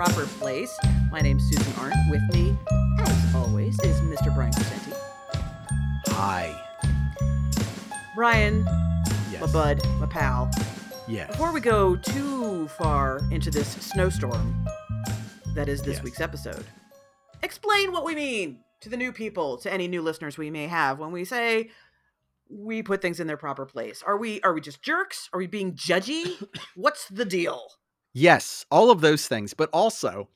proper 0.00 0.24
place. 0.38 0.74
My 1.12 1.20
name's 1.20 1.46
Susan 1.46 1.74
Arndt. 1.78 1.94
With 2.10 2.22
me, 2.32 2.56
as 3.00 3.34
always, 3.34 3.78
is 3.80 4.00
Mr. 4.00 4.34
Brian 4.34 4.50
Crescenti. 4.50 4.92
Hi. 6.06 6.58
Brian, 8.14 8.64
Yes. 9.30 9.42
my 9.42 9.46
bud, 9.52 9.86
my 9.98 10.06
pal. 10.06 10.50
Yes. 11.06 11.30
Before 11.30 11.52
we 11.52 11.60
go 11.60 11.96
too 11.96 12.66
far 12.68 13.20
into 13.30 13.50
this 13.50 13.72
snowstorm 13.72 14.64
that 15.54 15.68
is 15.68 15.82
this 15.82 15.96
Yes. 15.96 16.02
week's 16.02 16.20
episode, 16.22 16.64
explain 17.42 17.92
what 17.92 18.02
we 18.06 18.14
mean 18.14 18.64
to 18.80 18.88
the 18.88 18.96
new 18.96 19.12
people, 19.12 19.58
to 19.58 19.70
any 19.70 19.86
new 19.86 20.00
listeners 20.00 20.38
we 20.38 20.50
may 20.50 20.66
have 20.66 20.98
when 20.98 21.12
we 21.12 21.26
say 21.26 21.70
we 22.48 22.82
put 22.82 23.02
things 23.02 23.20
in 23.20 23.26
their 23.26 23.36
proper 23.36 23.66
place. 23.66 24.02
Are 24.02 24.16
we 24.16 24.40
are 24.40 24.54
we 24.54 24.62
just 24.62 24.80
jerks? 24.80 25.28
Are 25.34 25.38
we 25.38 25.46
being 25.46 25.74
judgy? 25.74 26.42
What's 26.74 27.06
the 27.08 27.26
deal? 27.26 27.60
Yes, 28.12 28.66
all 28.70 28.90
of 28.90 29.00
those 29.00 29.28
things, 29.28 29.54
but 29.54 29.70
also 29.72 30.28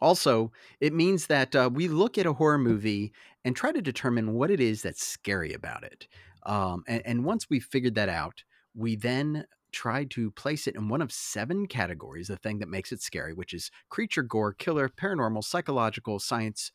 also 0.00 0.52
it 0.80 0.92
means 0.92 1.26
that 1.28 1.56
uh, 1.56 1.70
we 1.72 1.88
look 1.88 2.18
at 2.18 2.26
a 2.26 2.34
horror 2.34 2.58
movie 2.58 3.12
and 3.44 3.56
try 3.56 3.72
to 3.72 3.82
determine 3.82 4.34
what 4.34 4.50
it 4.50 4.60
is 4.60 4.82
that's 4.82 5.04
scary 5.04 5.52
about 5.54 5.84
it. 5.84 6.06
Um, 6.44 6.84
and, 6.86 7.02
and 7.06 7.24
once 7.24 7.48
we've 7.50 7.64
figured 7.64 7.94
that 7.96 8.08
out, 8.10 8.44
we 8.74 8.96
then 8.96 9.46
try 9.72 10.04
to 10.04 10.30
place 10.32 10.66
it 10.66 10.76
in 10.76 10.88
one 10.88 11.02
of 11.02 11.12
seven 11.12 11.66
categories, 11.66 12.28
the 12.28 12.36
thing 12.36 12.58
that 12.60 12.68
makes 12.68 12.92
it 12.92 13.02
scary, 13.02 13.32
which 13.34 13.54
is 13.54 13.70
creature, 13.88 14.22
gore, 14.22 14.52
killer, 14.52 14.88
paranormal, 14.88 15.42
psychological, 15.44 16.18
science, 16.20 16.72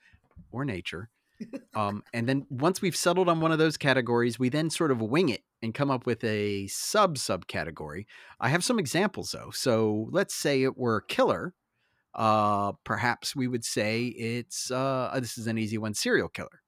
or 0.51 0.65
nature. 0.65 1.09
Um, 1.73 2.03
and 2.13 2.27
then 2.27 2.45
once 2.49 2.81
we've 2.81 2.95
settled 2.95 3.29
on 3.29 3.39
one 3.39 3.51
of 3.51 3.57
those 3.57 3.77
categories, 3.77 4.37
we 4.37 4.49
then 4.49 4.69
sort 4.69 4.91
of 4.91 5.01
wing 5.01 5.29
it 5.29 5.43
and 5.61 5.73
come 5.73 5.89
up 5.89 6.05
with 6.05 6.23
a 6.23 6.67
sub 6.67 7.15
subcategory. 7.15 8.05
I 8.39 8.49
have 8.49 8.63
some 8.63 8.77
examples 8.77 9.31
though. 9.31 9.51
So 9.51 10.09
let's 10.11 10.33
say 10.35 10.63
it 10.63 10.77
were 10.77 11.01
killer. 11.01 11.53
Uh, 12.13 12.73
perhaps 12.83 13.35
we 13.35 13.47
would 13.47 13.63
say 13.63 14.07
it's 14.07 14.69
uh, 14.69 15.17
this 15.19 15.37
is 15.37 15.47
an 15.47 15.57
easy 15.57 15.77
one, 15.77 15.93
serial 15.93 16.27
killer. 16.27 16.61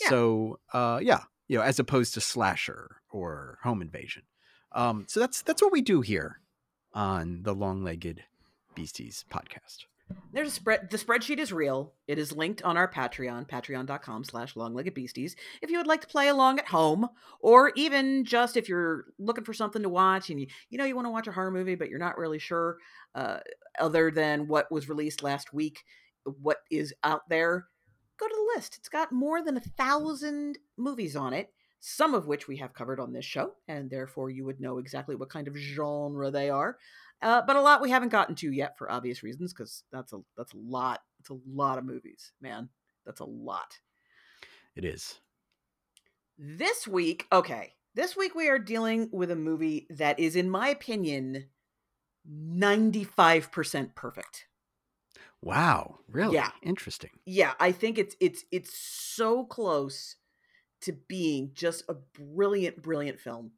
Yeah. 0.00 0.08
So 0.08 0.60
uh, 0.72 1.00
yeah, 1.02 1.22
you 1.48 1.58
know, 1.58 1.64
as 1.64 1.78
opposed 1.78 2.14
to 2.14 2.20
slasher 2.20 2.98
or 3.10 3.58
home 3.62 3.82
invasion. 3.82 4.22
Um, 4.70 5.06
so 5.08 5.20
that's 5.20 5.42
that's 5.42 5.60
what 5.60 5.72
we 5.72 5.82
do 5.82 6.00
here 6.00 6.40
on 6.94 7.42
the 7.42 7.54
Long 7.54 7.82
Legged 7.82 8.22
Beasties 8.74 9.24
podcast. 9.30 9.86
There's 10.32 10.48
a 10.48 10.50
spread 10.52 10.90
the 10.90 10.96
spreadsheet 10.96 11.38
is 11.38 11.52
real. 11.52 11.94
It 12.08 12.18
is 12.18 12.32
linked 12.32 12.62
on 12.62 12.76
our 12.76 12.90
Patreon, 12.90 13.48
patreon.com 13.48 14.24
slash 14.24 14.56
longlegged 14.56 14.94
beasties. 14.94 15.36
If 15.60 15.70
you 15.70 15.78
would 15.78 15.86
like 15.86 16.00
to 16.02 16.06
play 16.06 16.28
along 16.28 16.58
at 16.58 16.68
home, 16.68 17.08
or 17.40 17.72
even 17.76 18.24
just 18.24 18.56
if 18.56 18.68
you're 18.68 19.06
looking 19.18 19.44
for 19.44 19.52
something 19.54 19.82
to 19.82 19.88
watch 19.88 20.30
and 20.30 20.40
you 20.40 20.46
you 20.70 20.78
know 20.78 20.84
you 20.84 20.96
want 20.96 21.06
to 21.06 21.10
watch 21.10 21.26
a 21.26 21.32
horror 21.32 21.50
movie, 21.50 21.74
but 21.74 21.88
you're 21.88 21.98
not 21.98 22.18
really 22.18 22.38
sure, 22.38 22.78
uh, 23.14 23.38
other 23.78 24.10
than 24.10 24.48
what 24.48 24.70
was 24.70 24.88
released 24.88 25.22
last 25.22 25.52
week, 25.52 25.84
what 26.24 26.58
is 26.70 26.94
out 27.04 27.28
there, 27.28 27.66
go 28.18 28.28
to 28.28 28.34
the 28.34 28.52
list. 28.56 28.76
It's 28.78 28.88
got 28.88 29.12
more 29.12 29.42
than 29.42 29.56
a 29.56 29.60
thousand 29.60 30.58
movies 30.76 31.16
on 31.16 31.32
it, 31.32 31.52
some 31.80 32.14
of 32.14 32.26
which 32.26 32.48
we 32.48 32.56
have 32.58 32.74
covered 32.74 33.00
on 33.00 33.12
this 33.12 33.24
show, 33.24 33.54
and 33.68 33.90
therefore 33.90 34.30
you 34.30 34.44
would 34.44 34.60
know 34.60 34.78
exactly 34.78 35.14
what 35.14 35.30
kind 35.30 35.48
of 35.48 35.56
genre 35.56 36.30
they 36.30 36.48
are. 36.48 36.78
Uh, 37.22 37.42
but 37.46 37.56
a 37.56 37.60
lot 37.62 37.80
we 37.80 37.90
haven't 37.90 38.08
gotten 38.10 38.34
to 38.36 38.52
yet 38.52 38.76
for 38.76 38.90
obvious 38.90 39.22
reasons, 39.22 39.52
because 39.52 39.84
that's 39.92 40.12
a 40.12 40.20
that's 40.36 40.52
a 40.54 40.58
lot. 40.58 41.00
It's 41.20 41.30
a 41.30 41.38
lot 41.46 41.78
of 41.78 41.84
movies, 41.84 42.32
man. 42.40 42.68
That's 43.06 43.20
a 43.20 43.24
lot. 43.24 43.78
It 44.74 44.84
is. 44.84 45.20
This 46.38 46.88
week, 46.88 47.26
okay, 47.30 47.74
this 47.94 48.16
week 48.16 48.34
we 48.34 48.48
are 48.48 48.58
dealing 48.58 49.08
with 49.12 49.30
a 49.30 49.36
movie 49.36 49.86
that 49.90 50.18
is, 50.18 50.34
in 50.34 50.50
my 50.50 50.68
opinion, 50.68 51.48
ninety 52.24 53.04
five 53.04 53.52
percent 53.52 53.94
perfect. 53.94 54.48
Wow, 55.42 55.98
really 56.08 56.36
Yeah. 56.36 56.50
interesting. 56.62 57.10
yeah 57.24 57.54
i 57.60 57.70
think 57.72 57.98
it's 57.98 58.16
it's 58.20 58.44
it's 58.50 58.76
so 58.76 59.44
close 59.44 60.16
to 60.80 60.92
being 60.92 61.52
just 61.54 61.84
a 61.88 61.94
brilliant 61.94 62.82
brilliant 62.82 63.20
film 63.20 63.52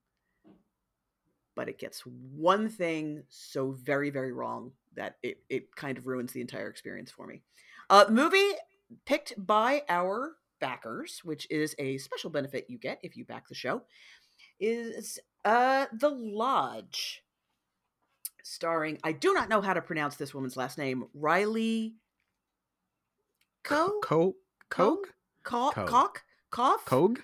but 1.54 1.69
it 1.69 1.78
gets 1.78 2.00
one 2.00 2.69
thing 2.69 3.22
so 3.28 3.72
very 3.72 4.10
very 4.10 4.32
wrong 4.32 4.72
that 4.94 5.16
it 5.22 5.38
it 5.48 5.75
kind 5.76 5.98
of 5.98 6.06
ruins 6.06 6.32
the 6.32 6.41
entire 6.41 6.69
experience 6.69 7.10
for 7.10 7.26
me 7.26 7.42
uh 7.91 8.04
movie 8.09 8.53
picked 9.04 9.34
by 9.47 9.82
our 9.88 10.37
backers 10.60 11.20
which 11.25 11.47
is 11.50 11.75
a 11.78 11.98
special 11.98 12.31
benefit 12.31 12.66
you 12.69 12.78
get 12.78 12.98
if 13.03 13.16
you 13.16 13.25
back 13.25 13.48
the 13.48 13.54
show 13.54 13.82
is 14.60 15.19
uh 15.44 15.87
the 15.98 16.09
lodge 16.09 17.22
starring 18.42 18.98
i 19.04 19.12
do 19.12 19.32
not 19.34 19.48
know 19.48 19.60
how 19.60 19.75
to 19.75 19.81
pronounce 19.82 20.16
this 20.16 20.34
woman's 20.34 20.56
last 20.56 20.78
name 20.78 21.04
riley 21.15 21.94
Co? 23.65 23.98
Co 24.03 24.36
Coke 24.69 25.15
Co- 25.42 25.71
Co. 25.71 25.86
cock? 25.86 26.22
Cough? 26.50 26.84
Cogue. 26.84 27.21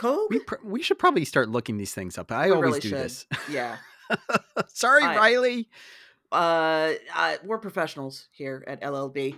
Cogue? 0.00 0.30
We 0.30 0.38
pr- 0.40 0.56
we 0.64 0.82
should 0.82 0.98
probably 0.98 1.24
start 1.24 1.48
looking 1.50 1.76
these 1.76 1.92
things 1.92 2.16
up. 2.18 2.32
I 2.32 2.46
We 2.46 2.52
always 2.52 2.68
really 2.68 2.80
do 2.80 2.88
should. 2.88 2.98
this. 2.98 3.26
Yeah. 3.50 3.76
Sorry, 4.68 5.04
I- 5.04 5.16
Riley. 5.16 5.68
Uh, 6.32 6.92
uh, 7.14 7.36
we're 7.44 7.58
professionals 7.58 8.28
here 8.30 8.64
at 8.66 8.80
LLB. 8.82 9.34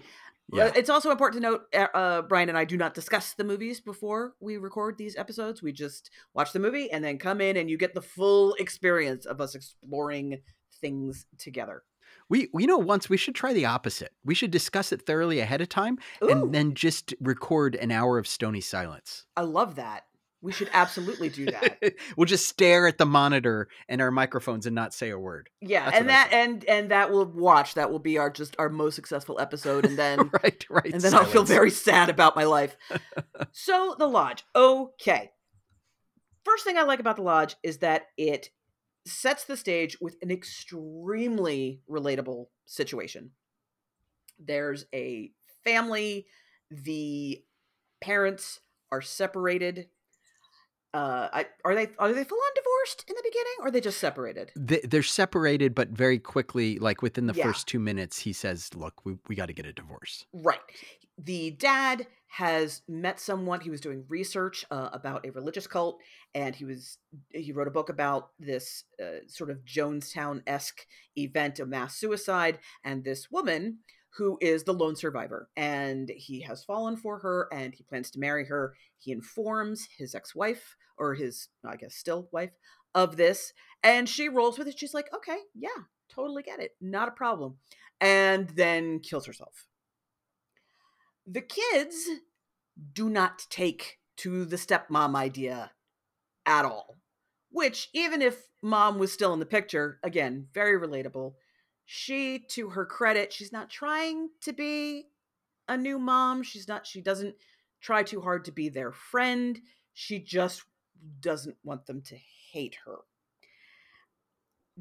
Yeah. 0.52 0.70
It's 0.76 0.90
also 0.90 1.10
important 1.10 1.42
to 1.42 1.48
note, 1.50 1.62
uh, 1.74 1.96
uh, 1.96 2.22
Brian 2.22 2.50
and 2.50 2.58
I 2.58 2.64
do 2.66 2.76
not 2.76 2.92
discuss 2.92 3.32
the 3.32 3.44
movies 3.44 3.80
before 3.80 4.34
we 4.40 4.58
record 4.58 4.98
these 4.98 5.16
episodes. 5.16 5.62
We 5.62 5.72
just 5.72 6.10
watch 6.34 6.52
the 6.52 6.58
movie 6.58 6.90
and 6.92 7.02
then 7.02 7.16
come 7.16 7.40
in 7.40 7.56
and 7.56 7.70
you 7.70 7.78
get 7.78 7.94
the 7.94 8.02
full 8.02 8.52
experience 8.54 9.24
of 9.24 9.40
us 9.40 9.54
exploring 9.54 10.42
things 10.82 11.24
together. 11.38 11.82
We, 12.28 12.50
we 12.52 12.66
know 12.66 12.76
once 12.76 13.08
we 13.08 13.16
should 13.16 13.34
try 13.34 13.54
the 13.54 13.64
opposite. 13.64 14.12
We 14.24 14.34
should 14.34 14.50
discuss 14.50 14.92
it 14.92 15.06
thoroughly 15.06 15.40
ahead 15.40 15.62
of 15.62 15.70
time 15.70 15.98
Ooh, 16.22 16.28
and 16.28 16.54
then 16.54 16.74
just 16.74 17.14
record 17.20 17.74
an 17.76 17.90
hour 17.90 18.18
of 18.18 18.26
stony 18.28 18.60
silence. 18.60 19.24
I 19.34 19.42
love 19.42 19.76
that. 19.76 20.04
We 20.42 20.50
should 20.50 20.68
absolutely 20.72 21.28
do 21.28 21.46
that. 21.46 21.94
we'll 22.16 22.26
just 22.26 22.48
stare 22.48 22.88
at 22.88 22.98
the 22.98 23.06
monitor 23.06 23.68
and 23.88 24.00
our 24.00 24.10
microphones 24.10 24.66
and 24.66 24.74
not 24.74 24.92
say 24.92 25.10
a 25.10 25.18
word. 25.18 25.48
Yeah, 25.60 25.84
That's 25.84 25.96
and 25.98 26.08
that 26.08 26.32
and 26.32 26.64
and 26.64 26.90
that 26.90 27.12
will 27.12 27.26
watch. 27.26 27.74
That 27.74 27.92
will 27.92 28.00
be 28.00 28.18
our 28.18 28.28
just 28.28 28.56
our 28.58 28.68
most 28.68 28.96
successful 28.96 29.38
episode, 29.38 29.86
and 29.86 29.96
then 29.98 30.30
right, 30.42 30.66
right. 30.68 30.92
and 30.92 31.00
then 31.00 31.14
I'll 31.14 31.24
feel 31.24 31.44
very 31.44 31.70
sad 31.70 32.10
about 32.10 32.34
my 32.34 32.44
life. 32.44 32.76
so, 33.52 33.94
The 33.98 34.08
Lodge. 34.08 34.44
Okay. 34.54 35.30
First 36.44 36.64
thing 36.64 36.76
I 36.76 36.82
like 36.82 36.98
about 36.98 37.16
The 37.16 37.22
Lodge 37.22 37.54
is 37.62 37.78
that 37.78 38.06
it 38.16 38.50
sets 39.06 39.44
the 39.44 39.56
stage 39.56 39.96
with 40.00 40.16
an 40.22 40.32
extremely 40.32 41.80
relatable 41.88 42.46
situation. 42.66 43.30
There's 44.40 44.86
a 44.92 45.30
family, 45.62 46.26
the 46.68 47.42
parents 48.00 48.60
are 48.90 49.00
separated. 49.00 49.86
Uh, 50.94 51.28
I, 51.32 51.46
are 51.64 51.74
they 51.74 51.88
are 51.98 52.12
they 52.12 52.24
full 52.24 52.38
on 52.38 52.52
divorced 52.54 53.04
in 53.08 53.14
the 53.16 53.22
beginning, 53.24 53.52
or 53.60 53.66
are 53.68 53.70
they 53.70 53.80
just 53.80 53.98
separated? 53.98 54.52
They- 54.54 54.80
They're 54.84 55.02
separated, 55.02 55.74
but 55.74 55.88
very 55.88 56.18
quickly, 56.18 56.78
like 56.78 57.00
within 57.00 57.26
the 57.26 57.34
Yeah. 57.34 57.44
first 57.44 57.66
two 57.66 57.78
minutes, 57.80 58.18
he 58.20 58.32
says, 58.34 58.74
"Look, 58.74 59.04
we, 59.06 59.16
we 59.28 59.34
got 59.34 59.46
to 59.46 59.54
get 59.54 59.64
a 59.64 59.72
divorce." 59.72 60.26
Right. 60.34 60.58
The 61.18 61.50
dad 61.52 62.06
has 62.28 62.82
met 62.88 63.20
someone. 63.20 63.60
He 63.60 63.70
was 63.70 63.80
doing 63.80 64.04
research 64.08 64.64
uh, 64.70 64.88
about 64.92 65.26
a 65.26 65.30
religious 65.32 65.66
cult, 65.66 65.98
and 66.34 66.54
he 66.54 66.64
was 66.66 66.98
he 67.30 67.52
wrote 67.52 67.68
a 67.68 67.72
book 67.72 67.88
about 67.88 68.30
this 68.38 68.84
uh, 69.02 69.20
sort 69.28 69.48
of 69.50 69.64
Jonestown 69.64 70.42
esque 70.46 70.86
event 71.16 71.58
of 71.58 71.68
mass 71.68 71.96
suicide, 71.96 72.58
and 72.84 73.02
this 73.04 73.30
woman 73.30 73.78
who 74.16 74.38
is 74.40 74.64
the 74.64 74.74
lone 74.74 74.96
survivor, 74.96 75.48
and 75.56 76.10
he 76.16 76.40
has 76.42 76.64
fallen 76.64 76.96
for 76.96 77.18
her, 77.20 77.48
and 77.52 77.74
he 77.74 77.82
plans 77.82 78.10
to 78.10 78.18
marry 78.18 78.46
her. 78.46 78.74
He 78.98 79.12
informs 79.12 79.88
his 79.96 80.14
ex 80.14 80.34
wife 80.34 80.76
or 80.98 81.14
his 81.14 81.48
I 81.64 81.76
guess 81.76 81.94
still 81.94 82.28
wife 82.32 82.52
of 82.94 83.16
this, 83.16 83.52
and 83.82 84.08
she 84.08 84.28
rolls 84.28 84.58
with 84.58 84.68
it. 84.68 84.78
She's 84.78 84.94
like, 84.94 85.12
"Okay, 85.14 85.38
yeah, 85.54 85.84
totally 86.08 86.42
get 86.42 86.60
it, 86.60 86.72
not 86.80 87.08
a 87.08 87.12
problem," 87.12 87.58
and 88.00 88.50
then 88.50 89.00
kills 89.00 89.26
herself 89.26 89.66
the 91.26 91.40
kids 91.40 92.08
do 92.92 93.08
not 93.08 93.46
take 93.50 93.98
to 94.16 94.44
the 94.44 94.56
stepmom 94.56 95.14
idea 95.14 95.72
at 96.46 96.64
all. 96.64 96.96
Which, 97.50 97.90
even 97.92 98.22
if 98.22 98.48
mom 98.62 98.98
was 98.98 99.12
still 99.12 99.32
in 99.34 99.38
the 99.38 99.46
picture, 99.46 99.98
again, 100.02 100.48
very 100.54 100.80
relatable. 100.80 101.34
She, 101.94 102.38
to 102.52 102.70
her 102.70 102.86
credit, 102.86 103.34
she's 103.34 103.52
not 103.52 103.68
trying 103.68 104.30
to 104.40 104.54
be 104.54 105.08
a 105.68 105.76
new 105.76 105.98
mom. 105.98 106.42
She's 106.42 106.66
not, 106.66 106.86
she 106.86 107.02
doesn't 107.02 107.34
try 107.82 108.02
too 108.02 108.22
hard 108.22 108.46
to 108.46 108.50
be 108.50 108.70
their 108.70 108.92
friend. 108.92 109.60
She 109.92 110.18
just 110.18 110.62
doesn't 111.20 111.58
want 111.62 111.84
them 111.84 112.00
to 112.06 112.16
hate 112.50 112.78
her. 112.86 113.00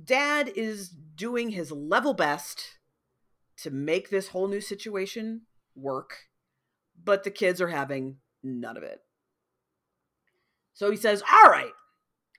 Dad 0.01 0.53
is 0.55 0.87
doing 0.87 1.49
his 1.49 1.69
level 1.69 2.13
best 2.13 2.77
to 3.57 3.71
make 3.71 4.09
this 4.09 4.29
whole 4.29 4.47
new 4.47 4.61
situation 4.61 5.41
work, 5.75 6.13
but 7.03 7.25
the 7.25 7.29
kids 7.29 7.59
are 7.59 7.67
having 7.67 8.19
none 8.41 8.77
of 8.77 8.83
it. 8.83 9.01
So 10.73 10.89
he 10.89 10.95
says, 10.95 11.21
All 11.29 11.51
right, 11.51 11.73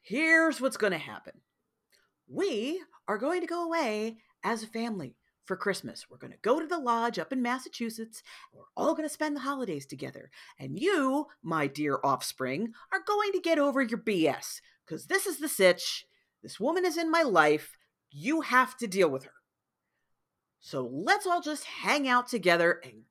here's 0.03 0.63
what's 0.63 0.79
going 0.79 0.95
to 0.95 0.99
happen. 0.99 1.43
we 2.27 2.81
are 3.07 3.19
going 3.19 3.43
to 3.43 3.47
go 3.47 3.65
away 3.67 4.17
as 4.45 4.63
a 4.63 4.67
family 4.67 5.17
for 5.45 5.57
Christmas. 5.57 6.07
We're 6.09 6.19
going 6.19 6.33
to 6.33 6.39
go 6.43 6.61
to 6.61 6.67
the 6.67 6.79
lodge 6.79 7.19
up 7.19 7.33
in 7.33 7.43
Massachusetts. 7.43 8.23
We're 8.53 8.65
all 8.77 8.95
going 8.95 9.09
to 9.09 9.13
spend 9.13 9.37
the 9.37 9.41
holidays 9.41 9.87
together. 9.87 10.31
And 10.59 10.79
you, 10.79 11.27
my 11.43 11.67
dear 11.67 11.99
offspring, 12.05 12.73
are 12.93 13.03
going 13.07 13.33
to 13.33 13.41
get 13.41 13.59
over 13.59 13.83
your 13.83 13.99
BS 13.99 14.61
because 14.87 15.07
this 15.07 15.27
is 15.27 15.39
the 15.39 15.49
sitch. 15.49 16.07
This 16.43 16.61
woman 16.61 16.85
is 16.85 16.97
in 16.97 17.11
my 17.11 17.23
life. 17.23 17.77
You 18.11 18.43
have 18.43 18.77
to 18.79 18.87
deal 18.87 19.09
with 19.09 19.25
her. 19.25 19.33
So 20.61 20.89
let's 20.93 21.27
all 21.27 21.41
just 21.41 21.65
hang 21.65 22.09
out 22.09 22.29
together 22.29 22.81
and 22.85 23.03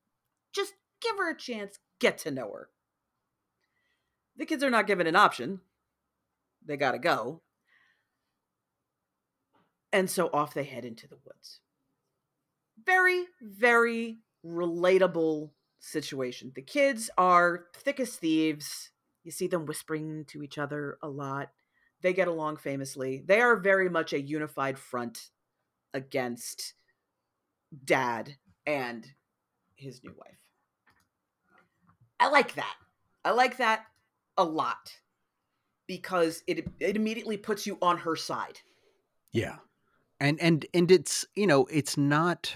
just 0.53 0.73
give 1.01 1.17
her 1.17 1.31
a 1.31 1.37
chance, 1.37 1.79
get 1.99 2.17
to 2.19 2.31
know 2.31 2.49
her. 2.53 2.69
The 4.37 4.45
kids 4.45 4.63
are 4.63 4.69
not 4.69 4.87
given 4.87 5.07
an 5.07 5.15
option. 5.15 5.59
They 6.65 6.77
got 6.77 6.91
to 6.91 6.99
go. 6.99 7.41
And 9.93 10.09
so 10.09 10.29
off 10.33 10.53
they 10.53 10.63
head 10.63 10.85
into 10.85 11.07
the 11.07 11.17
woods. 11.25 11.59
Very, 12.83 13.25
very 13.41 14.19
relatable 14.45 15.51
situation. 15.79 16.51
The 16.55 16.61
kids 16.61 17.09
are 17.17 17.65
thick 17.75 17.99
as 17.99 18.15
thieves. 18.15 18.91
You 19.23 19.31
see 19.31 19.47
them 19.47 19.65
whispering 19.65 20.25
to 20.29 20.41
each 20.43 20.57
other 20.57 20.97
a 21.01 21.09
lot. 21.09 21.49
They 22.01 22.13
get 22.13 22.27
along 22.27 22.57
famously. 22.57 23.23
They 23.25 23.41
are 23.41 23.55
very 23.55 23.89
much 23.89 24.13
a 24.13 24.21
unified 24.21 24.79
front 24.79 25.29
against 25.93 26.73
dad 27.85 28.35
and 28.65 29.05
his 29.75 30.03
new 30.03 30.13
wife. 30.17 30.37
I 32.19 32.29
like 32.29 32.55
that. 32.55 32.75
I 33.23 33.31
like 33.31 33.57
that 33.57 33.85
a 34.37 34.43
lot 34.43 34.93
because 35.87 36.43
it 36.47 36.67
it 36.79 36.95
immediately 36.95 37.37
puts 37.37 37.67
you 37.67 37.77
on 37.81 37.97
her 37.97 38.15
side. 38.15 38.59
Yeah. 39.31 39.57
And 40.21 40.39
and 40.39 40.65
and 40.73 40.91
it's, 40.91 41.25
you 41.35 41.47
know, 41.47 41.65
it's 41.65 41.97
not 41.97 42.55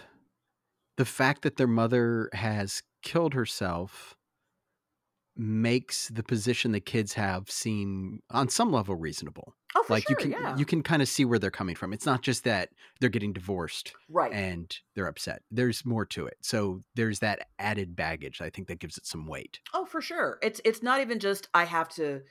the 0.98 1.06
fact 1.06 1.42
that 1.42 1.58
their 1.58 1.68
mother 1.68 2.30
has 2.32 2.84
killed 3.02 3.34
herself 3.34 4.16
makes 5.36 6.08
the 6.10 6.24
position 6.24 6.72
the 6.72 6.80
kids 6.80 7.14
have 7.14 7.50
seem 7.52 8.22
on 8.30 8.48
some 8.48 8.72
level 8.72 8.96
reasonable. 8.96 9.54
Oh, 9.76 9.84
for 9.84 9.94
like 9.94 10.08
sure, 10.08 10.12
you 10.12 10.16
can 10.16 10.32
yeah. 10.32 10.56
you 10.56 10.64
can 10.64 10.84
kind 10.84 11.02
of 11.02 11.10
see 11.10 11.26
where 11.26 11.40
they're 11.40 11.52
coming 11.52 11.76
from. 11.76 11.92
It's 11.92 12.06
not 12.06 12.22
just 12.22 12.44
that 12.44 12.70
they're 13.02 13.10
getting 13.10 13.34
divorced 13.34 13.94
right. 14.10 14.32
and 14.32 14.74
they're 14.96 15.08
upset. 15.08 15.42
There's 15.52 15.84
more 15.84 16.06
to 16.06 16.28
it. 16.28 16.38
So 16.42 16.82
there's 16.96 17.20
that 17.20 17.48
added 17.60 17.96
baggage. 17.96 18.42
I 18.42 18.52
think 18.52 18.68
that 18.68 18.80
gives 18.80 18.98
it 18.98 19.08
some 19.08 19.26
weight. 19.26 19.60
Oh, 19.74 19.86
for 19.86 20.02
sure. 20.02 20.38
It's 20.44 20.62
it's 20.64 20.84
not 20.84 21.02
even 21.02 21.20
just 21.20 21.50
I 21.54 21.66
have 21.66 21.90
to 21.96 22.22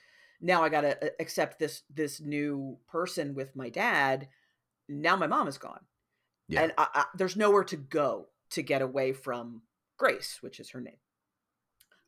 now 0.40 0.62
I 0.62 0.68
got 0.68 0.82
to 0.82 1.04
uh, 1.04 1.10
accept 1.18 1.58
this 1.58 1.82
this 1.92 2.20
new 2.20 2.78
person 2.88 3.34
with 3.34 3.56
my 3.56 3.68
dad. 3.68 4.28
Now 4.88 5.16
my 5.16 5.26
mom 5.26 5.48
is 5.48 5.58
gone. 5.58 5.80
Yeah. 6.48 6.62
And 6.62 6.72
I, 6.76 6.88
I, 6.94 7.04
there's 7.14 7.36
nowhere 7.36 7.64
to 7.64 7.76
go 7.76 8.26
to 8.50 8.62
get 8.62 8.82
away 8.82 9.12
from 9.12 9.62
Grace, 9.98 10.38
which 10.40 10.60
is 10.60 10.70
her 10.70 10.80
name. 10.80 10.98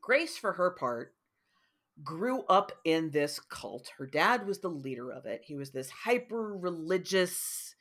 Grace 0.00 0.36
for 0.36 0.52
her 0.52 0.70
part 0.70 1.14
grew 2.04 2.42
up 2.42 2.72
in 2.84 3.10
this 3.10 3.40
cult. 3.40 3.90
Her 3.98 4.06
dad 4.06 4.46
was 4.46 4.60
the 4.60 4.68
leader 4.68 5.10
of 5.10 5.24
it. 5.26 5.42
He 5.44 5.56
was 5.56 5.70
this 5.70 5.90
hyper 5.90 6.56
religious 6.56 7.74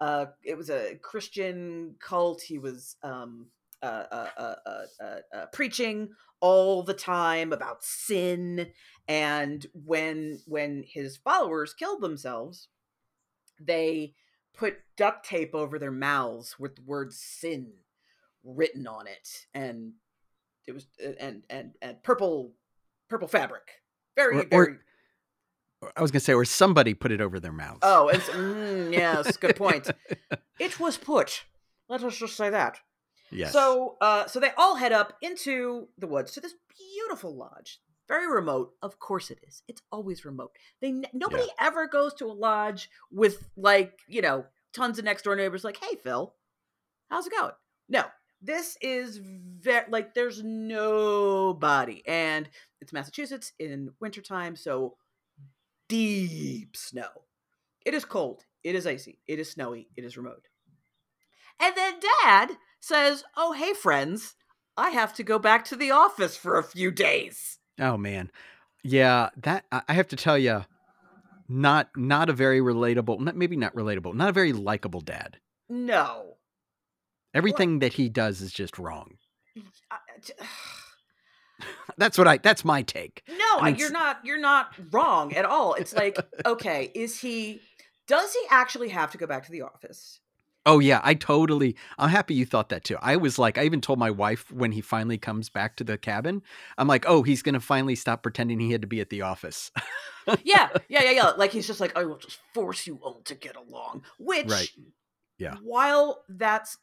uh 0.00 0.26
it 0.44 0.56
was 0.56 0.70
a 0.70 0.94
Christian 1.02 1.96
cult. 2.00 2.40
He 2.42 2.58
was 2.58 2.96
um 3.02 3.46
uh, 3.82 4.04
uh, 4.10 4.28
uh, 4.36 4.54
uh, 4.66 5.04
uh, 5.04 5.36
uh, 5.36 5.46
preaching 5.52 6.10
all 6.40 6.82
the 6.82 6.94
time 6.94 7.52
about 7.52 7.84
sin 7.84 8.70
and 9.06 9.66
when 9.72 10.40
when 10.46 10.84
his 10.86 11.16
followers 11.16 11.74
killed 11.74 12.00
themselves 12.00 12.68
they 13.60 14.14
put 14.58 14.76
duct 14.96 15.24
tape 15.24 15.54
over 15.54 15.78
their 15.78 15.90
mouths 15.92 16.58
with 16.58 16.76
the 16.76 16.82
word 16.82 17.12
sin 17.12 17.72
written 18.44 18.86
on 18.86 19.06
it 19.06 19.46
and 19.54 19.92
it 20.66 20.72
was 20.72 20.86
uh, 21.04 21.12
and 21.18 21.44
and 21.48 21.72
and 21.80 22.02
purple 22.02 22.52
purple 23.08 23.28
fabric 23.28 23.62
very 24.16 24.36
Or- 24.36 24.40
or- 24.42 24.46
very 24.50 24.74
I 25.96 26.02
was 26.02 26.10
gonna 26.10 26.18
say, 26.20 26.34
or 26.34 26.44
somebody 26.44 26.92
put 26.92 27.12
it 27.12 27.20
over 27.20 27.38
their 27.38 27.52
mouths. 27.52 27.78
oh 27.82 28.08
it's, 28.08 28.28
mm, 28.30 28.92
yes 29.02 29.36
good 29.36 29.54
point 29.56 29.88
it 30.58 30.80
was 30.80 30.98
put 30.98 31.44
let 31.88 32.02
us 32.02 32.16
just 32.18 32.36
say 32.36 32.50
that 32.50 32.80
yes. 33.30 33.52
So, 33.52 33.96
uh, 34.00 34.26
so 34.26 34.40
they 34.40 34.50
all 34.58 34.74
head 34.76 34.90
up 34.92 35.12
into 35.22 35.88
the 35.96 36.06
woods 36.08 36.32
to 36.32 36.40
this 36.40 36.54
beautiful 36.76 37.34
lodge. 37.34 37.78
Very 38.08 38.26
remote, 38.26 38.72
of 38.82 38.98
course 38.98 39.30
it 39.30 39.38
is. 39.46 39.62
It's 39.68 39.82
always 39.92 40.24
remote. 40.24 40.52
They 40.80 41.02
nobody 41.12 41.46
ever 41.60 41.86
goes 41.86 42.14
to 42.14 42.24
a 42.24 42.32
lodge 42.32 42.88
with 43.12 43.50
like 43.56 44.00
you 44.08 44.22
know 44.22 44.46
tons 44.72 44.98
of 44.98 45.04
next 45.04 45.22
door 45.22 45.36
neighbors. 45.36 45.62
Like, 45.62 45.76
hey 45.76 45.96
Phil, 46.02 46.34
how's 47.10 47.26
it 47.26 47.32
going? 47.32 47.52
No, 47.88 48.04
this 48.40 48.78
is 48.80 49.20
very 49.22 49.84
like 49.90 50.14
there's 50.14 50.42
nobody, 50.42 52.02
and 52.06 52.48
it's 52.80 52.94
Massachusetts 52.94 53.52
in 53.58 53.90
wintertime, 54.00 54.56
so 54.56 54.96
deep 55.88 56.76
snow. 56.76 57.08
It 57.84 57.92
is 57.92 58.06
cold. 58.06 58.44
It 58.64 58.74
is 58.74 58.86
icy. 58.86 59.18
It 59.26 59.38
is 59.38 59.50
snowy. 59.50 59.88
It 59.96 60.04
is 60.04 60.16
remote. 60.16 60.48
And 61.60 61.76
then 61.76 61.94
Dad 62.22 62.52
says, 62.80 63.22
"Oh, 63.36 63.52
hey 63.52 63.74
friends, 63.74 64.34
I 64.78 64.90
have 64.90 65.12
to 65.14 65.22
go 65.22 65.38
back 65.38 65.64
to 65.66 65.76
the 65.76 65.90
office 65.90 66.38
for 66.38 66.56
a 66.56 66.62
few 66.62 66.90
days." 66.90 67.57
Oh 67.78 67.96
man, 67.96 68.30
yeah. 68.82 69.30
That 69.38 69.64
I 69.72 69.82
I 69.88 69.92
have 69.94 70.08
to 70.08 70.16
tell 70.16 70.38
you, 70.38 70.64
not 71.48 71.90
not 71.96 72.28
a 72.28 72.32
very 72.32 72.60
relatable. 72.60 73.20
Not, 73.20 73.36
maybe 73.36 73.56
not 73.56 73.74
relatable. 73.74 74.14
Not 74.14 74.28
a 74.28 74.32
very 74.32 74.52
likable 74.52 75.00
dad. 75.00 75.38
No. 75.68 76.36
Everything 77.34 77.78
that 77.80 77.92
he 77.94 78.08
does 78.08 78.40
is 78.40 78.52
just 78.52 78.78
wrong. 78.78 79.14
I- 79.90 79.96
j- 80.22 80.34
That's 81.98 82.16
what 82.16 82.28
I. 82.28 82.38
That's 82.38 82.64
my 82.64 82.82
take. 82.82 83.22
No, 83.28 83.58
I 83.60 83.66
mean, 83.66 83.76
you're 83.76 83.88
s- 83.88 83.92
not 83.92 84.20
you're 84.24 84.40
not 84.40 84.74
wrong 84.92 85.34
at 85.34 85.44
all. 85.44 85.74
It's 85.74 85.94
like, 85.94 86.18
okay, 86.46 86.90
is 86.94 87.20
he 87.20 87.60
does 88.06 88.32
he 88.32 88.40
actually 88.50 88.88
have 88.90 89.10
to 89.12 89.18
go 89.18 89.26
back 89.26 89.44
to 89.46 89.52
the 89.52 89.62
office? 89.62 90.20
Oh 90.68 90.80
yeah, 90.80 91.00
I 91.02 91.14
totally. 91.14 91.76
I'm 91.98 92.10
happy 92.10 92.34
you 92.34 92.44
thought 92.44 92.68
that 92.68 92.84
too. 92.84 92.98
I 93.00 93.16
was 93.16 93.38
like, 93.38 93.56
I 93.56 93.64
even 93.64 93.80
told 93.80 93.98
my 93.98 94.10
wife 94.10 94.52
when 94.52 94.72
he 94.72 94.82
finally 94.82 95.16
comes 95.16 95.48
back 95.48 95.76
to 95.76 95.84
the 95.84 95.96
cabin. 95.96 96.42
I'm 96.76 96.86
like, 96.86 97.06
oh, 97.08 97.22
he's 97.22 97.40
gonna 97.42 97.58
finally 97.58 97.94
stop 97.94 98.22
pretending 98.22 98.60
he 98.60 98.72
had 98.72 98.82
to 98.82 98.86
be 98.86 99.00
at 99.00 99.08
the 99.08 99.22
office. 99.22 99.72
Yeah, 100.44 100.68
yeah, 100.90 101.04
yeah, 101.04 101.10
yeah. 101.10 101.30
Like 101.38 101.52
he's 101.52 101.66
just 101.66 101.80
like, 101.80 101.96
I 101.96 102.04
will 102.04 102.18
just 102.18 102.38
force 102.52 102.86
you 102.86 103.00
all 103.02 103.22
to 103.24 103.34
get 103.34 103.56
along. 103.56 104.02
Which 104.18 104.50
Right. 104.50 104.68
Yeah. 105.38 105.56
While 105.62 106.22
that's 106.28 106.76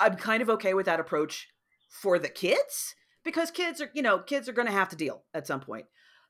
I'm 0.00 0.16
kind 0.16 0.40
of 0.40 0.48
okay 0.48 0.72
with 0.72 0.86
that 0.86 1.00
approach 1.00 1.48
for 1.90 2.18
the 2.18 2.30
kids 2.30 2.94
because 3.24 3.50
kids 3.50 3.82
are, 3.82 3.90
you 3.92 4.00
know, 4.00 4.20
kids 4.20 4.48
are 4.48 4.54
going 4.54 4.68
to 4.68 4.72
have 4.72 4.88
to 4.88 4.96
deal 4.96 5.24
at 5.34 5.46
some 5.46 5.60
point. 5.60 5.84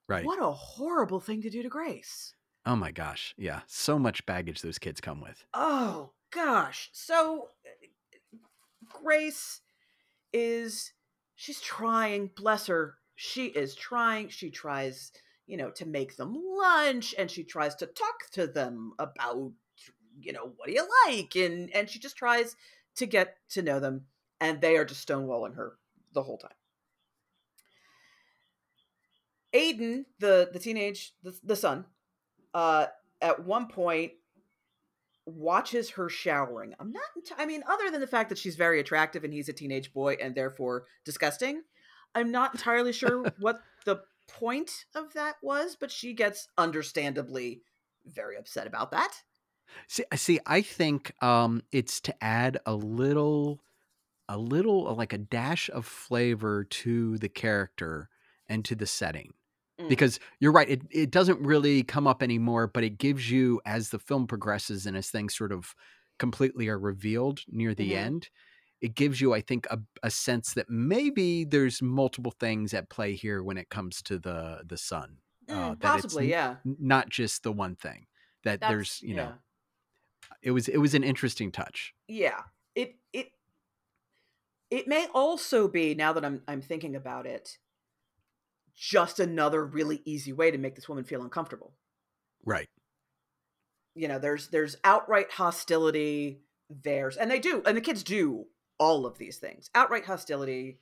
right. 0.08 0.24
What 0.24 0.42
a 0.42 0.50
horrible 0.50 1.20
thing 1.20 1.42
to 1.42 1.50
do 1.50 1.62
to 1.62 1.68
Grace. 1.68 2.34
Oh 2.66 2.74
my 2.74 2.90
gosh. 2.90 3.34
Yeah. 3.38 3.60
So 3.68 4.00
much 4.00 4.26
baggage 4.26 4.62
those 4.62 4.80
kids 4.80 5.00
come 5.00 5.20
with. 5.20 5.44
Oh 5.54 6.10
gosh. 6.30 6.90
So 6.92 7.48
Grace 8.88 9.60
is 10.32 10.92
she's 11.34 11.60
trying, 11.60 12.30
bless 12.36 12.66
her. 12.66 12.96
She 13.14 13.46
is 13.46 13.74
trying. 13.74 14.28
She 14.28 14.50
tries, 14.50 15.12
you 15.46 15.56
know, 15.56 15.70
to 15.72 15.86
make 15.86 16.16
them 16.16 16.36
lunch 16.58 17.14
and 17.18 17.30
she 17.30 17.44
tries 17.44 17.74
to 17.76 17.86
talk 17.86 18.30
to 18.32 18.46
them 18.46 18.92
about 18.98 19.52
you 20.22 20.32
know, 20.32 20.52
what 20.56 20.66
do 20.66 20.72
you 20.72 20.86
like? 21.06 21.34
And 21.36 21.74
and 21.74 21.88
she 21.88 21.98
just 21.98 22.16
tries 22.16 22.56
to 22.96 23.06
get 23.06 23.36
to 23.50 23.62
know 23.62 23.80
them 23.80 24.02
and 24.40 24.60
they 24.60 24.76
are 24.76 24.84
just 24.84 25.06
stonewalling 25.06 25.54
her 25.54 25.76
the 26.12 26.22
whole 26.22 26.38
time. 26.38 26.50
Aiden, 29.54 30.04
the 30.18 30.50
the 30.52 30.58
teenage 30.58 31.12
the, 31.22 31.38
the 31.42 31.56
son, 31.56 31.84
uh 32.54 32.86
at 33.22 33.44
one 33.44 33.68
point 33.68 34.12
watches 35.30 35.90
her 35.90 36.08
showering. 36.08 36.74
I'm 36.78 36.92
not 36.92 37.02
I 37.38 37.46
mean 37.46 37.62
other 37.68 37.90
than 37.90 38.00
the 38.00 38.06
fact 38.06 38.28
that 38.28 38.38
she's 38.38 38.56
very 38.56 38.80
attractive 38.80 39.24
and 39.24 39.32
he's 39.32 39.48
a 39.48 39.52
teenage 39.52 39.92
boy 39.92 40.16
and 40.20 40.34
therefore 40.34 40.84
disgusting, 41.04 41.62
I'm 42.14 42.30
not 42.30 42.54
entirely 42.54 42.92
sure 42.92 43.32
what 43.38 43.60
the 43.84 44.02
point 44.28 44.84
of 44.94 45.12
that 45.14 45.36
was, 45.42 45.76
but 45.78 45.90
she 45.90 46.12
gets 46.12 46.48
understandably 46.56 47.62
very 48.06 48.36
upset 48.36 48.66
about 48.66 48.90
that. 48.92 49.22
See, 49.86 50.04
I 50.10 50.16
see. 50.16 50.40
I 50.46 50.62
think 50.62 51.12
um, 51.22 51.62
it's 51.70 52.00
to 52.02 52.24
add 52.24 52.58
a 52.66 52.74
little, 52.74 53.60
a 54.28 54.36
little 54.36 54.94
like 54.94 55.12
a 55.12 55.18
dash 55.18 55.70
of 55.72 55.86
flavor 55.86 56.64
to 56.64 57.18
the 57.18 57.28
character 57.28 58.08
and 58.48 58.64
to 58.64 58.74
the 58.74 58.86
setting. 58.86 59.34
Mm. 59.80 59.88
Because 59.88 60.20
you're 60.40 60.52
right, 60.52 60.68
it 60.68 60.82
it 60.90 61.10
doesn't 61.10 61.40
really 61.40 61.82
come 61.82 62.06
up 62.06 62.22
anymore, 62.22 62.66
but 62.66 62.84
it 62.84 62.98
gives 62.98 63.30
you 63.30 63.60
as 63.64 63.90
the 63.90 63.98
film 63.98 64.26
progresses 64.26 64.86
and 64.86 64.96
as 64.96 65.10
things 65.10 65.34
sort 65.36 65.52
of 65.52 65.74
completely 66.18 66.68
are 66.68 66.78
revealed 66.78 67.40
near 67.48 67.74
the 67.74 67.92
Mhm. 67.92 67.96
end, 67.96 68.30
it 68.80 68.94
gives 68.94 69.20
you, 69.20 69.32
I 69.34 69.40
think, 69.40 69.66
a, 69.70 69.78
a 70.02 70.10
sense 70.10 70.52
that 70.54 70.68
maybe 70.68 71.44
there's 71.44 71.80
multiple 71.82 72.32
things 72.38 72.74
at 72.74 72.90
play 72.90 73.14
here 73.14 73.42
when 73.42 73.56
it 73.58 73.68
comes 73.70 74.02
to 74.02 74.18
the 74.18 74.62
the 74.66 74.76
son. 74.76 75.18
Mm, 75.48 75.54
uh, 75.54 75.74
that 75.80 75.96
it's 75.96 76.04
possibly, 76.04 76.28
yeah. 76.30 76.56
n- 76.66 76.76
not 76.78 77.08
just 77.08 77.42
the 77.42 77.52
one 77.52 77.74
thing 77.76 78.06
that 78.44 78.60
That's- 78.60 78.70
there's 78.70 79.02
you 79.02 79.14
know 79.14 79.34
it 80.42 80.50
was 80.52 80.68
it 80.68 80.78
was 80.78 80.94
an 80.94 81.02
interesting 81.04 81.50
touch. 81.52 81.94
Yeah. 82.08 82.42
It 82.74 82.96
it 83.12 83.32
it 84.70 84.86
may 84.86 85.06
also 85.14 85.68
be 85.68 85.94
now 85.94 86.12
that 86.12 86.24
I'm 86.24 86.42
I'm 86.46 86.62
thinking 86.62 86.94
about 86.96 87.26
it 87.26 87.58
just 88.80 89.20
another 89.20 89.62
really 89.62 90.00
easy 90.06 90.32
way 90.32 90.50
to 90.50 90.56
make 90.56 90.74
this 90.74 90.88
woman 90.88 91.04
feel 91.04 91.22
uncomfortable. 91.22 91.74
Right. 92.46 92.68
You 93.94 94.08
know, 94.08 94.18
there's 94.18 94.48
there's 94.48 94.76
outright 94.84 95.30
hostility, 95.32 96.40
there's 96.70 97.18
and 97.18 97.30
they 97.30 97.38
do 97.40 97.62
and 97.66 97.76
the 97.76 97.82
kids 97.82 98.02
do 98.02 98.46
all 98.78 99.04
of 99.04 99.18
these 99.18 99.36
things. 99.36 99.68
Outright 99.74 100.06
hostility, 100.06 100.78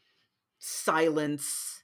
silence, 0.61 1.83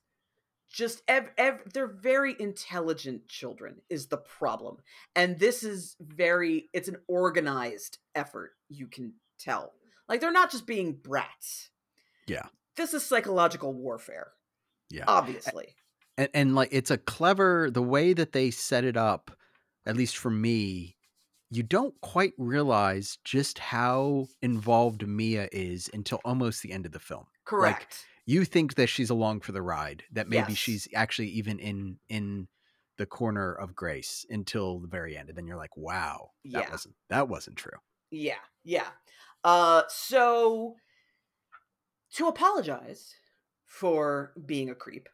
just 0.71 1.03
ev- 1.09 1.31
ev- 1.37 1.63
they're 1.73 1.89
very 1.89 2.37
intelligent 2.39 3.27
children 3.27 3.81
is 3.91 4.07
the 4.07 4.17
problem 4.17 4.77
and 5.17 5.39
this 5.39 5.63
is 5.63 5.97
very 6.01 6.69
it's 6.73 6.89
an 6.89 6.97
organized 7.09 7.99
effort 8.15 8.53
you 8.69 8.87
can 8.89 9.13
tell 9.39 9.73
like 10.09 10.21
they're 10.21 10.33
not 10.33 10.51
just 10.51 10.67
being 10.67 10.93
brats 10.93 11.71
Yeah. 12.27 12.47
this 12.77 12.93
is 12.93 13.05
psychological 13.07 13.73
warfare 13.73 14.33
Yeah. 14.91 15.05
obviously 15.07 15.77
and, 16.17 16.29
and 16.35 16.55
like 16.55 16.69
it's 16.73 16.91
a 16.91 16.99
clever 16.99 17.71
the 17.71 17.83
way 17.83 18.13
that 18.13 18.33
they 18.33 18.51
set 18.51 18.85
it 18.85 18.97
up 18.97 19.31
at 19.87 19.97
least 19.97 20.17
for 20.17 20.31
me 20.31 20.97
you 21.51 21.63
don't 21.63 21.99
quite 22.01 22.33
realize 22.39 23.19
just 23.25 23.59
how 23.59 24.27
involved 24.43 25.07
mia 25.07 25.49
is 25.53 25.91
until 25.93 26.21
almost 26.25 26.63
the 26.63 26.73
end 26.73 26.87
of 26.87 26.93
the 26.93 26.99
film 26.99 27.27
correct 27.45 28.07
you 28.27 28.45
think 28.45 28.75
that 28.75 28.87
she's 28.89 29.11
along 29.11 29.41
for 29.41 29.53
the 29.53 29.63
ride 29.63 30.05
that 30.11 30.29
maybe 30.29 30.53
Yes. 30.53 30.59
she's 30.59 30.89
actually 30.95 31.29
even 31.29 31.59
in 31.59 31.99
in 32.09 32.49
the 32.97 33.07
corner 33.07 33.53
of 33.53 33.75
grace 33.75 34.25
until 34.31 34.79
the 34.81 34.89
very 34.89 35.17
end 35.17 35.29
and 35.29 35.37
then 35.37 35.47
you're 35.47 35.57
like 35.57 35.77
wow 35.77 36.31
that 36.53 36.61
Yeah. 36.61 36.71
wasn't 36.71 36.95
that 37.09 37.29
wasn't 37.29 37.57
true 37.57 37.79
yeah 38.11 38.39
yeah 38.63 38.91
uh 39.43 39.83
so 39.89 40.77
to 42.11 42.29
apologize 42.29 43.15
for 43.65 44.33
being 44.47 44.71
a 44.71 44.75
creep 44.75 45.09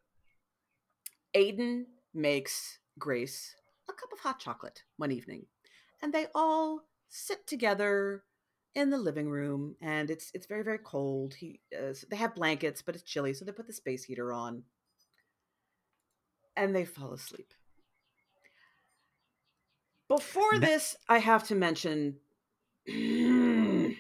aiden 1.34 1.84
makes 2.14 2.78
grace 2.98 3.54
a 3.88 3.92
cup 3.92 4.12
of 4.12 4.18
hot 4.20 4.38
chocolate 4.38 4.82
one 4.96 5.12
evening 5.12 5.46
and 6.02 6.12
they 6.12 6.26
all 6.34 6.82
sit 7.08 7.46
together 7.46 8.22
in 8.74 8.90
the 8.90 8.98
living 8.98 9.28
room 9.28 9.74
and 9.80 10.10
it's 10.10 10.30
it's 10.34 10.46
very 10.46 10.62
very 10.62 10.78
cold. 10.78 11.34
He 11.34 11.60
uh, 11.76 11.92
they 12.08 12.16
have 12.16 12.34
blankets 12.34 12.82
but 12.82 12.94
it's 12.94 13.04
chilly 13.04 13.34
so 13.34 13.44
they 13.44 13.52
put 13.52 13.66
the 13.66 13.72
space 13.72 14.04
heater 14.04 14.32
on 14.32 14.62
and 16.56 16.74
they 16.74 16.84
fall 16.84 17.12
asleep. 17.12 17.52
Before 20.08 20.54
Ne- 20.54 20.66
this 20.66 20.96
i 21.08 21.18
have 21.18 21.46
to 21.48 21.54
mention 21.54 22.16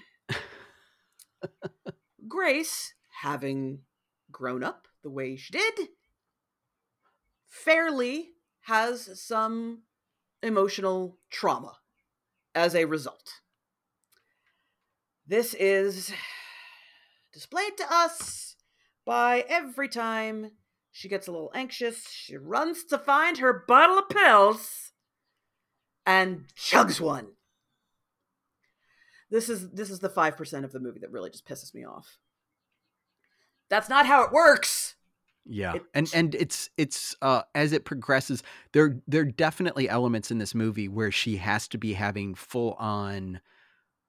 grace 2.28 2.94
having 3.22 3.80
grown 4.32 4.64
up 4.64 4.88
the 5.02 5.10
way 5.10 5.36
she 5.36 5.52
did 5.52 5.88
fairly 7.50 8.30
has 8.62 9.20
some 9.20 9.82
emotional 10.42 11.18
trauma 11.30 11.74
as 12.54 12.74
a 12.74 12.86
result. 12.86 13.40
This 15.26 15.54
is 15.54 16.12
displayed 17.32 17.76
to 17.76 17.84
us 17.90 18.56
by 19.04 19.44
every 19.48 19.88
time 19.88 20.52
she 20.92 21.08
gets 21.08 21.26
a 21.26 21.32
little 21.32 21.52
anxious, 21.54 22.08
she 22.10 22.36
runs 22.36 22.84
to 22.84 22.98
find 22.98 23.38
her 23.38 23.64
bottle 23.66 23.98
of 23.98 24.08
pills 24.08 24.92
and 26.06 26.46
chugs 26.56 27.00
one. 27.00 27.28
This 29.30 29.48
is 29.48 29.70
this 29.70 29.90
is 29.90 30.00
the 30.00 30.08
5% 30.08 30.64
of 30.64 30.72
the 30.72 30.80
movie 30.80 30.98
that 31.00 31.12
really 31.12 31.30
just 31.30 31.46
pisses 31.46 31.72
me 31.74 31.84
off. 31.84 32.18
That's 33.68 33.88
not 33.88 34.06
how 34.06 34.24
it 34.24 34.32
works. 34.32 34.96
Yeah, 35.46 35.74
It- 35.76 35.86
and 35.94 36.10
and 36.14 36.34
it's 36.34 36.70
it's 36.76 37.16
uh 37.22 37.42
as 37.54 37.72
it 37.72 37.84
progresses, 37.84 38.42
there 38.72 39.00
there 39.08 39.22
are 39.22 39.24
definitely 39.24 39.88
elements 39.88 40.30
in 40.30 40.38
this 40.38 40.54
movie 40.54 40.88
where 40.88 41.10
she 41.10 41.36
has 41.38 41.66
to 41.68 41.78
be 41.78 41.94
having 41.94 42.34
full 42.34 42.74
on 42.74 43.40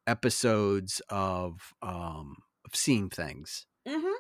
episodes 0.08 1.02
of 1.10 1.74
um 1.82 2.38
of 2.66 2.76
seeing 2.76 3.10
things, 3.10 3.66
Mm-hmm. 3.88 4.14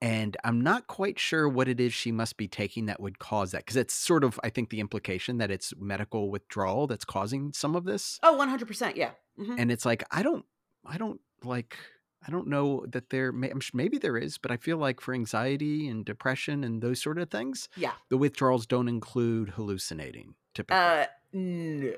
and 0.00 0.36
I'm 0.44 0.60
not 0.60 0.86
quite 0.88 1.18
sure 1.18 1.48
what 1.48 1.68
it 1.68 1.80
is 1.80 1.92
she 1.94 2.10
must 2.12 2.36
be 2.36 2.48
taking 2.48 2.86
that 2.86 3.00
would 3.00 3.18
cause 3.18 3.52
that 3.52 3.58
because 3.64 3.76
it's 3.76 3.94
sort 3.94 4.24
of 4.24 4.40
I 4.42 4.50
think 4.50 4.70
the 4.70 4.80
implication 4.80 5.38
that 5.38 5.50
it's 5.50 5.72
medical 5.78 6.30
withdrawal 6.30 6.86
that's 6.86 7.04
causing 7.04 7.52
some 7.52 7.76
of 7.76 7.84
this, 7.84 8.18
Oh, 8.22 8.36
100%, 8.36 8.96
yeah. 8.96 9.12
Mhm. 9.38 9.56
and 9.58 9.70
it's 9.70 9.84
like 9.86 10.04
I 10.10 10.22
don't 10.22 10.44
I 10.84 10.98
don't 10.98 11.20
like. 11.44 11.76
I 12.26 12.30
don't 12.30 12.48
know 12.48 12.84
that 12.88 13.10
there 13.10 13.32
may, 13.32 13.52
maybe 13.72 13.98
there 13.98 14.16
is, 14.16 14.38
but 14.38 14.50
I 14.50 14.56
feel 14.56 14.76
like 14.78 15.00
for 15.00 15.14
anxiety 15.14 15.88
and 15.88 16.04
depression 16.04 16.64
and 16.64 16.82
those 16.82 17.00
sort 17.00 17.18
of 17.18 17.30
things, 17.30 17.68
Yeah. 17.76 17.92
the 18.08 18.16
withdrawals 18.16 18.66
don't 18.66 18.88
include 18.88 19.50
hallucinating 19.50 20.34
typically. 20.54 20.76
Uh 20.80 21.06
no. 21.32 21.92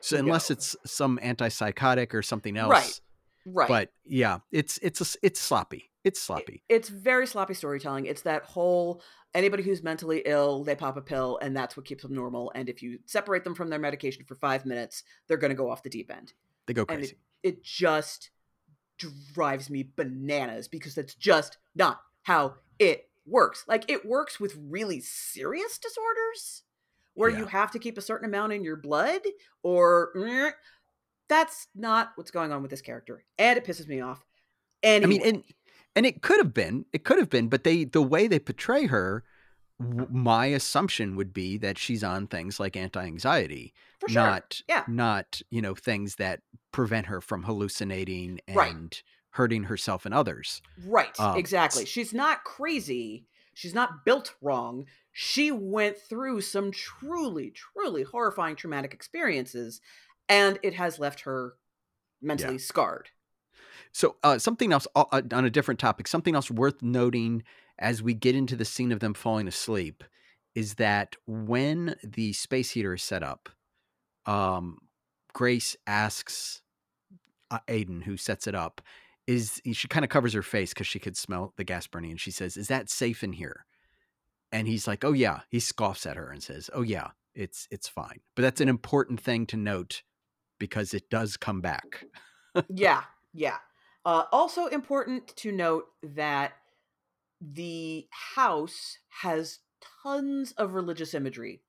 so 0.00 0.16
unless 0.18 0.50
no. 0.50 0.54
it's 0.54 0.76
some 0.84 1.18
antipsychotic 1.22 2.12
or 2.14 2.22
something 2.22 2.56
else. 2.56 2.70
Right. 2.70 3.00
Right. 3.46 3.68
But 3.68 3.92
yeah, 4.04 4.38
it's 4.50 4.78
it's 4.82 5.00
a 5.00 5.18
it's 5.22 5.40
sloppy. 5.40 5.90
It's 6.02 6.18
It- 6.18 6.22
sloppy. 6.22 6.62
it's 6.68 6.88
very 6.88 7.26
sloppy 7.26 7.54
storytelling. 7.54 8.06
It's 8.06 8.22
that 8.22 8.42
whole 8.44 9.02
anybody 9.34 9.62
who's 9.62 9.82
mentally 9.82 10.22
ill, 10.26 10.64
they 10.64 10.74
pop 10.76 10.96
a 10.96 11.00
pill 11.02 11.38
and 11.42 11.56
that's 11.56 11.76
what 11.76 11.84
keeps 11.86 12.02
them 12.02 12.14
normal. 12.14 12.52
And 12.54 12.68
if 12.68 12.82
you 12.82 12.98
separate 13.06 13.44
them 13.44 13.54
from 13.54 13.68
their 13.70 13.78
medication 13.78 14.24
for 14.24 14.34
five 14.34 14.64
minutes, 14.66 15.02
they're 15.28 15.36
going 15.36 15.50
to 15.50 15.56
go 15.56 15.70
off 15.70 15.82
the 15.82 15.90
deep 15.90 16.10
end. 16.10 16.32
They 16.66 16.74
go 16.74 16.82
and 16.88 16.98
crazy. 16.98 17.18
It 17.42 17.62
just 17.62 18.30
drives 18.98 19.70
me 19.70 19.88
bananas 19.96 20.68
because 20.68 20.94
that's 20.94 21.14
just 21.14 21.58
not 21.74 22.00
how 22.22 22.54
it 22.78 23.08
works. 23.26 23.64
Like 23.66 23.90
it 23.90 24.06
works 24.06 24.38
with 24.38 24.56
really 24.56 25.00
serious 25.00 25.78
disorders 25.78 26.62
where 27.14 27.30
you 27.30 27.46
have 27.46 27.70
to 27.70 27.78
keep 27.78 27.96
a 27.96 28.02
certain 28.02 28.28
amount 28.28 28.52
in 28.52 28.64
your 28.64 28.76
blood 28.76 29.20
or 29.62 30.10
eh, 30.16 30.50
that's 31.28 31.68
not 31.74 32.10
what's 32.16 32.30
going 32.30 32.52
on 32.52 32.60
with 32.60 32.70
this 32.70 32.80
character. 32.80 33.24
And 33.38 33.56
it 33.56 33.64
pisses 33.64 33.88
me 33.88 34.00
off. 34.00 34.24
And 34.82 35.04
I 35.04 35.06
mean, 35.06 35.22
and 35.22 35.44
and 35.96 36.04
it 36.04 36.22
could 36.22 36.38
have 36.38 36.52
been, 36.52 36.84
it 36.92 37.04
could 37.04 37.18
have 37.18 37.30
been, 37.30 37.48
but 37.48 37.64
they 37.64 37.84
the 37.84 38.02
way 38.02 38.26
they 38.26 38.38
portray 38.38 38.86
her, 38.86 39.24
w- 39.80 40.08
my 40.10 40.46
assumption 40.46 41.16
would 41.16 41.32
be 41.32 41.56
that 41.58 41.78
she's 41.78 42.04
on 42.04 42.26
things 42.26 42.58
like 42.60 42.76
anti-anxiety, 42.76 43.74
for 44.00 44.08
sure. 44.08 44.22
not 44.22 44.60
Yeah. 44.68 44.84
not 44.88 45.42
you 45.50 45.60
know 45.62 45.74
things 45.74 46.16
that 46.16 46.40
prevent 46.72 47.06
her 47.06 47.20
from 47.20 47.44
hallucinating 47.44 48.40
and 48.46 48.56
Right. 48.56 49.02
hurting 49.30 49.64
herself 49.64 50.04
and 50.06 50.14
others. 50.14 50.62
Right, 50.86 51.18
Um, 51.18 51.38
exactly. 51.38 51.84
She's 51.86 52.12
not 52.14 52.44
crazy. 52.44 53.26
She's 53.54 53.74
not 53.74 54.04
built 54.04 54.34
wrong. 54.40 54.86
She 55.12 55.52
went 55.52 55.96
through 55.96 56.40
some 56.40 56.72
truly, 56.72 57.50
truly 57.52 58.02
horrifying 58.02 58.56
traumatic 58.56 58.92
experiences, 58.92 59.80
and 60.28 60.58
it 60.62 60.74
has 60.74 60.98
left 60.98 61.20
her 61.20 61.54
mentally 62.20 62.58
scarred. 62.58 63.10
So 63.92 64.16
uh, 64.24 64.38
something 64.38 64.72
else 64.72 64.86
uh, 64.96 65.04
uh, 65.12 65.22
on 65.32 65.44
a 65.44 65.50
different 65.50 65.78
topic, 65.78 66.08
something 66.08 66.34
else 66.34 66.50
worth 66.50 66.82
noting 66.82 67.44
as 67.78 68.02
we 68.02 68.14
get 68.14 68.34
into 68.34 68.56
the 68.56 68.64
scene 68.64 68.92
of 68.92 69.00
them 69.00 69.14
falling 69.14 69.48
asleep 69.48 70.04
is 70.54 70.74
that 70.74 71.16
when 71.26 71.96
the 72.02 72.32
space 72.32 72.70
heater 72.70 72.94
is 72.94 73.02
set 73.02 73.22
up, 73.22 73.48
um, 74.26 74.78
Grace 75.32 75.76
asks 75.86 76.62
uh, 77.50 77.58
Aiden, 77.68 78.04
who 78.04 78.16
sets 78.16 78.46
it 78.46 78.54
up, 78.54 78.80
is 79.26 79.60
she 79.72 79.88
kind 79.88 80.04
of 80.04 80.10
covers 80.10 80.34
her 80.34 80.42
face 80.42 80.72
because 80.72 80.86
she 80.86 80.98
could 80.98 81.16
smell 81.16 81.52
the 81.56 81.64
gas 81.64 81.86
burning, 81.86 82.10
and 82.10 82.20
she 82.20 82.30
says, 82.30 82.56
"Is 82.56 82.68
that 82.68 82.90
safe 82.90 83.24
in 83.24 83.32
here?" 83.32 83.64
And 84.52 84.68
he's 84.68 84.86
like, 84.86 85.04
"Oh 85.04 85.12
yeah." 85.12 85.40
He 85.50 85.60
scoffs 85.60 86.06
at 86.06 86.16
her 86.16 86.30
and 86.30 86.42
says, 86.42 86.68
"Oh 86.74 86.82
yeah, 86.82 87.08
it's 87.34 87.66
it's 87.70 87.88
fine." 87.88 88.20
But 88.36 88.42
that's 88.42 88.60
an 88.60 88.68
important 88.68 89.20
thing 89.20 89.46
to 89.46 89.56
note 89.56 90.02
because 90.58 90.92
it 90.94 91.08
does 91.10 91.36
come 91.36 91.60
back. 91.60 92.04
yeah, 92.68 93.04
yeah. 93.32 93.56
Uh, 94.04 94.24
also 94.30 94.66
important 94.66 95.34
to 95.36 95.50
note 95.50 95.86
that 96.02 96.52
the 97.52 98.06
house 98.10 98.98
has 99.08 99.58
tons 100.02 100.52
of 100.52 100.74
religious 100.74 101.14
imagery 101.14 101.62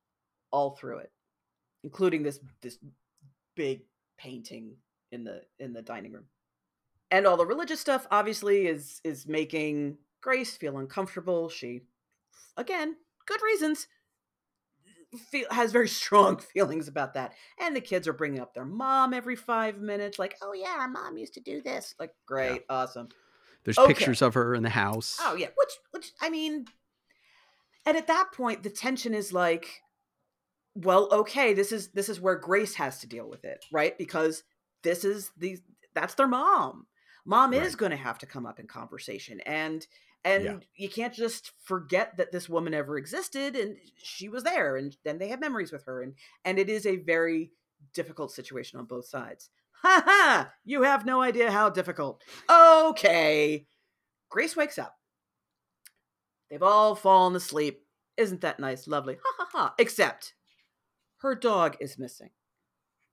all 0.52 0.72
through 0.72 1.00
it, 1.00 1.12
including 1.84 2.24
this 2.24 2.40
this 2.62 2.78
big 3.56 3.82
painting 4.18 4.76
in 5.12 5.24
the 5.24 5.42
in 5.60 5.74
the 5.74 5.82
dining 5.82 6.14
room. 6.14 6.26
And 7.12 7.28
all 7.28 7.38
the 7.38 7.46
religious 7.46 7.80
stuff 7.80 8.08
obviously 8.12 8.68
is 8.68 9.02
is 9.04 9.28
making 9.28 9.98
Grace 10.22 10.56
feel 10.56 10.78
uncomfortable. 10.78 11.50
She 11.50 11.82
again, 12.58 12.96
good 13.26 13.42
reasons 13.44 13.88
feel 15.30 15.48
has 15.52 15.72
very 15.72 15.88
strong 16.04 16.38
feelings 16.38 16.88
about 16.88 17.14
that. 17.14 17.34
And 17.60 17.76
the 17.76 17.82
kids 17.82 18.08
are 18.08 18.14
bringing 18.14 18.40
up 18.40 18.54
their 18.54 18.66
mom 18.66 19.14
every 19.14 19.36
5 19.36 19.80
minutes 19.80 20.20
like, 20.20 20.36
"Oh 20.42 20.54
yeah, 20.54 20.76
our 20.80 20.90
mom 20.90 21.18
used 21.18 21.34
to 21.36 21.42
do 21.42 21.62
this." 21.62 21.96
Like, 22.00 22.14
great, 22.26 22.64
awesome. 22.70 23.10
There's 23.66 23.78
Okay. 23.78 23.94
pictures 23.94 24.22
of 24.22 24.36
her 24.36 24.56
in 24.56 24.64
the 24.64 24.70
house. 24.70 25.18
Oh 25.22 25.36
yeah, 25.36 25.50
which 25.56 25.74
which 25.92 26.12
I 26.22 26.30
mean, 26.30 26.66
and 27.86 27.98
at 27.98 28.08
that 28.08 28.32
point 28.32 28.64
the 28.64 28.70
tension 28.70 29.14
is 29.14 29.34
like, 29.34 29.82
well, 30.76 31.10
okay, 31.12 31.54
this 31.54 31.72
is 31.72 31.90
this 31.90 32.08
is 32.08 32.22
where 32.22 32.36
Grace 32.36 32.76
has 32.76 33.00
to 33.00 33.08
deal 33.08 33.28
with 33.28 33.44
it, 33.44 33.66
right? 33.72 33.98
Because 33.98 34.44
this 34.84 35.04
is 35.04 35.32
the 35.38 35.58
that's 35.94 36.14
their 36.14 36.28
mom. 36.28 36.88
Mom 37.26 37.54
is 37.54 37.76
going 37.76 37.90
to 37.90 37.98
have 37.98 38.20
to 38.20 38.28
come 38.28 38.46
up 38.46 38.60
in 38.60 38.68
conversation 38.68 39.40
and 39.42 39.88
and 40.24 40.44
Yeah. 40.44 40.58
you 40.76 40.90
can't 40.90 41.14
just 41.14 41.52
forget 41.64 42.18
that 42.18 42.32
this 42.32 42.48
woman 42.50 42.74
ever 42.74 42.98
existed 42.98 43.56
and 43.56 43.78
she 43.98 44.30
was 44.30 44.44
there 44.44 44.76
and 44.76 44.96
then 45.04 45.18
they 45.18 45.30
have 45.30 45.40
memories 45.40 45.72
with 45.72 45.86
her 45.86 46.04
and 46.04 46.14
and 46.44 46.60
it 46.60 46.70
is 46.70 46.86
a 46.86 46.98
very 46.98 47.52
difficult 47.94 48.32
situation 48.32 48.80
on 48.80 48.86
both 48.86 49.08
sides. 49.08 49.50
Ha 49.86 50.02
ha! 50.04 50.52
You 50.64 50.82
have 50.82 51.06
no 51.06 51.22
idea 51.22 51.52
how 51.52 51.70
difficult. 51.70 52.24
Okay. 52.50 53.68
Grace 54.30 54.56
wakes 54.56 54.80
up. 54.80 54.96
They've 56.50 56.64
all 56.64 56.96
fallen 56.96 57.36
asleep. 57.36 57.84
Isn't 58.18 58.42
that 58.42 58.60
nice? 58.60 58.88
Lovely. 58.88 59.18
Ha 59.24 59.34
ha 59.38 59.48
ha. 59.52 59.74
Except 59.78 60.34
her 61.18 61.36
dog 61.36 61.78
is 61.80 62.00
missing. 62.00 62.32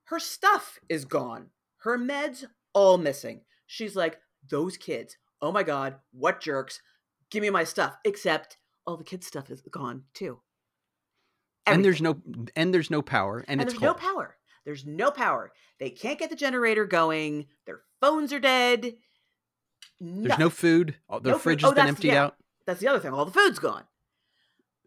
Her 0.05 0.19
stuff 0.19 0.79
is 0.89 1.05
gone. 1.05 1.51
Her 1.81 1.99
meds 1.99 2.47
all 2.73 2.97
missing. 2.97 3.43
She's 3.67 3.95
like, 3.95 4.19
those 4.49 4.79
kids. 4.79 5.19
Oh 5.43 5.53
my 5.53 5.65
god, 5.65 5.97
what 6.13 6.41
jerks. 6.41 6.81
Give 7.31 7.43
me 7.43 7.51
my 7.51 7.65
stuff. 7.65 7.99
Except 8.05 8.57
all 8.87 8.97
the 8.97 9.05
kids' 9.05 9.27
stuff 9.27 9.51
is 9.51 9.61
gone 9.71 10.05
too. 10.15 10.41
And 11.67 11.85
there's 11.85 12.01
no 12.01 12.17
and 12.57 12.73
there's 12.73 12.91
no 12.91 13.03
power 13.03 13.41
and, 13.41 13.61
and 13.61 13.63
it's 13.63 13.79
there's 13.79 13.93
cold. 13.93 14.03
no 14.03 14.15
power. 14.15 14.37
There's 14.65 14.87
no 14.87 15.11
power. 15.11 15.53
They 15.81 15.91
can't 15.91 16.19
get 16.19 16.31
the 16.31 16.37
generator 16.37 16.85
going. 16.85 17.47
Their 17.67 17.81
phones 18.01 18.33
are 18.33 18.41
dead. 18.41 18.95
There's 20.01 20.39
no 20.39 20.51
food. 20.51 20.97
Their 21.11 21.33
No 21.33 21.39
food. 21.39 21.43
fridge 21.43 21.65
Oh, 21.65 21.69
has 21.69 21.75
been 21.75 21.87
emptied 21.89 22.09
yeah. 22.13 22.25
out. 22.25 22.37
That's 22.67 22.81
the 22.81 22.89
other 22.89 23.01
thing. 23.01 23.13
All 23.13 23.25
the 23.25 23.33
food's 23.33 23.59
gone. 23.59 23.85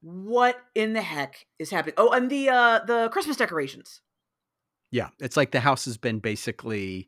What 0.02 0.58
in 0.76 0.94
the 0.94 1.02
heck 1.02 1.46
is 1.60 1.72
happening? 1.72 1.96
Oh, 1.98 2.12
and 2.12 2.30
the 2.30 2.50
uh 2.50 2.80
the 2.86 3.10
Christmas 3.10 3.38
decorations. 3.38 4.02
Yeah, 4.92 5.10
it's 5.20 5.36
like 5.36 5.52
the 5.52 5.60
house 5.60 5.86
has 5.86 5.98
been 5.98 6.20
basically, 6.20 7.08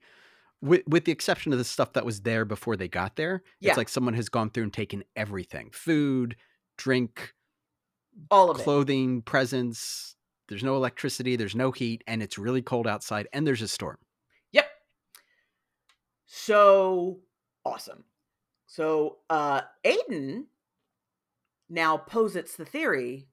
with 0.62 0.82
with 0.88 1.06
the 1.06 1.12
exception 1.12 1.52
of 1.54 1.60
the 1.60 1.64
stuff 1.64 1.94
that 1.94 2.06
was 2.06 2.22
there 2.22 2.44
before 2.44 2.76
they 2.76 2.88
got 2.88 3.16
there. 3.16 3.44
Yeah. 3.62 3.70
It's 3.70 3.78
like 3.78 3.88
someone 3.90 4.16
has 4.16 4.30
gone 4.30 4.50
through 4.50 4.64
and 4.64 4.74
taken 4.74 5.04
everything: 5.16 5.70
food, 5.72 6.36
drink, 6.78 7.34
All 8.32 8.50
of 8.50 8.60
it. 8.60 8.64
clothing, 8.64 9.22
presents. 9.22 10.16
There's 10.48 10.64
no 10.64 10.76
electricity. 10.76 11.36
There's 11.36 11.56
no 11.56 11.72
heat, 11.72 12.04
and 12.08 12.24
it's 12.24 12.38
really 12.38 12.62
cold 12.62 12.88
outside. 12.88 13.28
And 13.34 13.46
there's 13.46 13.62
a 13.62 13.68
storm. 13.68 13.98
Yep. 14.52 14.68
So 16.26 17.20
awesome. 17.66 18.06
So 18.66 19.18
uh 19.30 19.62
Aiden 19.86 20.46
now 21.70 21.98
posits 21.98 22.56
the 22.56 22.66
theory. 22.66 23.28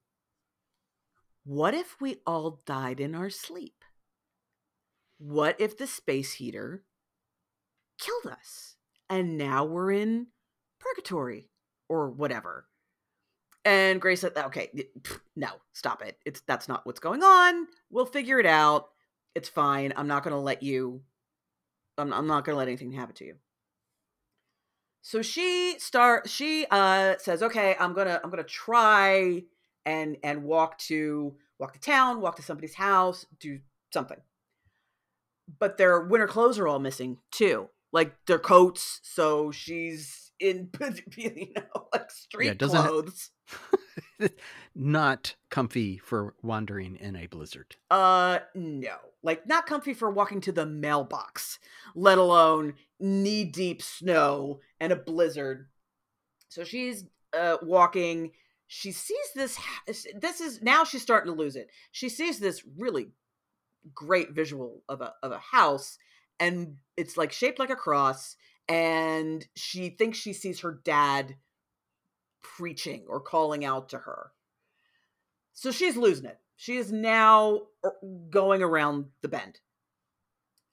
What 1.44 1.74
if 1.74 2.00
we 2.00 2.16
all 2.26 2.62
died 2.66 3.00
in 3.00 3.14
our 3.14 3.30
sleep? 3.30 3.84
What 5.18 5.60
if 5.60 5.76
the 5.76 5.86
space 5.86 6.34
heater 6.34 6.84
killed 7.98 8.26
us? 8.32 8.76
And 9.08 9.36
now 9.38 9.64
we're 9.64 9.92
in 9.92 10.28
purgatory 10.80 11.50
or 11.88 12.10
whatever. 12.10 12.66
And 13.64 14.00
Grace 14.00 14.20
said, 14.20 14.36
okay, 14.36 14.70
no, 15.36 15.48
stop 15.72 16.02
it. 16.02 16.18
It's 16.26 16.42
that's 16.46 16.68
not 16.68 16.84
what's 16.84 17.00
going 17.00 17.22
on. 17.22 17.66
We'll 17.90 18.06
figure 18.06 18.38
it 18.38 18.46
out. 18.46 18.88
It's 19.34 19.48
fine. 19.48 19.92
I'm 19.96 20.06
not 20.06 20.22
gonna 20.22 20.40
let 20.40 20.62
you 20.62 21.02
I'm, 21.98 22.12
I'm 22.12 22.26
not 22.26 22.44
gonna 22.44 22.58
let 22.58 22.68
anything 22.68 22.92
happen 22.92 23.14
to 23.16 23.24
you. 23.24 23.34
So 25.02 25.22
she 25.22 25.76
start 25.78 26.28
she 26.28 26.66
uh 26.70 27.14
says, 27.18 27.42
okay, 27.42 27.76
I'm 27.78 27.92
gonna 27.92 28.20
I'm 28.22 28.30
gonna 28.30 28.42
try 28.42 29.42
and 29.84 30.16
and 30.22 30.44
walk 30.44 30.78
to 30.78 31.34
walk 31.58 31.74
to 31.74 31.80
town, 31.80 32.20
walk 32.20 32.36
to 32.36 32.42
somebody's 32.42 32.74
house, 32.74 33.26
do 33.38 33.60
something. 33.92 34.18
But 35.58 35.76
their 35.76 36.00
winter 36.00 36.26
clothes 36.26 36.58
are 36.58 36.66
all 36.66 36.78
missing 36.78 37.18
too, 37.30 37.68
like 37.92 38.14
their 38.26 38.38
coats. 38.38 39.00
So 39.02 39.50
she's 39.50 40.23
in 40.40 40.70
you 41.16 41.52
know 41.54 41.86
like 41.92 42.10
street 42.10 42.48
it- 42.48 42.58
clothes. 42.58 43.30
Not 44.74 45.34
comfy 45.50 45.98
for 45.98 46.34
wandering 46.42 46.96
in 46.96 47.14
a 47.16 47.26
blizzard. 47.26 47.76
Uh, 47.90 48.40
no. 48.54 48.96
Like, 49.22 49.46
not 49.46 49.66
comfy 49.66 49.94
for 49.94 50.10
walking 50.10 50.40
to 50.42 50.52
the 50.52 50.66
mailbox, 50.66 51.58
let 51.94 52.18
alone 52.18 52.74
knee 53.00 53.44
deep 53.44 53.82
snow 53.82 54.60
and 54.80 54.92
a 54.92 54.96
blizzard. 54.96 55.68
So 56.48 56.64
she's 56.64 57.04
uh, 57.32 57.56
walking. 57.62 58.32
She 58.66 58.92
sees 58.92 59.32
this. 59.34 59.58
This 59.86 60.40
is 60.40 60.60
now 60.62 60.84
she's 60.84 61.02
starting 61.02 61.32
to 61.32 61.38
lose 61.38 61.56
it. 61.56 61.70
She 61.90 62.08
sees 62.08 62.38
this 62.38 62.64
really 62.78 63.08
great 63.94 64.32
visual 64.32 64.82
of 64.88 65.00
a 65.00 65.14
of 65.22 65.32
a 65.32 65.38
house, 65.38 65.98
and 66.38 66.76
it's 66.96 67.16
like 67.16 67.32
shaped 67.32 67.58
like 67.58 67.70
a 67.70 67.76
cross. 67.76 68.36
And 68.68 69.46
she 69.54 69.90
thinks 69.90 70.18
she 70.18 70.32
sees 70.32 70.60
her 70.60 70.80
dad 70.84 71.36
preaching 72.42 73.04
or 73.08 73.20
calling 73.20 73.64
out 73.64 73.90
to 73.90 73.98
her. 73.98 74.30
So 75.52 75.70
she's 75.70 75.96
losing 75.96 76.26
it. 76.26 76.38
She 76.56 76.76
is 76.76 76.92
now 76.92 77.62
er, 77.84 77.94
going 78.30 78.62
around 78.62 79.06
the 79.22 79.28
bend. 79.28 79.60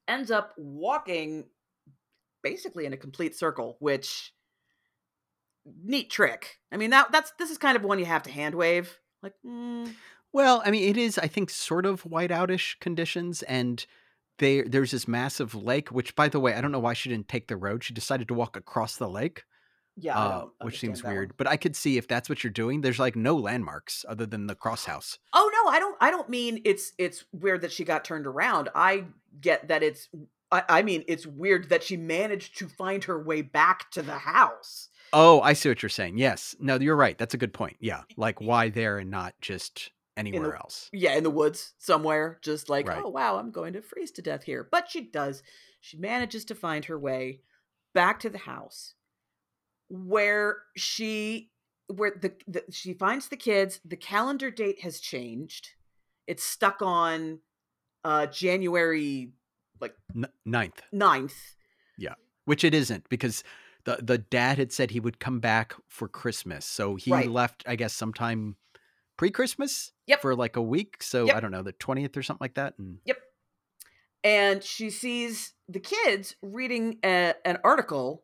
Ends 0.08 0.32
up 0.32 0.54
walking 0.58 1.45
basically 2.43 2.86
in 2.86 2.93
a 2.93 2.97
complete 2.97 3.36
circle, 3.36 3.77
which 3.80 4.34
neat 5.84 6.10
trick. 6.10 6.60
I 6.71 6.77
mean 6.77 6.89
that 6.89 7.12
that's 7.12 7.32
this 7.38 7.51
is 7.51 7.58
kind 7.58 7.75
of 7.75 7.84
one 7.84 7.99
you 7.99 8.06
have 8.06 8.23
to 8.23 8.32
hand 8.32 8.56
wave. 8.56 8.97
Like, 9.21 9.34
mm, 9.45 9.93
Well, 10.34 10.62
I 10.65 10.71
mean, 10.71 10.89
it 10.89 10.97
is, 10.97 11.17
I 11.17 11.27
think, 11.27 11.49
sort 11.49 11.86
of 11.86 12.04
whiteoutish 12.04 12.80
conditions, 12.80 13.43
and 13.43 13.86
they, 14.41 14.63
there's 14.63 14.91
this 14.91 15.08
massive 15.08 15.56
lake. 15.56 15.89
Which, 15.89 16.15
by 16.15 16.27
the 16.27 16.39
way, 16.39 16.54
I 16.54 16.60
don't 16.60 16.73
know 16.73 16.80
why 16.80 16.93
she 16.93 17.08
didn't 17.08 17.30
take 17.30 17.47
the 17.47 17.56
road. 17.56 17.84
She 17.86 17.93
decided 17.93 18.27
to 18.27 18.34
walk 18.34 18.58
across 18.58 18.97
the 18.97 19.08
lake, 19.08 19.45
yeah, 19.95 20.17
uh, 20.17 20.45
which 20.62 20.80
seems 20.80 21.04
weird. 21.04 21.30
one. 21.30 21.36
But 21.38 21.47
I 21.47 21.56
could 21.56 21.75
see 21.75 21.97
if 21.97 22.08
that's 22.08 22.27
what 22.27 22.43
you're 22.43 22.51
doing. 22.51 22.82
There's 22.82 22.99
like 22.99 23.15
no 23.15 23.38
landmarks 23.38 24.04
other 24.10 24.25
than 24.25 24.47
the 24.47 24.56
cross 24.56 24.84
house. 24.84 25.17
Oh 25.32 25.49
no, 25.54 25.71
I 25.71 25.80
don't. 25.80 25.95
I 26.01 26.12
don't 26.12 26.30
mean 26.30 26.62
it's 26.65 26.91
it's 26.97 27.23
weird 27.32 27.62
that 27.62 27.71
she 27.71 27.86
got 27.86 28.04
turned 28.04 28.27
around. 28.27 28.69
I 28.75 29.06
get 29.39 29.69
that 29.69 29.84
it's. 29.84 30.10
I, 30.51 30.63
I 30.67 30.82
mean 30.82 31.06
it's 31.08 31.25
weird 31.25 31.69
that 31.69 31.84
she 31.84 31.95
managed 31.95 32.58
to 32.58 32.67
find 32.67 33.04
her 33.06 33.21
way 33.23 33.41
back 33.41 33.89
to 33.91 34.01
the 34.01 34.17
house. 34.17 34.89
Oh, 35.13 35.41
I 35.41 35.54
see 35.54 35.69
what 35.69 35.82
you're 35.84 35.89
saying. 35.89 36.17
Yes, 36.17 36.56
no, 36.60 36.80
you're 36.80 36.95
right. 36.95 37.17
That's 37.17 37.34
a 37.34 37.38
good 37.38 37.54
point. 37.54 37.77
Yeah, 37.80 38.01
like 38.17 38.41
why 38.41 38.69
there 38.69 38.97
and 38.97 39.12
not 39.12 39.34
just 39.41 39.91
anywhere 40.27 40.55
else? 40.55 40.89
Yeah, 40.93 41.15
in 41.15 41.23
the 41.23 41.29
woods 41.29 41.73
somewhere, 41.79 42.39
just 42.41 42.69
like, 42.69 42.88
Right. 42.88 43.01
oh 43.03 43.10
wow, 43.10 43.38
I'm 43.38 43.51
going 43.51 43.73
to 43.73 43.81
freeze 43.81 44.12
to 44.12 44.21
death 44.21 44.43
here. 44.43 44.67
But 44.69 44.89
she 44.89 45.01
does. 45.01 45.43
She 45.79 45.97
manages 45.97 46.45
to 46.45 46.55
find 46.55 46.86
her 46.86 46.97
way 46.99 47.41
back 47.93 48.19
to 48.21 48.29
the 48.29 48.38
house 48.38 48.93
where 49.89 50.60
she 50.77 51.51
where 51.88 52.12
the, 52.12 52.34
the 52.47 52.63
she 52.71 52.93
finds 52.93 53.27
the 53.27 53.36
kids. 53.38 53.79
The 53.84 53.97
calendar 53.97 54.49
date 54.51 54.81
has 54.81 54.99
changed. 54.99 55.69
It's 56.27 56.43
stuck 56.43 56.81
on 56.81 57.39
uh 58.03 58.27
January 58.27 59.34
like 59.79 59.95
N- 60.15 60.27
ninth, 60.45 60.81
Yeah, 61.97 62.13
which 62.45 62.63
it 62.63 62.73
isn't 62.73 63.10
because 63.10 63.43
the 63.84 63.97
the 64.01 64.17
dad 64.17 64.57
had 64.57 64.71
said 64.71 64.91
he 64.91 64.99
would 64.99 65.19
come 65.19 65.39
back 65.39 65.73
for 65.88 66.07
Christmas, 66.07 66.65
so 66.65 66.95
he 66.95 67.12
Right. 67.12 67.29
left, 67.29 67.63
I 67.67 67.75
guess, 67.75 67.93
sometime 67.93 68.55
pre-Christmas. 69.17 69.91
Yep. 70.08 70.21
For 70.21 70.36
like 70.36 70.56
a 70.56 70.62
week, 70.62 71.02
so 71.04 71.26
Yep. 71.26 71.36
I 71.36 71.39
don't 71.39 71.52
know, 71.52 71.63
the 71.63 71.71
twentieth 71.74 72.17
or 72.17 72.24
something 72.24 72.43
like 72.43 72.56
that. 72.56 72.74
And 72.78 73.00
Yep. 73.06 73.17
and 74.24 74.63
she 74.63 74.89
sees 74.89 75.54
the 75.69 75.80
kids 75.80 76.36
reading 76.41 77.00
a, 77.04 77.34
an 77.45 77.58
article 77.63 78.24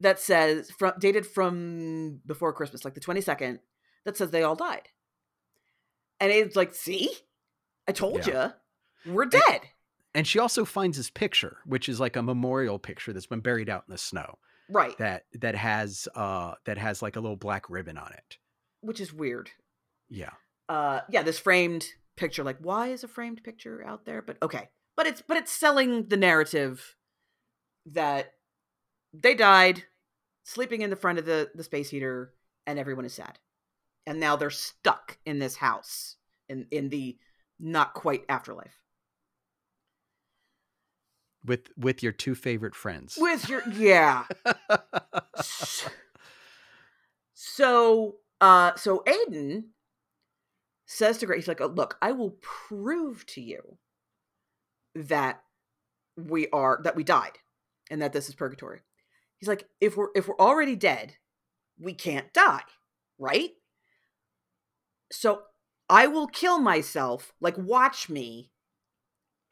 that 0.00 0.18
says 0.18 0.70
from 0.70 0.92
dated 0.98 1.26
from 1.26 2.20
before 2.26 2.52
Christmas, 2.52 2.84
like 2.84 2.94
the 2.94 3.00
22nd, 3.00 3.60
that 4.04 4.16
says 4.16 4.30
they 4.30 4.42
all 4.42 4.56
died. 4.56 4.88
And 6.20 6.30
it's 6.32 6.56
like, 6.56 6.74
see, 6.74 7.10
I 7.88 7.92
told 7.92 8.26
you, 8.26 8.52
we're 9.06 9.26
dead. 9.26 9.60
and 10.14 10.26
she 10.26 10.38
also 10.38 10.64
finds 10.64 10.96
this 10.96 11.10
picture, 11.10 11.58
which 11.64 11.88
is 11.88 12.00
like 12.00 12.16
a 12.16 12.22
memorial 12.22 12.78
picture 12.78 13.12
that's 13.12 13.26
been 13.26 13.40
buried 13.40 13.68
out 13.70 13.84
in 13.88 13.92
the 13.92 13.98
snow 13.98 14.38
right. 14.68 14.96
that 14.98 15.24
that 15.40 15.54
has 15.54 16.08
uh 16.14 16.54
that 16.64 16.76
has 16.78 17.02
like 17.02 17.16
a 17.16 17.20
little 17.20 17.36
black 17.36 17.70
ribbon 17.70 17.96
on 17.98 18.12
it. 18.12 18.36
Which 18.86 19.00
is 19.00 19.12
weird. 19.12 19.50
Yeah. 20.08 20.30
Uh 20.68 21.00
yeah, 21.10 21.22
this 21.22 21.38
framed 21.38 21.86
picture. 22.16 22.44
Like, 22.44 22.58
why 22.60 22.88
is 22.88 23.04
a 23.04 23.08
framed 23.08 23.42
picture 23.42 23.84
out 23.84 24.04
there? 24.04 24.22
But 24.22 24.38
okay. 24.42 24.68
But 24.96 25.06
it's 25.06 25.22
but 25.22 25.36
it's 25.36 25.52
selling 25.52 26.08
the 26.08 26.16
narrative 26.16 26.96
that 27.86 28.32
they 29.12 29.34
died 29.34 29.84
sleeping 30.44 30.82
in 30.82 30.90
the 30.90 30.96
front 30.96 31.18
of 31.18 31.26
the, 31.26 31.50
the 31.54 31.64
space 31.64 31.90
heater 31.90 32.32
and 32.66 32.78
everyone 32.78 33.04
is 33.04 33.14
sad. 33.14 33.38
And 34.06 34.20
now 34.20 34.36
they're 34.36 34.50
stuck 34.50 35.18
in 35.26 35.40
this 35.40 35.56
house 35.56 36.16
in, 36.48 36.66
in 36.70 36.88
the 36.88 37.18
not 37.58 37.94
quite 37.94 38.24
afterlife. 38.28 38.78
With 41.44 41.68
with 41.76 42.02
your 42.02 42.12
two 42.12 42.34
favorite 42.34 42.74
friends. 42.74 43.16
With 43.20 43.48
your 43.48 43.62
yeah. 43.68 44.24
So 47.56 48.16
uh 48.40 48.74
so 48.76 49.02
aiden 49.06 49.64
says 50.86 51.18
to 51.18 51.26
grace 51.26 51.40
he's 51.44 51.48
like 51.48 51.60
oh, 51.60 51.66
look 51.66 51.96
i 52.02 52.12
will 52.12 52.36
prove 52.40 53.24
to 53.26 53.40
you 53.40 53.78
that 54.94 55.42
we 56.16 56.48
are 56.48 56.80
that 56.82 56.96
we 56.96 57.04
died 57.04 57.38
and 57.90 58.02
that 58.02 58.12
this 58.12 58.28
is 58.28 58.34
purgatory. 58.34 58.80
He's 59.38 59.48
like, 59.48 59.68
if 59.80 59.96
we're 59.96 60.08
if 60.14 60.28
we're 60.28 60.38
already 60.38 60.76
dead, 60.76 61.16
we 61.78 61.92
can't 61.92 62.32
die, 62.32 62.62
right? 63.18 63.50
So 65.12 65.42
I 65.88 66.06
will 66.06 66.26
kill 66.26 66.58
myself, 66.58 67.32
like 67.40 67.56
watch 67.56 68.08
me, 68.08 68.50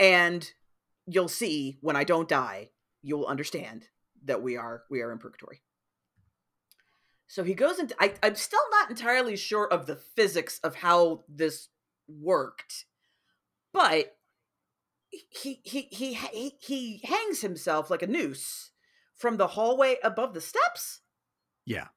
and 0.00 0.50
you'll 1.06 1.28
see 1.28 1.76
when 1.80 1.96
I 1.96 2.04
don't 2.04 2.28
die, 2.28 2.70
you'll 3.02 3.26
understand 3.26 3.88
that 4.24 4.42
we 4.42 4.56
are 4.56 4.84
we 4.90 5.02
are 5.02 5.12
in 5.12 5.18
purgatory. 5.18 5.60
So 7.34 7.42
he 7.42 7.54
goes 7.54 7.80
into 7.80 7.96
I, 7.98 8.14
I'm 8.22 8.36
still 8.36 8.60
not 8.70 8.90
entirely 8.90 9.36
sure 9.36 9.66
of 9.66 9.86
the 9.86 9.96
physics 9.96 10.60
of 10.62 10.76
how 10.76 11.24
this 11.28 11.68
worked, 12.06 12.84
but 13.72 14.16
he 15.10 15.58
he 15.64 15.88
he 15.90 16.12
he, 16.14 16.52
he 16.60 17.00
hangs 17.02 17.40
himself 17.40 17.90
like 17.90 18.02
a 18.02 18.06
noose 18.06 18.70
from 19.16 19.36
the 19.36 19.48
hallway 19.48 19.96
above 20.04 20.32
the 20.32 20.40
steps. 20.40 21.00
Yeah. 21.66 21.88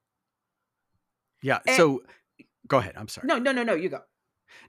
Yeah. 1.40 1.60
And- 1.68 1.76
so 1.76 2.02
go 2.66 2.78
ahead. 2.78 2.94
I'm 2.96 3.06
sorry. 3.06 3.28
No, 3.28 3.38
no, 3.38 3.52
no, 3.52 3.62
no. 3.62 3.74
You 3.74 3.90
go. 3.90 4.00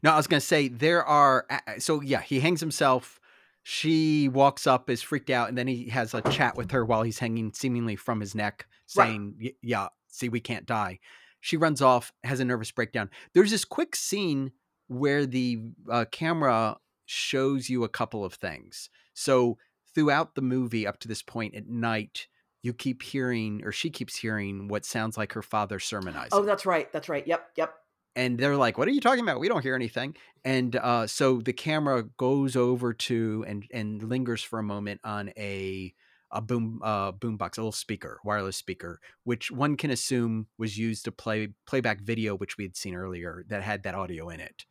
No, 0.03 0.11
I 0.11 0.17
was 0.17 0.27
going 0.27 0.39
to 0.39 0.45
say 0.45 0.67
there 0.67 1.03
are. 1.03 1.47
So 1.79 1.99
yeah, 2.01 2.21
he 2.21 2.41
hangs 2.41 2.59
himself. 2.59 3.19
She 3.63 4.29
walks 4.29 4.67
up, 4.67 4.87
is 4.87 5.01
freaked 5.01 5.31
out, 5.31 5.49
and 5.49 5.57
then 5.57 5.65
he 5.65 5.89
has 5.89 6.13
a 6.13 6.21
chat 6.21 6.55
with 6.57 6.69
her 6.69 6.85
while 6.85 7.01
he's 7.01 7.17
hanging 7.17 7.53
seemingly 7.53 7.95
from 7.95 8.19
his 8.19 8.35
neck, 8.35 8.67
saying, 8.85 9.35
"Y- 9.41 9.53
"Yeah, 9.63 9.87
see, 10.09 10.29
we 10.29 10.39
can't 10.39 10.65
die." 10.65 10.99
She 11.41 11.55
runs 11.57 11.81
off, 11.81 12.11
has 12.23 12.39
a 12.41 12.45
nervous 12.45 12.71
breakdown. 12.71 13.09
There's 13.33 13.51
this 13.51 13.63
quick 13.65 13.95
scene 13.95 14.51
where 14.87 15.25
the 15.25 15.59
uh, 15.89 16.05
camera 16.11 16.77
shows 17.05 17.69
you 17.69 17.83
a 17.83 17.89
couple 17.89 18.25
of 18.25 18.33
things. 18.33 18.89
So 19.13 19.57
throughout 19.95 20.35
the 20.35 20.41
movie, 20.41 20.85
up 20.85 20.99
to 20.99 21.07
this 21.07 21.21
point 21.23 21.55
at 21.55 21.67
night, 21.67 22.27
you 22.61 22.73
keep 22.73 23.01
hearing, 23.03 23.61
or 23.63 23.71
she 23.71 23.89
keeps 23.89 24.17
hearing, 24.17 24.67
what 24.67 24.83
sounds 24.85 25.17
like 25.17 25.31
her 25.33 25.41
father 25.41 25.79
sermonizing 25.79 26.29
Oh, 26.33 26.43
that's 26.43 26.65
right. 26.65 26.91
That's 26.91 27.07
right. 27.07 27.25
Yep, 27.25 27.51
yep. 27.55 27.73
and 28.15 28.37
they're 28.37 28.57
like, 28.57 28.77
"What 28.77 28.87
are 28.87 28.91
you 28.91 28.99
talking 29.01 29.23
about? 29.23 29.39
We 29.39 29.47
don't 29.47 29.61
hear 29.61 29.75
anything." 29.75 30.15
And 30.43 30.75
uh, 30.75 31.07
so 31.07 31.39
the 31.39 31.53
camera 31.53 32.03
goes 32.17 32.55
over 32.55 32.93
to 32.93 33.45
and 33.47 33.65
and 33.73 34.03
lingers 34.03 34.43
for 34.43 34.59
a 34.59 34.63
moment 34.63 34.99
on 35.03 35.29
a 35.37 35.93
a 36.31 36.41
boom 36.41 36.79
uh, 36.83 37.11
boombox, 37.11 37.57
a 37.57 37.61
little 37.61 37.71
speaker, 37.71 38.19
wireless 38.23 38.57
speaker, 38.57 38.99
which 39.23 39.51
one 39.51 39.77
can 39.77 39.91
assume 39.91 40.47
was 40.57 40.77
used 40.77 41.05
to 41.05 41.11
play 41.11 41.49
playback 41.65 42.01
video, 42.01 42.35
which 42.35 42.57
we 42.57 42.63
had 42.63 42.75
seen 42.75 42.95
earlier 42.95 43.45
that 43.49 43.63
had 43.63 43.83
that 43.83 43.95
audio 43.95 44.29
in 44.29 44.39
it. 44.39 44.65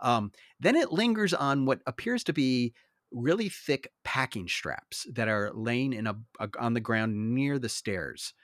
Um, 0.00 0.32
then 0.60 0.76
it 0.76 0.92
lingers 0.92 1.32
on 1.32 1.66
what 1.66 1.80
appears 1.86 2.24
to 2.24 2.32
be 2.32 2.74
really 3.12 3.48
thick 3.48 3.90
packing 4.02 4.48
straps 4.48 5.06
that 5.12 5.28
are 5.28 5.52
laying 5.54 5.92
in 5.92 6.06
a, 6.06 6.16
a 6.40 6.48
on 6.58 6.74
the 6.74 6.80
ground 6.80 7.34
near 7.34 7.58
the 7.58 7.68
stairs. 7.68 8.34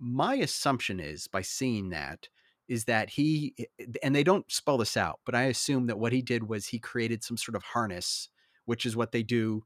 My 0.00 0.34
assumption 0.36 0.98
is 0.98 1.28
by 1.28 1.42
seeing 1.42 1.90
that 1.90 2.28
is 2.68 2.84
that 2.86 3.10
he 3.10 3.54
and 4.02 4.14
they 4.14 4.24
don't 4.24 4.50
spell 4.50 4.78
this 4.78 4.96
out, 4.96 5.20
but 5.26 5.34
I 5.34 5.42
assume 5.44 5.86
that 5.86 5.98
what 5.98 6.12
he 6.12 6.22
did 6.22 6.48
was 6.48 6.66
he 6.66 6.78
created 6.78 7.22
some 7.22 7.36
sort 7.36 7.56
of 7.56 7.62
harness, 7.62 8.30
which 8.64 8.86
is 8.86 8.96
what 8.96 9.12
they 9.12 9.22
do, 9.22 9.64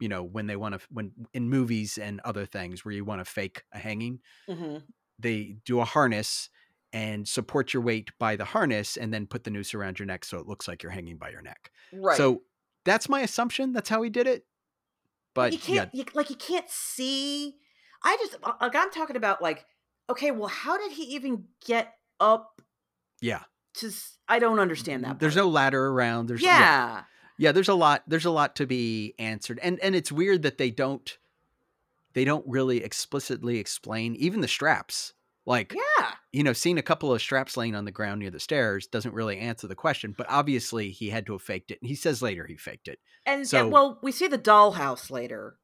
you 0.00 0.08
know, 0.08 0.22
when 0.22 0.46
they 0.46 0.56
want 0.56 0.78
to 0.78 0.86
when 0.90 1.12
in 1.32 1.48
movies 1.48 1.98
and 1.98 2.20
other 2.24 2.46
things 2.46 2.84
where 2.84 2.92
you 2.92 3.04
want 3.04 3.20
to 3.20 3.24
fake 3.24 3.62
a 3.72 3.78
hanging, 3.78 4.20
hmm 4.48 4.78
they 5.18 5.56
do 5.64 5.80
a 5.80 5.84
harness 5.84 6.50
and 6.92 7.26
support 7.26 7.72
your 7.72 7.82
weight 7.82 8.10
by 8.18 8.36
the 8.36 8.44
harness 8.44 8.96
and 8.96 9.12
then 9.12 9.26
put 9.26 9.44
the 9.44 9.50
noose 9.50 9.74
around 9.74 9.98
your 9.98 10.06
neck 10.06 10.24
so 10.24 10.38
it 10.38 10.46
looks 10.46 10.68
like 10.68 10.82
you're 10.82 10.92
hanging 10.92 11.16
by 11.16 11.30
your 11.30 11.42
neck. 11.42 11.70
Right. 11.92 12.16
So 12.16 12.42
that's 12.84 13.08
my 13.08 13.20
assumption. 13.20 13.72
That's 13.72 13.88
how 13.88 14.02
he 14.02 14.10
did 14.10 14.26
it. 14.26 14.44
But 15.34 15.52
you 15.52 15.58
can't 15.58 15.90
you, 15.92 16.04
like 16.14 16.30
you 16.30 16.36
can't 16.36 16.68
see. 16.68 17.56
I 18.04 18.16
just 18.20 18.36
uh, 18.42 18.52
like 18.60 18.76
I'm 18.76 18.90
talking 18.90 19.16
about 19.16 19.42
like 19.42 19.66
okay, 20.08 20.30
well, 20.30 20.48
how 20.48 20.76
did 20.76 20.92
he 20.92 21.14
even 21.14 21.44
get 21.66 21.94
up 22.20 22.60
yeah. 23.20 23.42
to? 23.74 23.90
i 24.28 24.38
don't 24.38 24.60
understand 24.60 25.02
that. 25.02 25.18
There's 25.18 25.34
part. 25.34 25.46
no 25.46 25.50
ladder 25.50 25.86
around. 25.88 26.28
There's 26.28 26.42
yeah. 26.42 26.58
yeah 26.58 27.02
there's 27.38 27.68
a 27.68 27.74
lot 27.74 28.02
there's 28.06 28.24
a 28.24 28.30
lot 28.30 28.56
to 28.56 28.66
be 28.66 29.14
answered 29.18 29.58
and 29.62 29.78
and 29.80 29.94
it's 29.94 30.12
weird 30.12 30.42
that 30.42 30.58
they 30.58 30.70
don't 30.70 31.18
they 32.12 32.24
don't 32.24 32.44
really 32.46 32.82
explicitly 32.84 33.58
explain 33.58 34.14
even 34.16 34.40
the 34.40 34.48
straps 34.48 35.12
like 35.46 35.74
Yeah. 35.74 36.10
you 36.32 36.42
know 36.42 36.52
seeing 36.52 36.78
a 36.78 36.82
couple 36.82 37.12
of 37.12 37.20
straps 37.20 37.56
laying 37.56 37.74
on 37.74 37.84
the 37.84 37.90
ground 37.90 38.20
near 38.20 38.30
the 38.30 38.40
stairs 38.40 38.86
doesn't 38.86 39.14
really 39.14 39.38
answer 39.38 39.66
the 39.66 39.74
question 39.74 40.14
but 40.16 40.26
obviously 40.30 40.90
he 40.90 41.10
had 41.10 41.26
to 41.26 41.32
have 41.32 41.42
faked 41.42 41.70
it 41.70 41.78
and 41.82 41.88
he 41.88 41.94
says 41.96 42.22
later 42.22 42.46
he 42.46 42.56
faked 42.56 42.88
it 42.88 42.98
And, 43.26 43.40
and, 43.40 43.48
So- 43.48 43.68
well, 43.68 43.98
we 44.02 44.12
see 44.12 44.28
the 44.28 44.38
dollhouse 44.38 45.10
later, 45.10 45.58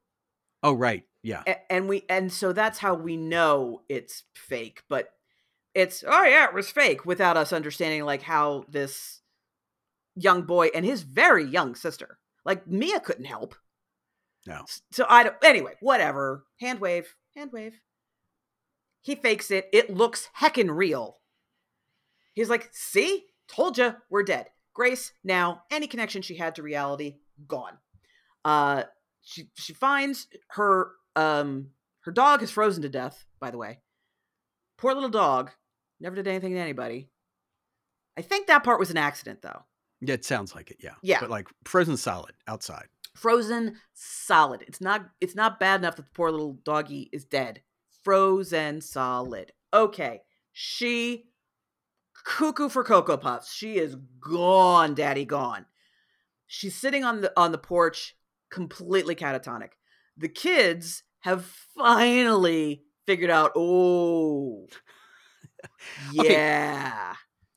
oh 0.63 0.73
right 0.73 1.03
yeah 1.23 1.43
a- 1.47 1.71
and 1.71 1.87
we 1.87 2.03
and 2.09 2.31
so 2.33 2.51
that's 2.53 2.79
how 2.79 2.93
we 2.95 3.15
know 3.17 3.81
it's 3.89 4.23
fake. 4.35 4.81
But 4.89 5.09
it's 5.73 6.03
oh 6.05 6.23
yeah, 6.25 6.45
it 6.49 6.53
was 6.53 6.69
fake 6.69 7.05
without 7.05 7.37
us 7.37 7.53
understanding 7.53 8.03
like 8.03 8.23
how 8.23 8.65
this 8.67 9.20
young 10.15 10.43
boy 10.43 10.67
and 10.73 10.85
his 10.85 11.03
very 11.03 11.45
young 11.45 11.75
sister, 11.75 12.19
like 12.45 12.67
Mia, 12.67 12.99
couldn't 12.99 13.25
help. 13.25 13.55
no 14.45 14.65
So 14.91 15.05
I 15.09 15.23
don't. 15.23 15.35
Anyway, 15.43 15.73
whatever. 15.79 16.45
Hand 16.59 16.79
wave. 16.79 17.15
Hand 17.35 17.51
wave. 17.51 17.79
He 19.01 19.15
fakes 19.15 19.49
it. 19.51 19.67
It 19.73 19.89
looks 19.89 20.29
heckin' 20.39 20.75
real. 20.75 21.17
He's 22.33 22.49
like, 22.49 22.69
"See, 22.71 23.25
told 23.47 23.77
you, 23.77 23.95
we're 24.09 24.23
dead." 24.23 24.47
Grace 24.73 25.13
now 25.23 25.63
any 25.69 25.87
connection 25.87 26.21
she 26.21 26.35
had 26.35 26.55
to 26.55 26.63
reality 26.63 27.17
gone. 27.47 27.77
Uh, 28.45 28.83
she 29.21 29.49
she 29.55 29.73
finds 29.73 30.27
her 30.49 30.91
um 31.15 31.71
her 32.01 32.11
dog 32.11 32.41
is 32.41 32.51
frozen 32.51 32.81
to 32.83 32.89
death. 32.89 33.25
By 33.39 33.51
the 33.51 33.57
way, 33.57 33.79
poor 34.77 34.93
little 34.93 35.09
dog 35.09 35.51
never 35.99 36.15
did 36.15 36.27
anything 36.27 36.53
to 36.53 36.59
anybody. 36.59 37.09
I 38.17 38.21
think 38.21 38.47
that 38.47 38.63
part 38.63 38.79
was 38.79 38.91
an 38.91 38.97
accident, 38.97 39.41
though. 39.41 39.63
Yeah 40.01 40.13
it 40.13 40.25
sounds 40.25 40.55
like 40.55 40.71
it 40.71 40.77
yeah 40.79 40.95
Yeah. 41.01 41.19
but 41.21 41.29
like 41.29 41.47
frozen 41.65 41.97
solid 41.97 42.33
outside. 42.47 42.87
Frozen 43.15 43.75
solid 43.93 44.63
it's 44.67 44.81
not 44.81 45.05
it's 45.19 45.35
not 45.35 45.59
bad 45.59 45.81
enough 45.81 45.95
that 45.97 46.05
the 46.05 46.11
poor 46.13 46.31
little 46.31 46.53
doggy 46.63 47.09
is 47.13 47.25
dead. 47.25 47.61
Frozen 48.03 48.81
solid 48.81 49.51
okay 49.73 50.21
she 50.51 51.25
cuckoo 52.25 52.69
for 52.69 52.83
cocoa 52.83 53.17
puffs 53.17 53.53
she 53.53 53.77
is 53.77 53.95
gone 54.19 54.93
daddy 54.95 55.25
gone. 55.25 55.65
She's 56.47 56.75
sitting 56.75 57.03
on 57.03 57.21
the 57.21 57.31
on 57.37 57.51
the 57.51 57.57
porch 57.57 58.15
completely 58.49 59.15
catatonic. 59.15 59.69
The 60.17 60.29
kids 60.29 61.03
have 61.21 61.45
finally 61.77 62.83
figured 63.05 63.29
out 63.29 63.51
oh 63.55 64.67
Okay. 66.19 66.33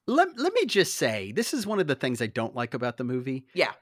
Let, 0.06 0.28
let 0.38 0.52
me 0.54 0.66
just 0.66 0.94
say 0.96 1.32
this 1.32 1.54
is 1.54 1.66
one 1.66 1.80
of 1.80 1.86
the 1.86 1.94
things 1.94 2.20
i 2.20 2.26
don't 2.26 2.54
like 2.54 2.74
about 2.74 2.96
the 2.96 3.04
movie 3.04 3.46
yeah 3.54 3.72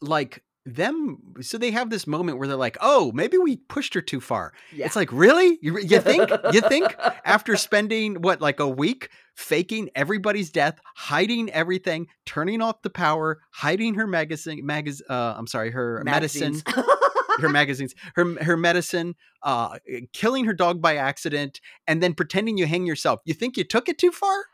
like 0.00 0.42
them 0.66 1.16
so 1.40 1.56
they 1.56 1.70
have 1.70 1.88
this 1.88 2.06
moment 2.06 2.38
where 2.38 2.46
they're 2.46 2.56
like 2.56 2.76
oh 2.82 3.10
maybe 3.14 3.38
we 3.38 3.56
pushed 3.56 3.94
her 3.94 4.00
too 4.02 4.20
far 4.20 4.52
yeah 4.72 4.84
It's 4.84 4.94
like, 4.94 5.10
really? 5.10 5.58
You, 5.62 5.78
you 5.78 6.00
think? 6.00 6.30
You 6.52 6.60
think? 6.60 6.94
After 7.24 7.56
spending 7.56 8.16
what, 8.16 8.40
like 8.42 8.60
a 8.60 8.68
week 8.68 9.08
faking 9.34 9.88
everybody's 9.94 10.50
death, 10.50 10.78
hiding 10.94 11.50
everything, 11.50 12.08
turning 12.26 12.60
off 12.60 12.82
the 12.82 12.90
power, 12.90 13.40
hiding 13.52 13.94
her 13.94 14.06
magazine, 14.06 14.62
magaz- 14.62 15.00
uh, 15.08 15.34
I'm 15.36 15.46
sorry, 15.46 15.70
her 15.70 16.02
medicine, 16.04 16.60
Magazines. 16.66 16.86
her 17.38 17.48
magazines, 17.48 17.94
her 18.14 18.42
her 18.42 18.56
medicine, 18.56 19.14
uh, 19.42 19.78
killing 20.12 20.44
her 20.44 20.52
dog 20.52 20.80
by 20.82 20.96
accident, 20.96 21.60
and 21.86 22.02
then 22.02 22.14
pretending 22.14 22.58
you 22.58 22.66
hang 22.66 22.86
yourself. 22.86 23.20
You 23.24 23.34
think 23.34 23.56
you 23.56 23.64
took 23.64 23.88
it 23.88 23.98
too 23.98 24.12
far? 24.12 24.44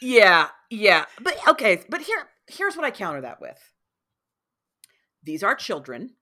Yeah, 0.00 0.48
yeah. 0.70 1.06
But 1.20 1.36
okay, 1.48 1.82
but 1.88 2.02
here 2.02 2.28
here's 2.46 2.76
what 2.76 2.84
I 2.84 2.90
counter 2.90 3.20
that 3.20 3.40
with. 3.40 3.58
These 5.22 5.42
are 5.42 5.54
children. 5.54 6.14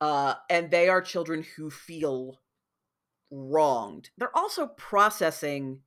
Uh 0.00 0.34
and 0.48 0.70
they 0.70 0.88
are 0.88 1.02
children 1.02 1.44
who 1.56 1.70
feel 1.70 2.40
wronged. 3.30 4.10
They're 4.16 4.36
also 4.36 4.66
processing 4.66 5.82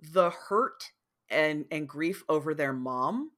the 0.00 0.30
hurt 0.30 0.92
and 1.28 1.66
and 1.70 1.88
grief 1.88 2.22
over 2.28 2.54
their 2.54 2.72
mom 2.72 3.32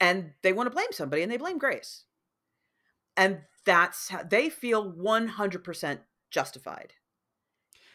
and 0.00 0.32
they 0.42 0.52
want 0.52 0.66
to 0.66 0.74
blame 0.74 0.92
somebody 0.92 1.22
and 1.22 1.30
they 1.30 1.36
blame 1.36 1.58
Grace. 1.58 2.04
And 3.16 3.40
that's 3.64 4.08
how 4.08 4.22
they 4.22 4.48
feel 4.50 4.92
100% 4.92 5.98
justified 6.30 6.94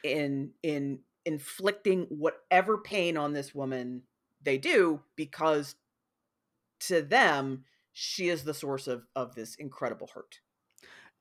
in 0.04 0.52
in 0.64 1.00
inflicting 1.26 2.06
whatever 2.10 2.78
pain 2.78 3.18
on 3.18 3.34
this 3.34 3.54
woman 3.54 4.04
they 4.42 4.58
do 4.58 5.02
because 5.18 5.76
to 6.80 7.02
them 7.02 7.66
she 7.92 8.30
is 8.30 8.46
the 8.46 8.54
source 8.54 8.88
of 8.88 9.04
of 9.16 9.36
this 9.36 9.56
incredible 9.56 10.10
hurt 10.14 10.40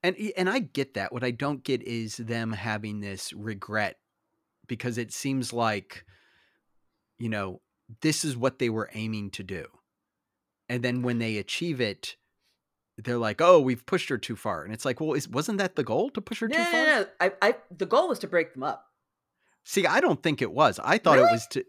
And 0.04 0.16
and 0.36 0.48
I 0.48 0.60
get 0.60 0.94
that. 0.94 1.12
What 1.12 1.24
I 1.24 1.32
don't 1.32 1.64
get 1.64 1.82
is 1.82 2.16
them 2.16 2.52
having 2.52 3.00
this 3.00 3.32
regret 3.32 3.96
because 4.68 4.96
it 4.96 5.12
seems 5.12 5.52
like 5.52 6.04
you 7.18 7.28
know, 7.28 7.60
this 8.00 8.24
is 8.24 8.36
what 8.36 8.60
they 8.60 8.70
were 8.70 8.90
aiming 8.94 9.30
to 9.32 9.42
do. 9.42 9.66
And 10.68 10.82
then 10.84 11.02
when 11.02 11.18
they 11.18 11.36
achieve 11.36 11.80
it, 11.80 12.16
they're 13.04 13.18
like, 13.18 13.40
"Oh, 13.40 13.60
we've 13.60 13.84
pushed 13.86 14.08
her 14.08 14.18
too 14.18 14.36
far," 14.36 14.64
and 14.64 14.72
it's 14.74 14.84
like, 14.84 15.00
"Well, 15.00 15.14
is, 15.14 15.28
wasn't 15.28 15.58
that 15.58 15.76
the 15.76 15.84
goal 15.84 16.10
to 16.10 16.20
push 16.20 16.40
her 16.40 16.48
No, 16.48 16.56
too 16.56 16.62
no, 16.62 16.70
far?" 16.70 16.80
no, 16.86 17.00
no. 17.02 17.06
I, 17.20 17.32
I, 17.42 17.54
the 17.76 17.86
goal 17.86 18.08
was 18.08 18.18
to 18.20 18.26
break 18.28 18.54
them 18.54 18.62
up. 18.62 18.86
See, 19.64 19.86
I 19.86 20.00
don't 20.00 20.22
think 20.22 20.40
it 20.40 20.52
was. 20.52 20.80
I 20.82 20.98
thought 20.98 21.16
Really? 21.18 21.28
it 21.28 21.32
was 21.32 21.46
to, 21.48 21.64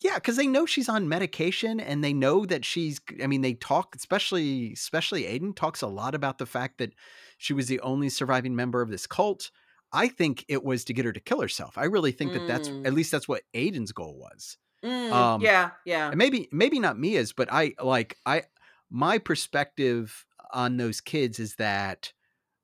yeah, 0.00 0.16
because 0.16 0.36
they 0.36 0.46
know 0.48 0.66
she's 0.66 0.88
on 0.88 1.08
medication 1.08 1.78
and 1.80 2.02
they 2.02 2.12
know 2.12 2.44
that 2.46 2.64
she's. 2.64 3.00
I 3.22 3.26
mean, 3.28 3.42
they 3.42 3.54
talk, 3.54 3.94
especially 3.94 4.72
especially 4.72 5.22
Aiden 5.24 5.54
talks 5.54 5.80
a 5.82 5.86
lot 5.86 6.14
about 6.14 6.38
the 6.38 6.46
fact 6.46 6.78
that 6.78 6.92
she 7.38 7.52
was 7.52 7.68
the 7.68 7.80
only 7.80 8.08
surviving 8.08 8.56
member 8.56 8.82
of 8.82 8.90
this 8.90 9.06
cult. 9.06 9.50
I 9.92 10.08
think 10.08 10.44
it 10.48 10.64
was 10.64 10.84
to 10.86 10.92
get 10.92 11.04
her 11.04 11.12
to 11.12 11.20
kill 11.20 11.40
herself. 11.40 11.78
I 11.78 11.84
really 11.84 12.10
think 12.10 12.32
that 12.32 12.48
that's 12.48 12.68
Mm. 12.68 12.84
at 12.86 12.94
least 12.94 13.12
that's 13.12 13.28
what 13.28 13.42
Aiden's 13.54 13.92
goal 13.92 14.18
was. 14.18 14.58
Mm, 14.84 15.12
Um, 15.12 15.40
yeah, 15.40 15.70
yeah. 15.86 16.10
Maybe 16.14 16.48
maybe 16.50 16.80
not 16.80 16.98
Mia's, 16.98 17.32
but 17.32 17.48
I 17.52 17.74
like 17.80 18.16
I 18.26 18.42
my 18.90 19.18
perspective 19.18 20.26
on 20.54 20.76
those 20.78 21.00
kids 21.00 21.38
is 21.38 21.56
that 21.56 22.12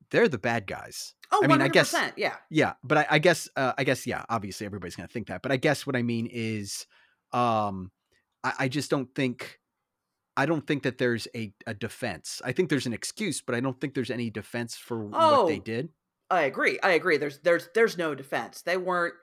they're 0.09 0.27
the 0.27 0.37
bad 0.39 0.65
guys. 0.65 1.13
Oh, 1.31 1.41
I 1.43 1.47
mean, 1.47 1.61
I 1.61 1.67
guess 1.67 1.95
yeah. 2.17 2.35
yeah, 2.49 2.73
but 2.83 2.97
I, 2.97 3.05
I 3.11 3.19
guess 3.19 3.47
uh, 3.55 3.73
I 3.77 3.83
guess 3.83 4.07
yeah. 4.07 4.23
Obviously, 4.29 4.65
everybody's 4.65 4.95
gonna 4.95 5.07
think 5.07 5.27
that, 5.27 5.41
but 5.41 5.51
I 5.51 5.57
guess 5.57 5.85
what 5.85 5.95
I 5.95 6.01
mean 6.01 6.27
is, 6.31 6.85
um, 7.31 7.91
I, 8.43 8.53
I 8.59 8.67
just 8.67 8.89
don't 8.89 9.13
think. 9.15 9.59
I 10.37 10.45
don't 10.45 10.65
think 10.65 10.83
that 10.83 10.97
there's 10.97 11.27
a, 11.35 11.53
a 11.67 11.73
defense. 11.73 12.41
I 12.43 12.53
think 12.53 12.69
there's 12.69 12.85
an 12.85 12.93
excuse, 12.93 13.41
but 13.41 13.53
I 13.53 13.59
don't 13.59 13.79
think 13.79 13.93
there's 13.93 14.09
any 14.09 14.29
defense 14.29 14.75
for 14.77 15.05
what 15.05 15.47
they 15.47 15.57
Oh. 15.57 15.61
did. 15.61 15.89
I 16.29 16.43
agree. 16.43 16.79
I 16.81 16.91
agree. 16.91 17.17
There's 17.17 17.39
there's 17.39 17.67
there's 17.75 17.97
no 17.97 18.15
defense. 18.15 18.61
They 18.61 18.77
weren't 18.77 19.13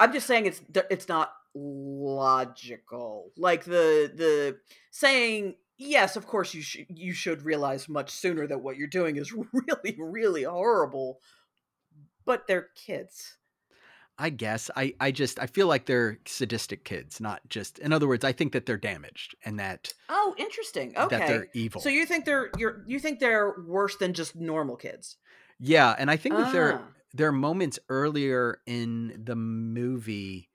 I'm 0.00 0.12
just 0.12 0.26
saying 0.26 0.46
it's 0.46 0.60
it's 0.90 1.08
not 1.08 1.32
logical. 1.54 3.32
Like 3.36 3.64
the 3.64 4.10
the 4.14 4.58
saying 4.90 5.54
yes, 5.78 6.16
of 6.16 6.26
course 6.26 6.54
you 6.54 6.62
should 6.62 6.86
you 6.88 7.12
should 7.12 7.42
realize 7.42 7.88
much 7.88 8.10
sooner 8.10 8.46
that 8.46 8.60
what 8.60 8.76
you're 8.76 8.88
doing 8.88 9.16
is 9.16 9.32
really 9.52 9.96
really 9.98 10.42
horrible. 10.44 11.20
But 12.24 12.46
they're 12.48 12.68
kids. 12.74 13.36
I 14.18 14.30
guess 14.30 14.70
I 14.74 14.94
I 14.98 15.10
just 15.12 15.38
I 15.38 15.46
feel 15.46 15.66
like 15.66 15.84
they're 15.86 16.18
sadistic 16.26 16.84
kids, 16.84 17.20
not 17.20 17.40
just. 17.48 17.78
In 17.78 17.92
other 17.92 18.08
words, 18.08 18.24
I 18.24 18.32
think 18.32 18.52
that 18.52 18.64
they're 18.64 18.78
damaged 18.78 19.36
and 19.44 19.58
that 19.60 19.92
Oh, 20.08 20.34
interesting. 20.38 20.96
Okay, 20.96 21.18
that 21.18 21.28
they're 21.28 21.48
evil. 21.54 21.80
So 21.82 21.90
you 21.90 22.06
think 22.06 22.24
they're 22.24 22.50
you're 22.58 22.82
you 22.86 22.98
think 22.98 23.20
they're 23.20 23.54
worse 23.66 23.96
than 23.96 24.14
just 24.14 24.34
normal 24.34 24.76
kids? 24.76 25.16
yeah, 25.60 25.94
and 25.98 26.10
I 26.10 26.16
think 26.16 26.34
that 26.36 26.52
there 26.52 26.74
Ah. 26.80 26.88
there 27.14 27.28
are 27.28 27.32
moments 27.32 27.78
earlier 27.90 28.60
in 28.66 29.22
the 29.22 29.36
movie 29.36 30.48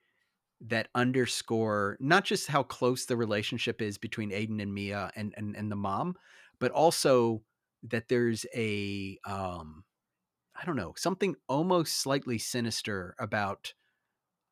that 0.62 0.88
underscore 0.94 1.96
not 2.00 2.24
just 2.24 2.46
how 2.46 2.62
close 2.62 3.06
the 3.06 3.16
relationship 3.16 3.82
is 3.82 3.98
between 3.98 4.30
Aiden 4.30 4.62
and 4.62 4.72
Mia 4.72 5.10
and 5.16 5.34
and, 5.36 5.56
and 5.56 5.70
the 5.70 5.76
mom, 5.76 6.16
but 6.60 6.70
also 6.70 7.42
that 7.84 8.08
there's 8.08 8.46
a 8.54 9.18
um 9.26 9.84
I 10.60 10.64
don't 10.64 10.76
know, 10.76 10.94
something 10.96 11.36
almost 11.48 11.96
slightly 11.96 12.38
sinister 12.38 13.14
about 13.18 13.74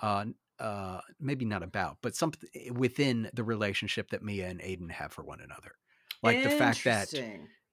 uh 0.00 0.26
uh 0.58 1.00
maybe 1.20 1.44
not 1.44 1.62
about, 1.62 1.98
but 2.02 2.16
something 2.16 2.50
within 2.74 3.30
the 3.34 3.44
relationship 3.44 4.10
that 4.10 4.22
Mia 4.22 4.48
and 4.48 4.60
Aiden 4.60 4.90
have 4.90 5.12
for 5.12 5.24
one 5.24 5.40
another. 5.40 5.76
Like 6.22 6.42
the 6.42 6.50
fact 6.50 6.84
that 6.84 7.24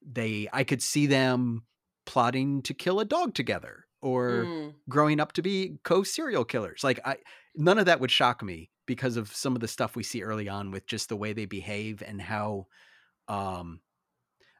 they 0.02 0.48
I 0.52 0.64
could 0.64 0.82
see 0.82 1.06
them 1.06 1.66
plotting 2.06 2.62
to 2.62 2.74
kill 2.74 3.00
a 3.00 3.04
dog 3.04 3.34
together 3.34 3.87
or 4.02 4.50
Mm, 4.50 4.74
growing 4.88 5.20
up 5.20 5.32
to 5.32 5.42
be 5.42 5.78
co-serial 5.84 6.44
killers. 6.44 6.84
Like 6.84 7.00
I 7.04 7.18
none 7.54 7.78
of 7.78 7.86
that 7.86 8.00
would 8.00 8.10
shock 8.10 8.42
me 8.42 8.70
because 8.86 9.16
of 9.16 9.34
some 9.34 9.54
of 9.54 9.60
the 9.60 9.68
stuff 9.68 9.96
we 9.96 10.02
see 10.02 10.22
early 10.22 10.48
on 10.48 10.70
with 10.70 10.86
just 10.86 11.08
the 11.08 11.16
way 11.16 11.32
they 11.32 11.46
behave 11.46 12.02
and 12.02 12.20
how 12.22 12.66
um 13.28 13.80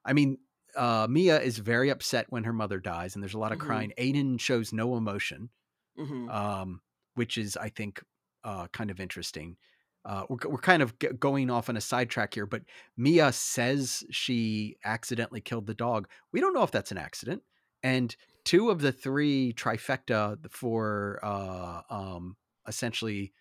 I 0.05 0.13
mean 0.13 0.39
uh 0.77 1.07
Mia 1.11 1.41
is 1.41 1.59
very 1.59 1.91
upset 1.91 2.27
when 2.31 2.45
her 2.45 2.53
mother 2.53 2.81
dies 2.81 3.15
and 3.15 3.23
there's 3.23 3.35
a 3.35 3.39
lot 3.39 3.53
of 3.53 3.59
Mhm. 3.59 3.61
crying. 3.61 3.93
Aiden 3.99 4.41
shows 4.41 4.73
no 4.73 4.97
emotion, 4.97 5.51
mhm. 5.97 6.29
um 6.29 6.83
which 7.15 7.39
is 7.39 7.57
I 7.57 7.69
think 7.71 8.03
uh 8.45 8.69
kind 8.69 8.91
of 8.91 9.01
interesting. 9.01 9.57
Uh, 10.05 10.25
we're, 10.31 10.39
we're 10.51 10.59
kind 10.59 10.81
of 10.83 10.99
g- 11.01 11.09
going 11.19 11.51
off 11.51 11.69
on 11.69 11.77
a 11.77 11.81
sidetrack 11.81 12.33
here, 12.33 12.47
but 12.47 12.63
Mia 12.97 13.31
says 13.33 14.05
she 14.11 14.77
accidentally 14.85 15.41
killed 15.43 15.67
the 15.67 15.75
dog. 15.75 16.09
We 16.33 16.41
don't 16.41 16.55
know 16.55 16.63
if 16.63 16.71
that's 16.71 16.93
an 16.93 16.99
accident. 16.99 17.43
And 17.83 18.17
two 18.49 18.71
of 18.71 18.81
the 18.81 18.91
three 18.91 19.53
trifecta 19.53 20.39
for 20.51 21.21
uh, 21.23 21.83
um, 21.91 22.35
essentially 22.67 23.35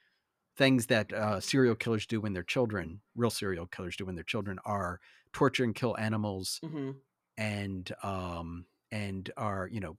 things 0.57 0.87
that 0.87 1.13
uh, 1.13 1.39
serial 1.39 1.75
killers 1.75 2.05
do 2.05 2.19
when 2.19 2.33
they're 2.33 2.43
children, 2.43 2.99
real 3.15 3.29
serial 3.29 3.65
killers 3.67 3.95
do 3.95 4.05
when 4.05 4.15
they're 4.15 4.23
children, 4.25 4.59
are 4.65 4.99
torture 5.31 5.63
and 5.63 5.75
kill 5.75 5.95
animals 5.97 6.59
Mhm. 6.61 6.95
and 7.37 7.95
um, 8.03 8.65
and 8.91 9.31
are 9.37 9.69
you 9.71 9.79
know 9.79 9.97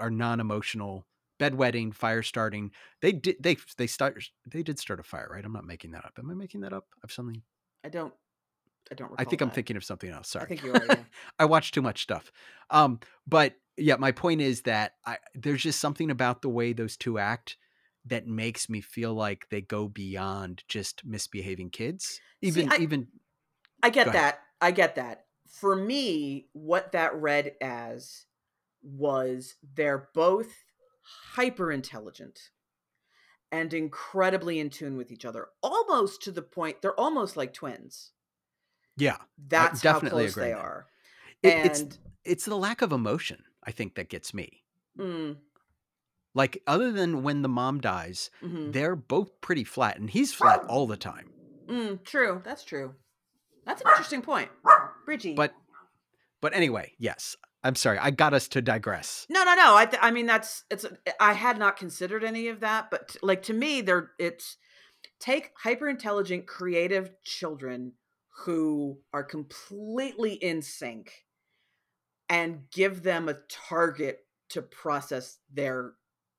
are 0.00 0.10
non-emotional 0.10 1.06
bedwetting, 1.38 1.94
fire 1.94 2.24
starting. 2.24 2.72
They 3.02 3.12
did 3.12 3.36
they 3.38 3.56
they 3.78 3.86
start 3.86 4.30
they 4.44 4.64
did 4.64 4.80
start 4.80 4.98
a 4.98 5.04
fire, 5.04 5.28
right? 5.30 5.44
I'm 5.44 5.52
not 5.52 5.64
making 5.64 5.92
that 5.92 6.04
up. 6.04 6.14
Am 6.18 6.28
I 6.28 6.34
making 6.34 6.62
that 6.62 6.72
up? 6.72 6.88
I've 7.04 7.12
something. 7.12 7.42
I 7.84 7.88
don't 7.88 8.14
I 8.90 8.96
don't 8.96 9.12
I 9.16 9.22
think 9.22 9.42
I'm 9.42 9.50
thinking 9.50 9.76
of 9.76 9.84
something 9.84 10.10
else. 10.10 10.28
Sorry. 10.30 10.46
I 10.46 10.48
think 10.48 10.64
you 10.64 10.72
are, 10.72 10.84
yeah. 10.84 11.04
I 11.38 11.44
watch 11.44 11.70
too 11.70 11.82
much 11.82 12.02
stuff. 12.02 12.32
Um, 12.70 12.98
but 13.28 13.54
yeah, 13.80 13.96
my 13.96 14.12
point 14.12 14.40
is 14.40 14.62
that 14.62 14.94
I 15.04 15.18
there's 15.34 15.62
just 15.62 15.80
something 15.80 16.10
about 16.10 16.42
the 16.42 16.48
way 16.48 16.72
those 16.72 16.96
two 16.96 17.18
act 17.18 17.56
that 18.06 18.26
makes 18.26 18.68
me 18.68 18.80
feel 18.80 19.12
like 19.14 19.48
they 19.50 19.60
go 19.60 19.88
beyond 19.88 20.64
just 20.68 21.04
misbehaving 21.04 21.70
kids. 21.70 22.20
Even 22.42 22.72
I- 22.72 22.78
even 22.78 23.08
I 23.82 23.90
get 23.90 24.12
that. 24.12 24.40
I 24.60 24.70
get 24.70 24.94
that. 24.96 25.26
For 25.48 25.74
me, 25.74 26.48
what 26.52 26.92
that 26.92 27.14
read 27.14 27.54
as 27.60 28.26
was 28.82 29.56
they're 29.74 30.08
both 30.14 30.52
hyper 31.34 31.72
intelligent 31.72 32.50
and 33.52 33.74
incredibly 33.74 34.60
in 34.60 34.70
tune 34.70 34.96
with 34.96 35.10
each 35.10 35.24
other, 35.24 35.48
almost 35.62 36.22
to 36.22 36.32
the 36.32 36.42
point 36.42 36.82
they're 36.82 36.98
almost 36.98 37.36
like 37.36 37.52
twins. 37.52 38.12
yeah, 38.96 39.16
That's 39.38 39.80
definitely 39.80 40.26
how 40.26 40.32
close 40.32 40.34
they 40.34 40.52
are. 40.52 40.86
it, 41.42 41.48
it's 41.66 41.80
and 41.80 41.98
it's 42.24 42.44
the 42.44 42.56
lack 42.56 42.82
of 42.82 42.92
emotion 42.92 43.42
I 43.64 43.70
think 43.72 43.94
that 43.94 44.08
gets 44.08 44.32
me. 44.34 44.62
mm, 44.98 45.36
Like 46.34 46.62
other 46.66 46.92
than 46.92 47.22
when 47.22 47.42
the 47.42 47.48
mom 47.48 47.80
dies, 47.80 48.30
mhm, 48.42 48.72
they're 48.72 48.96
both 48.96 49.40
pretty 49.40 49.64
flat, 49.64 49.98
and 49.98 50.08
he's 50.10 50.32
flat 50.32 50.64
all 50.68 50.86
the 50.86 50.96
time. 50.96 51.30
mm, 51.68 52.02
true. 52.04 52.40
That's 52.44 52.64
true. 52.64 52.94
That's 53.66 53.82
an 53.82 53.88
interesting 53.90 54.22
point. 54.22 54.50
Bridgie. 55.04 55.34
But 55.34 55.54
but 56.40 56.54
anyway, 56.54 56.92
yes. 56.98 57.36
I'm 57.62 57.74
sorry. 57.74 57.98
I 57.98 58.10
got 58.10 58.32
us 58.32 58.48
to 58.48 58.62
digress. 58.62 59.26
No, 59.28 59.44
no, 59.44 59.54
no. 59.54 59.76
I, 59.76 59.84
th- 59.84 60.02
I 60.02 60.10
mean, 60.10 60.24
that's 60.24 60.64
it's. 60.70 60.86
I 61.20 61.34
had 61.34 61.58
not 61.58 61.76
considered 61.76 62.24
any 62.24 62.48
of 62.48 62.60
that, 62.60 62.90
but 62.90 63.16
like 63.22 63.42
to 63.44 63.52
me, 63.52 63.82
they're 63.82 64.12
it's 64.18 64.56
take 65.18 65.50
hyper 65.62 65.86
intelligent, 65.88 66.46
creative 66.46 67.10
children 67.22 67.92
who 68.44 68.98
are 69.12 69.22
completely 69.22 70.32
in 70.32 70.62
sync, 70.62 71.12
and 72.30 72.62
give 72.70 73.02
them 73.02 73.28
a 73.28 73.36
target 73.48 74.20
to 74.50 74.62
process 74.62 75.38
their 75.52 75.92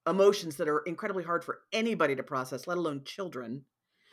emotions 0.07 0.55
that 0.55 0.67
are 0.67 0.79
incredibly 0.79 1.23
hard 1.23 1.43
for 1.43 1.59
anybody 1.71 2.15
to 2.15 2.23
process, 2.23 2.65
let 2.65 2.77
alone 2.77 3.03
children. 3.03 3.63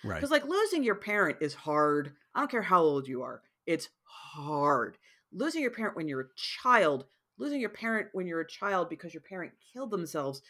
Right. 0.05 0.17
Because 0.17 0.31
like 0.31 0.45
losing 0.45 0.85
your 0.85 0.97
parent 0.97 1.39
is 1.41 1.55
hard. 1.55 2.13
I 2.35 2.41
don't 2.41 2.51
care 2.51 2.63
how 2.63 2.83
old 2.83 3.09
you 3.09 3.23
are. 3.23 3.43
It's 3.67 3.89
hard. 4.05 4.99
Losing 5.33 5.63
your 5.63 5.71
parent 5.71 5.97
when 5.97 6.09
you're 6.09 6.21
a 6.21 6.35
child, 6.37 7.07
losing 7.39 7.61
your 7.61 7.71
parent 7.71 8.09
when 8.13 8.27
you're 8.27 8.41
a 8.41 8.47
child 8.49 8.89
because 8.91 9.15
your 9.15 9.23
parent 9.23 9.53
killed 9.73 9.91
themselves, 9.91 10.43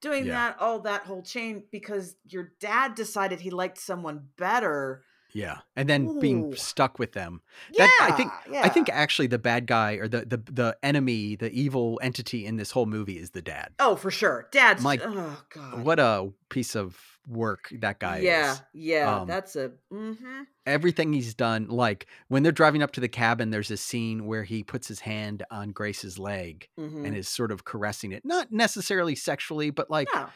doing 0.00 0.26
Yeah. 0.26 0.32
that 0.50 0.60
all 0.60 0.80
that 0.80 1.02
whole 1.02 1.22
chain 1.22 1.64
because 1.70 2.16
your 2.24 2.52
dad 2.60 2.94
decided 2.94 3.40
he 3.40 3.50
liked 3.50 3.78
someone 3.78 4.28
better. 4.36 5.04
Yeah. 5.32 5.58
And 5.76 5.88
then 5.88 6.18
being 6.18 6.54
stuck 6.56 6.98
with 6.98 7.12
them. 7.12 7.42
Yeah, 7.72 7.86
That- 7.86 8.08
I 8.12 8.16
think- 8.16 8.32
yeah. 8.50 8.62
I 8.62 8.68
think 8.68 8.88
actually 8.88 9.26
the 9.26 9.38
bad 9.38 9.66
guy 9.66 9.94
or 9.94 10.08
the, 10.08 10.24
the 10.24 10.36
the 10.50 10.76
enemy, 10.82 11.36
the 11.36 11.50
evil 11.52 11.98
entity 12.02 12.46
in 12.46 12.56
this 12.56 12.70
whole 12.70 12.86
movie 12.86 13.18
is 13.18 13.30
the 13.30 13.42
dad. 13.42 13.74
Oh, 13.78 13.96
for 13.96 14.10
sure. 14.10 14.48
Dad's 14.52 14.82
My- 14.82 14.98
oh 15.02 15.42
god. 15.52 15.84
What 15.84 15.98
a 16.00 16.30
piece 16.48 16.74
of 16.74 16.98
work 17.28 17.68
that 17.80 17.98
guy 17.98 18.18
yeah, 18.18 18.52
is. 18.52 18.62
yeah. 18.72 19.16
Um, 19.20 19.26
that's 19.28 19.56
a 19.56 19.72
mm-hmm. 19.92 20.42
Everything 20.64 21.12
he's 21.12 21.34
done, 21.34 21.68
like 21.68 22.06
when 22.28 22.42
they're 22.44 22.52
driving 22.52 22.82
up 22.82 22.92
to 22.92 23.00
the 23.00 23.08
cabin, 23.08 23.50
there's 23.50 23.70
a 23.72 23.76
scene 23.76 24.26
where 24.26 24.44
he 24.44 24.62
puts 24.62 24.86
his 24.88 25.00
hand 25.00 25.42
on 25.50 25.72
Grace's 25.72 26.18
leg 26.18 26.68
Mm-hmm. 26.78 27.04
and 27.04 27.16
is 27.16 27.28
sort 27.28 27.50
of 27.52 27.64
caressing 27.64 28.12
it, 28.12 28.24
not 28.24 28.52
necessarily 28.52 29.16
sexually, 29.16 29.70
but 29.70 29.90
like 29.90 30.08
no. 30.14 30.28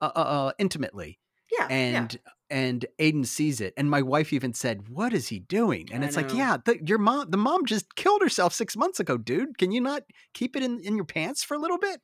uh, 0.00 0.10
uh, 0.16 0.18
uh, 0.18 0.52
intimately. 0.58 1.18
Yeah. 1.58 1.68
yeah. 1.70 2.06
And 2.50 2.84
Aiden 2.98 3.26
sees 3.26 3.60
it, 3.60 3.74
and 3.76 3.90
my 3.90 4.02
wife 4.02 4.32
even 4.32 4.54
said, 4.54 4.88
"What 4.88 5.12
is 5.12 5.28
he 5.28 5.38
doing?" 5.38 5.88
And 5.92 6.04
I 6.04 6.06
it's 6.06 6.16
like, 6.16 6.32
"Yeah, 6.32 6.56
the, 6.64 6.78
your 6.84 6.98
mom, 6.98 7.30
the 7.30 7.36
mom 7.36 7.66
just 7.66 7.94
killed 7.96 8.22
herself 8.22 8.52
six 8.52 8.76
months 8.76 9.00
ago, 9.00 9.16
dude. 9.16 9.58
Can 9.58 9.72
you 9.72 9.80
not 9.80 10.02
keep 10.34 10.56
it 10.56 10.62
in 10.62 10.80
in 10.80 10.96
your 10.96 11.04
pants 11.04 11.44
for 11.44 11.54
a 11.54 11.58
little 11.58 11.78
bit?" 11.78 12.00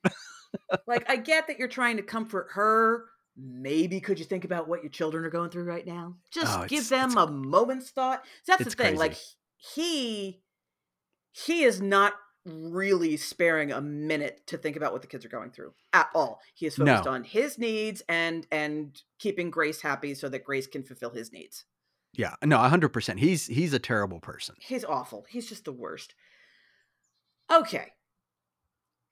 like 0.87 1.09
I 1.09 1.17
get 1.17 1.47
that 1.47 1.59
you're 1.59 1.67
trying 1.67 1.97
to 1.97 2.03
comfort 2.03 2.47
her. 2.53 3.05
Maybe 3.37 3.99
could 3.99 4.17
you 4.17 4.25
think 4.25 4.45
about 4.45 4.67
what 4.69 4.81
your 4.81 4.89
children 4.91 5.25
are 5.25 5.29
going 5.29 5.49
through 5.49 5.65
right 5.65 5.85
now? 5.85 6.15
Just 6.31 6.57
Oh, 6.57 6.65
give 6.67 6.87
them 6.87 7.17
a 7.17 7.27
moment's 7.27 7.89
thought. 7.89 8.23
So 8.43 8.53
that's 8.53 8.63
the 8.63 8.71
thing. 8.71 8.95
Like 8.97 9.17
he 9.57 10.41
he 11.31 11.63
is 11.63 11.81
not 11.81 12.13
really 12.45 13.17
sparing 13.17 13.71
a 13.71 13.81
minute 13.81 14.41
to 14.47 14.57
think 14.57 14.75
about 14.75 14.93
what 14.93 15.01
the 15.01 15.07
kids 15.07 15.25
are 15.25 15.29
going 15.29 15.49
through 15.51 15.73
at 15.93 16.09
all. 16.13 16.39
He 16.53 16.65
is 16.67 16.75
focused 16.75 17.05
No. 17.05 17.11
on 17.11 17.23
his 17.23 17.57
needs 17.57 18.03
and 18.07 18.45
and 18.51 19.01
keeping 19.19 19.49
Grace 19.49 19.81
happy 19.81 20.13
so 20.13 20.29
that 20.29 20.43
Grace 20.43 20.67
can 20.67 20.83
fulfill 20.83 21.09
his 21.09 21.31
needs. 21.31 21.65
Yeah, 22.13 22.35
no, 22.43 22.57
hundred 22.59 22.89
percent. 22.89 23.19
He's 23.19 23.47
he's 23.47 23.73
a 23.73 23.79
terrible 23.79 24.19
person. 24.19 24.55
He's 24.59 24.85
awful. 24.85 25.25
He's 25.29 25.49
just 25.49 25.65
the 25.65 25.71
worst. 25.73 26.13
Okay. 27.51 27.91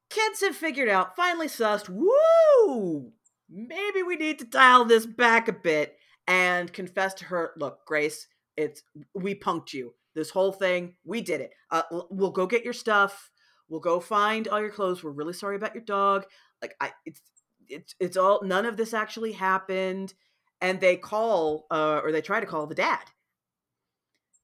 Kids 0.09 0.41
have 0.41 0.55
figured 0.55 0.89
out, 0.89 1.15
finally 1.15 1.47
sussed, 1.47 1.89
woo! 1.89 3.11
Maybe 3.49 4.03
we 4.03 4.15
need 4.15 4.37
to 4.39 4.45
dial 4.45 4.85
this 4.85 5.05
back 5.07 5.47
a 5.47 5.53
bit 5.53 5.97
and 6.27 6.71
confess 6.71 7.13
to 7.15 7.25
her, 7.25 7.51
look, 7.57 7.85
Grace, 7.85 8.27
it's 8.55 8.83
we 9.15 9.33
punked 9.33 9.73
you. 9.73 9.95
This 10.15 10.29
whole 10.29 10.51
thing, 10.51 10.95
we 11.03 11.21
did 11.21 11.41
it. 11.41 11.51
Uh, 11.71 11.83
we'll 12.09 12.31
go 12.31 12.45
get 12.45 12.63
your 12.63 12.73
stuff. 12.73 13.31
We'll 13.69 13.79
go 13.79 13.99
find 13.99 14.47
all 14.47 14.59
your 14.59 14.69
clothes. 14.69 15.03
We're 15.03 15.11
really 15.11 15.33
sorry 15.33 15.55
about 15.55 15.73
your 15.73 15.83
dog. 15.83 16.25
Like 16.61 16.75
I 16.79 16.91
it's 17.05 17.21
it's 17.67 17.95
it's 17.99 18.17
all 18.17 18.41
none 18.43 18.65
of 18.65 18.77
this 18.77 18.93
actually 18.93 19.31
happened. 19.31 20.13
And 20.61 20.79
they 20.79 20.95
call 20.95 21.65
uh 21.71 22.01
or 22.03 22.11
they 22.11 22.21
try 22.21 22.39
to 22.39 22.45
call 22.45 22.67
the 22.67 22.75
dad 22.75 23.03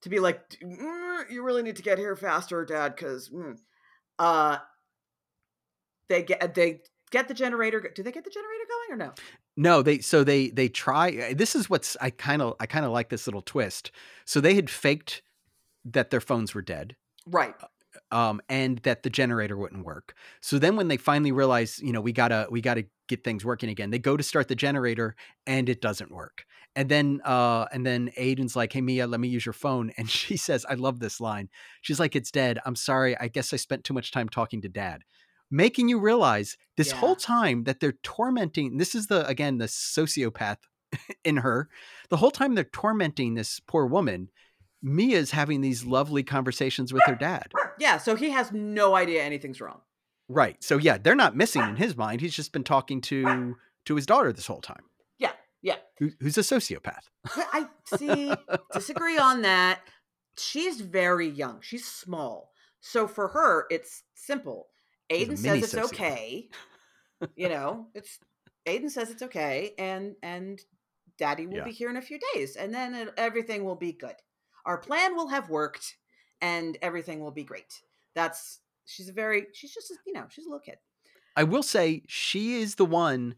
to 0.01 0.10
be 0.10 0.19
like, 0.19 0.49
"Mm, 0.62 1.29
you 1.29 1.43
really 1.43 1.63
need 1.63 1.75
to 1.75 1.82
get 1.82 1.97
here 1.97 2.15
faster, 2.15 2.65
Dad, 2.65 2.95
because 2.95 3.32
uh, 4.17 4.58
they 6.08 6.23
get 6.23 6.53
they 6.55 6.82
get 7.12 7.27
the 7.27 7.34
generator. 7.34 7.91
Do 7.93 8.03
they 8.03 8.12
get 8.12 8.23
the 8.23 8.29
generator 8.29 8.63
going 8.67 9.01
or 9.01 9.05
no? 9.05 9.13
No, 9.58 9.82
they 9.82 9.99
so 9.99 10.23
they 10.23 10.49
they 10.49 10.69
try. 10.69 11.34
This 11.34 11.55
is 11.55 11.69
what's 11.69 11.97
I 11.99 12.12
kind 12.12 12.41
of 12.41 12.55
I 12.60 12.65
kind 12.65 12.86
of 12.86 12.91
like 12.91 13.10
this 13.10 13.27
little 13.27 13.41
twist. 13.41 13.91
So 14.25 14.39
they 14.39 14.55
had 14.55 14.69
faked 14.69 15.21
that 15.93 16.10
their 16.12 16.21
phones 16.21 16.54
were 16.54 16.62
dead. 16.62 16.95
Right. 17.25 17.56
um, 18.12 18.41
and 18.49 18.80
that 18.80 19.04
the 19.04 19.10
generator 19.10 19.58
wouldn't 19.58 19.86
work. 19.86 20.15
So 20.41 20.60
then 20.60 20.75
when 20.75 20.88
they 20.88 20.97
finally 20.97 21.32
realize, 21.32 21.80
you 21.80 21.91
know, 21.91 22.02
we 22.02 22.12
gotta 22.12 22.47
we 22.52 22.62
gotta 22.62 22.86
get 23.08 23.23
things 23.23 23.43
working 23.43 23.69
again, 23.69 23.89
they 23.89 23.99
go 23.99 24.15
to 24.17 24.23
start 24.23 24.47
the 24.47 24.56
generator 24.56 25.15
and 25.47 25.67
it 25.69 25.82
doesn't 25.82 26.12
work. 26.12 26.45
And 26.75 26.88
then 26.89 27.19
uh, 27.25 27.65
and 27.71 27.86
then 27.86 28.12
Aiden's 28.17 28.56
like, 28.56 28.71
"Hey 28.73 28.82
Mia, 28.82 29.08
let 29.08 29.19
me 29.19 29.28
use 29.28 29.45
your 29.45 29.54
phone." 29.54 29.91
And 29.97 30.10
she 30.10 30.38
says, 30.38 30.65
"I 30.69 30.75
love 30.75 30.99
this 30.99 31.19
line." 31.19 31.49
She's 31.82 31.99
like, 31.99 32.15
"It's 32.15 32.32
dead. 32.32 32.60
I'm 32.65 32.75
sorry. 32.75 33.17
I 33.17 33.28
guess 33.28 33.54
I 33.54 33.58
spent 33.58 33.84
too 33.84 33.93
much 33.93 34.12
time 34.12 34.30
talking 34.30 34.62
to 34.62 34.69
Dad." 34.69 35.02
Making 35.52 35.89
you 35.89 35.99
realize 35.99 36.58
this 36.78 36.91
Yeah. 36.91 36.97
whole 36.97 37.15
time 37.15 37.63
that 37.63 37.80
they're 37.80 37.97
tormenting. 38.04 38.78
This 38.78 38.93
is 38.93 39.08
the 39.08 39.25
again 39.28 39.58
the 39.58 39.65
sociopath 39.65 40.58
in 41.23 41.38
her. 41.38 41.69
The 42.10 42.17
whole 42.17 42.32
time 42.32 42.54
they're 42.56 42.63
tormenting 42.65 43.34
this 43.34 43.60
poor 43.60 43.88
woman. 43.88 44.30
Mia's 44.81 45.31
having 45.31 45.61
these 45.61 45.85
lovely 45.85 46.23
conversations 46.23 46.93
with 46.93 47.03
her 47.05 47.15
dad. 47.15 47.51
Yeah. 47.79 47.97
So 47.97 48.15
he 48.17 48.31
has 48.31 48.51
no 48.51 48.93
idea 48.95 49.23
anything's 49.23 49.61
wrong. 49.61 49.79
Right. 50.27 50.61
So 50.61 50.75
yeah, 50.77 50.97
they're 50.97 51.15
not 51.15 51.33
missing 51.37 51.61
in 51.61 51.75
his 51.77 51.95
mind. 51.95 52.19
He's 52.19 52.33
just 52.35 52.51
been 52.51 52.65
talking 52.65 52.99
to 53.01 53.55
to 53.85 53.95
his 53.95 54.05
daughter 54.05 54.33
this 54.33 54.47
whole 54.47 54.59
time. 54.59 54.83
Yeah, 55.17 55.31
yeah. 55.61 55.77
Who, 55.99 56.11
who's 56.19 56.37
a 56.37 56.41
sociopath. 56.41 57.03
I 57.35 57.67
see. 57.97 58.33
disagree 58.73 59.17
on 59.17 59.43
that. 59.43 59.79
She's 60.37 60.81
very 60.81 61.29
young. 61.29 61.59
She's 61.61 61.85
small. 61.85 62.51
So 62.81 63.07
for 63.07 63.29
her, 63.29 63.65
it's 63.71 64.03
simple. 64.13 64.67
Aiden 65.09 65.37
says 65.37 65.63
it's 65.63 65.73
sociopath. 65.73 65.93
okay. 65.93 66.49
you 67.37 67.47
know, 67.47 67.87
it's 67.95 68.19
Aiden 68.67 68.89
says 68.91 69.09
it's 69.09 69.21
okay, 69.23 69.73
and 69.79 70.15
and 70.21 70.59
Daddy 71.17 71.47
will 71.47 71.57
Yeah. 71.59 71.63
be 71.63 71.71
here 71.71 71.89
in 71.89 71.95
a 71.95 72.01
few 72.01 72.19
days, 72.33 72.57
and 72.57 72.73
then 72.73 72.93
it, 72.93 73.13
everything 73.17 73.63
will 73.63 73.75
be 73.77 73.93
good. 73.93 74.15
Our 74.65 74.78
plan 74.78 75.15
will 75.15 75.28
have 75.30 75.50
worked, 75.50 75.95
and 76.41 76.78
everything 76.82 77.19
will 77.19 77.32
be 77.32 77.43
great. 77.43 77.82
That's 78.15 78.60
she's 78.86 79.10
a 79.10 79.13
very 79.13 79.48
she's 79.54 79.74
just 79.74 79.91
a- 79.91 79.98
you 80.06 80.13
know 80.13 80.26
she's 80.30 80.45
a 80.45 80.50
little 80.50 80.60
kid. 80.62 80.78
I 81.36 81.43
will 81.43 81.63
say 81.63 82.04
she 82.08 82.56
is 82.62 82.76
the 82.76 82.86
one, 82.86 83.36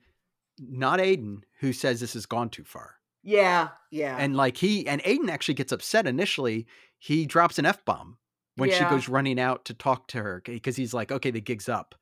not 0.60 1.00
Aiden, 1.00 1.42
who 1.60 1.74
says 1.74 2.00
this 2.00 2.14
has 2.14 2.26
gone 2.26 2.50
too 2.50 2.64
far. 2.64 2.96
Yeah, 3.24 3.70
yeah, 3.92 4.18
And 4.18 4.36
like 4.36 4.58
he 4.58 4.88
and 4.88 5.02
Aiden 5.04 5.30
actually 5.30 5.54
gets 5.54 5.72
upset 5.72 6.08
initially. 6.08 6.66
He 6.98 7.26
drops 7.28 7.60
an 7.60 7.66
F 7.68 7.86
bomb 7.86 8.18
when 8.56 8.70
she 8.72 8.84
goes 8.86 9.08
running 9.08 9.40
out 9.40 9.66
to 9.66 9.74
talk 9.76 10.08
to 10.10 10.22
her 10.24 10.42
because 10.46 10.76
he's 10.76 10.94
like, 10.94 11.12
okay, 11.12 11.30
the 11.32 11.42
gig's 11.42 11.70
up. 11.70 11.96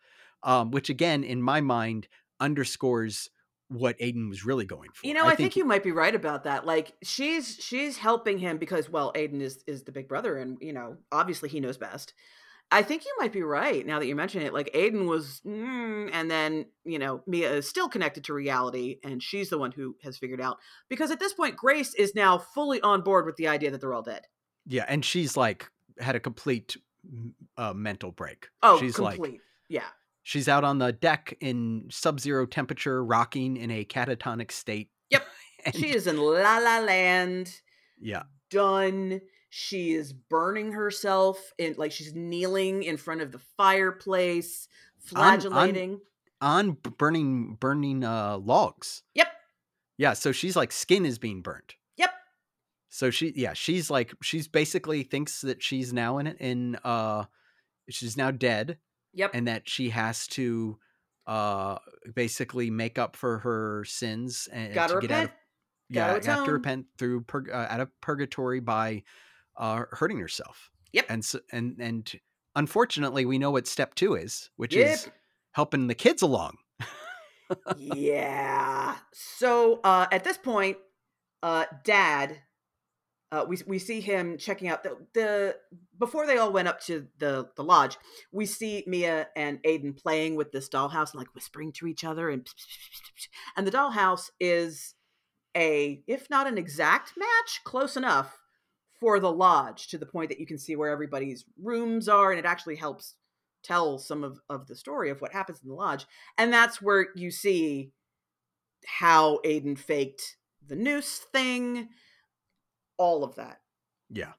Um, 0.43 0.71
which 0.71 0.89
again, 0.89 1.25
in 1.25 1.41
my 1.41 1.59
mind, 1.59 2.07
underscores 2.39 3.29
what 3.69 3.97
Aiden 3.99 4.29
was 4.29 4.43
really 4.43 4.65
going 4.65 4.89
for. 4.93 5.07
You 5.07 5.13
know, 5.13 5.25
I, 5.25 5.35
think, 5.35 5.55
you 5.55 5.63
might 5.63 5.83
be 5.83 5.91
right 5.91 6.13
about 6.13 6.43
that. 6.43 6.65
Like 6.65 6.93
she's 7.03 7.55
she's 7.59 7.97
helping 7.97 8.39
him 8.39 8.57
because 8.57 8.89
well, 8.89 9.13
Aiden 9.13 9.41
is 9.41 9.63
is 9.67 9.83
the 9.83 9.91
big 9.91 10.07
brother, 10.07 10.37
and 10.37 10.57
you 10.59 10.73
know, 10.73 10.97
obviously 11.11 11.49
he 11.49 11.59
knows 11.59 11.77
best. 11.77 12.13
I 12.71 12.83
think 12.83 13.03
you 13.03 13.11
might 13.17 13.33
be 13.33 13.41
right 13.41 13.83
now 13.85 13.97
that 13.97 14.05
you 14.05 14.15
mention 14.15 14.43
it. 14.43 14.53
Like 14.53 14.71
Aiden 14.73 15.07
was, 15.07 15.41
mm, 15.45 16.09
and 16.13 16.29
then 16.29 16.65
you 16.83 16.99
know 16.99 17.21
Mia 17.25 17.51
is 17.53 17.69
still 17.69 17.89
connected 17.89 18.23
to 18.25 18.33
reality, 18.33 18.99
and 19.03 19.21
she's 19.21 19.49
the 19.49 19.57
one 19.57 19.71
who 19.71 19.95
has 20.03 20.17
figured 20.17 20.41
out. 20.41 20.57
Because 20.89 21.11
at 21.11 21.19
this 21.19 21.33
point, 21.33 21.55
Grace 21.55 21.93
is 21.93 22.15
now 22.15 22.37
fully 22.37 22.81
on 22.81 23.01
board 23.01 23.25
with 23.25 23.37
the 23.37 23.47
idea 23.47 23.71
that 23.71 23.81
they're 23.81 23.93
all 23.93 24.01
dead. 24.01 24.23
Yeah, 24.67 24.85
and 24.87 25.05
she's 25.05 25.37
like 25.37 25.69
had 25.99 26.15
a 26.15 26.19
complete 26.19 26.75
uh, 27.57 27.73
mental 27.73 28.11
break. 28.11 28.47
Oh, 28.61 28.79
she's 28.79 28.95
complete. 28.95 29.19
like 29.19 29.41
yeah, 29.67 29.85
she's 30.29 30.47
out 30.47 30.63
on 30.63 30.77
the 30.77 30.91
deck 30.91 31.35
in 31.41 31.87
sub-zero 31.89 32.45
temperature, 32.45 33.03
rocking 33.03 33.57
in 33.57 33.71
a 33.71 33.83
catatonic 33.83 34.51
state. 34.51 34.89
Yep. 35.09 35.23
And- 35.65 35.75
she 35.75 35.89
is 35.89 36.05
in 36.07 36.17
La 36.17 36.57
La 36.59 36.79
Land. 36.79 37.51
yeah, 37.99 38.23
done. 38.49 39.19
She 39.49 39.91
is 39.93 40.13
burning 40.13 40.71
herself 40.73 41.51
in 41.57 41.73
like 41.77 41.91
she's 41.91 42.13
kneeling 42.13 42.83
in 42.83 42.95
front 42.97 43.21
of 43.21 43.31
the 43.33 43.39
fireplace, 43.57 44.67
On- 45.15 45.21
on- 45.21 45.39
flagellating. 45.41 45.99
on 46.39 46.77
burning 46.97 47.57
burning 47.59 48.03
uh, 48.05 48.37
logs. 48.37 49.01
Yep. 49.15 49.27
Yeah, 49.97 50.13
so 50.13 50.31
she's 50.31 50.55
like 50.55 50.71
skin 50.71 51.05
is 51.05 51.17
being 51.19 51.41
burnt. 51.41 51.75
Yep. 51.97 52.11
So 52.87 53.09
she 53.09 53.33
yeah, 53.35 53.51
she's 53.53 53.89
like 53.89 54.13
she's 54.21 54.47
basically 54.47 55.03
thinks 55.03 55.41
that 55.41 55.61
she's 55.61 55.91
now 55.91 56.19
in 56.19 56.27
it 56.27 56.37
in 56.39 56.77
uh 56.85 57.25
she's 57.89 58.15
now 58.15 58.31
dead 58.31 58.77
Yep. 59.13 59.31
and 59.33 59.47
that 59.47 59.67
she 59.67 59.89
has 59.89 60.27
to 60.29 60.77
uh 61.27 61.77
basically 62.15 62.69
make 62.69 62.97
up 62.97 63.15
for 63.15 63.39
her 63.39 63.83
sins 63.85 64.47
and 64.51 64.73
Gotta 64.73 64.95
to 64.95 65.01
get 65.01 65.11
out 65.11 65.23
of 65.25 65.31
yeah, 65.89 66.13
Gotta 66.13 66.31
have 66.31 66.45
to 66.45 66.51
repent 66.51 66.85
through 66.97 67.21
purg- 67.21 67.49
uh, 67.51 67.67
out 67.69 67.79
of 67.79 67.89
purgatory 68.01 68.59
by 68.59 69.03
uh 69.57 69.83
hurting 69.91 70.19
herself. 70.19 70.69
Yep. 70.93 71.05
And 71.09 71.23
so, 71.25 71.39
and 71.51 71.75
and 71.79 72.11
unfortunately, 72.55 73.25
we 73.25 73.37
know 73.39 73.51
what 73.51 73.67
step 73.67 73.93
2 73.95 74.15
is, 74.15 74.49
which 74.55 74.75
Yep. 74.75 74.93
is 74.93 75.09
helping 75.51 75.87
the 75.87 75.95
kids 75.95 76.21
along. 76.21 76.57
yeah. 77.77 78.95
So 79.13 79.79
uh 79.83 80.07
at 80.11 80.23
this 80.23 80.37
point, 80.37 80.77
uh 81.43 81.65
dad 81.83 82.37
uh 83.31 83.45
we 83.47 83.57
we 83.67 83.79
see 83.79 84.01
him 84.01 84.37
checking 84.37 84.67
out 84.67 84.83
the 84.83 84.97
the 85.13 85.55
before 85.97 86.25
they 86.25 86.37
all 86.37 86.51
went 86.51 86.67
up 86.67 86.81
to 86.81 87.07
the 87.19 87.49
the 87.55 87.63
lodge, 87.63 87.97
we 88.31 88.45
see 88.45 88.83
Mia 88.87 89.27
and 89.35 89.61
Aiden 89.63 89.95
playing 89.95 90.35
with 90.35 90.51
this 90.51 90.69
dollhouse 90.69 91.11
and 91.11 91.19
like 91.19 91.33
whispering 91.35 91.71
to 91.73 91.87
each 91.87 92.03
other 92.03 92.29
and 92.29 92.47
and 93.55 93.67
the 93.67 93.71
dollhouse 93.71 94.29
is 94.39 94.95
a 95.55 96.01
if 96.07 96.29
not 96.29 96.47
an 96.47 96.57
exact 96.57 97.13
match, 97.17 97.61
close 97.63 97.97
enough 97.97 98.39
for 98.99 99.19
the 99.19 99.31
lodge 99.31 99.87
to 99.87 99.97
the 99.97 100.05
point 100.05 100.29
that 100.29 100.39
you 100.39 100.45
can 100.45 100.57
see 100.57 100.75
where 100.75 100.91
everybody's 100.91 101.45
rooms 101.61 102.09
are 102.09 102.31
and 102.31 102.39
it 102.39 102.45
actually 102.45 102.75
helps 102.75 103.15
tell 103.63 103.97
some 103.97 104.23
of, 104.23 104.39
of 104.49 104.67
the 104.67 104.75
story 104.75 105.09
of 105.09 105.21
what 105.21 105.33
happens 105.33 105.61
in 105.61 105.69
the 105.69 105.75
lodge 105.75 106.05
and 106.37 106.51
that's 106.51 106.81
where 106.81 107.07
you 107.15 107.31
see 107.31 107.91
how 108.85 109.39
aiden 109.45 109.77
faked 109.77 110.37
the 110.65 110.75
noose 110.75 111.17
thing 111.31 111.89
all 112.99 113.23
of 113.23 113.35
that. 113.35 113.59
Yeah. 114.11 114.33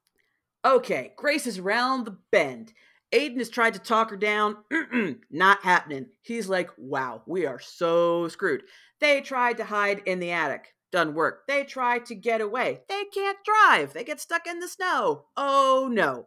okay 0.65 1.13
grace 1.17 1.47
is 1.49 1.59
around 1.59 2.05
the 2.05 2.17
bend. 2.31 2.73
Aiden 3.13 3.39
has 3.39 3.49
tried 3.51 3.75
to 3.75 3.81
talk 3.81 4.11
her 4.11 4.17
down. 4.17 4.59
Mm-mm, 4.73 5.19
not 5.33 5.65
happening. 5.65 6.07
He's 6.23 6.49
like 6.49 6.71
wow 6.79 7.23
we 7.27 7.47
are 7.47 7.59
so 7.59 8.29
screwed. 8.29 8.63
They 9.01 9.21
tried 9.21 9.57
to 9.57 9.65
hide 9.65 10.03
in 10.07 10.21
the 10.21 10.31
attic. 10.31 10.75
Doesn't 10.93 11.15
work. 11.15 11.47
They 11.49 11.65
tried 11.65 12.07
to 12.07 12.15
get 12.15 12.41
away. 12.41 12.81
They 12.89 13.05
can't 13.15 13.39
drive. 13.45 13.93
They 13.93 14.05
get 14.05 14.21
stuck 14.21 14.47
in 14.47 14.59
the 14.61 14.69
snow. 14.69 15.25
Oh 15.37 15.89
no. 15.91 16.27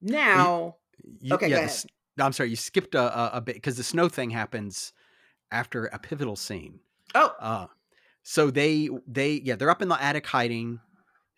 Now 0.00 0.76
You, 1.20 1.34
Okay, 1.34 1.48
yeah, 1.48 1.66
the 1.66 2.24
I'm 2.24 2.32
sorry, 2.32 2.50
you 2.50 2.56
skipped 2.56 2.94
a, 2.94 3.18
a, 3.18 3.38
a 3.38 3.40
bit 3.40 3.54
because 3.54 3.76
the 3.76 3.84
snow 3.84 4.08
thing 4.08 4.30
happens 4.30 4.92
after 5.50 5.86
a 5.86 5.98
pivotal 5.98 6.36
scene. 6.36 6.80
oh. 7.14 7.32
Uh, 7.40 7.66
so 8.22 8.50
they 8.50 8.90
they 9.06 9.40
yeah 9.44 9.54
they're 9.56 9.70
up 9.70 9.82
in 9.82 9.88
the 9.88 10.02
attic 10.02 10.26
hiding. 10.26 10.80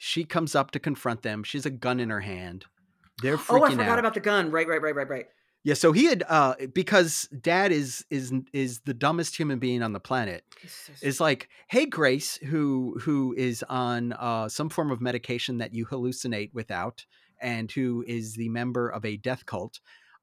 She 0.03 0.25
comes 0.25 0.55
up 0.55 0.71
to 0.71 0.79
confront 0.79 1.21
them. 1.21 1.43
She's 1.45 1.67
a 1.67 1.71
gun 1.71 2.01
in 2.01 2.09
her 2.09 2.21
hand. 2.21 2.65
They're 3.21 3.37
freaking 3.37 3.61
oh 3.61 3.65
i 3.65 3.71
forgot 3.71 3.89
out. 3.91 3.99
about 3.99 4.15
the 4.15 4.21
gun 4.21 4.51
right 4.51 4.67
right 4.67 4.81
right 4.81 4.95
right 4.95 5.09
right 5.09 5.27
yeah, 5.63 5.75
so 5.75 5.93
he 5.93 6.07
had 6.07 6.25
uh 6.27 6.55
because 6.73 7.29
Dad 7.39 7.71
is 7.71 8.07
is 8.09 8.33
is 8.55 8.81
the 8.87 8.95
dumbest 8.95 9.37
human 9.37 9.59
being 9.59 9.83
on 9.83 9.93
the 9.93 10.01
planet. 10.01 10.43
So 10.67 10.95
Is 11.03 11.21
like, 11.21 11.51
hey 11.69 11.85
Grace, 11.85 12.37
who 12.37 12.99
who 13.03 13.35
is 13.37 13.63
on 13.69 14.15
uh 14.15 14.49
some 14.49 14.71
form 14.71 14.91
of 14.91 15.03
medication 15.03 15.59
that 15.59 15.75
you 15.75 15.85
hallucinate 15.85 16.55
without, 16.55 17.05
and 17.39 17.71
who 17.71 18.03
is 18.09 18.37
the 18.37 18.49
member 18.49 18.89
of 18.89 19.05
a 19.05 19.19
death 19.19 19.45
cult, 19.45 19.81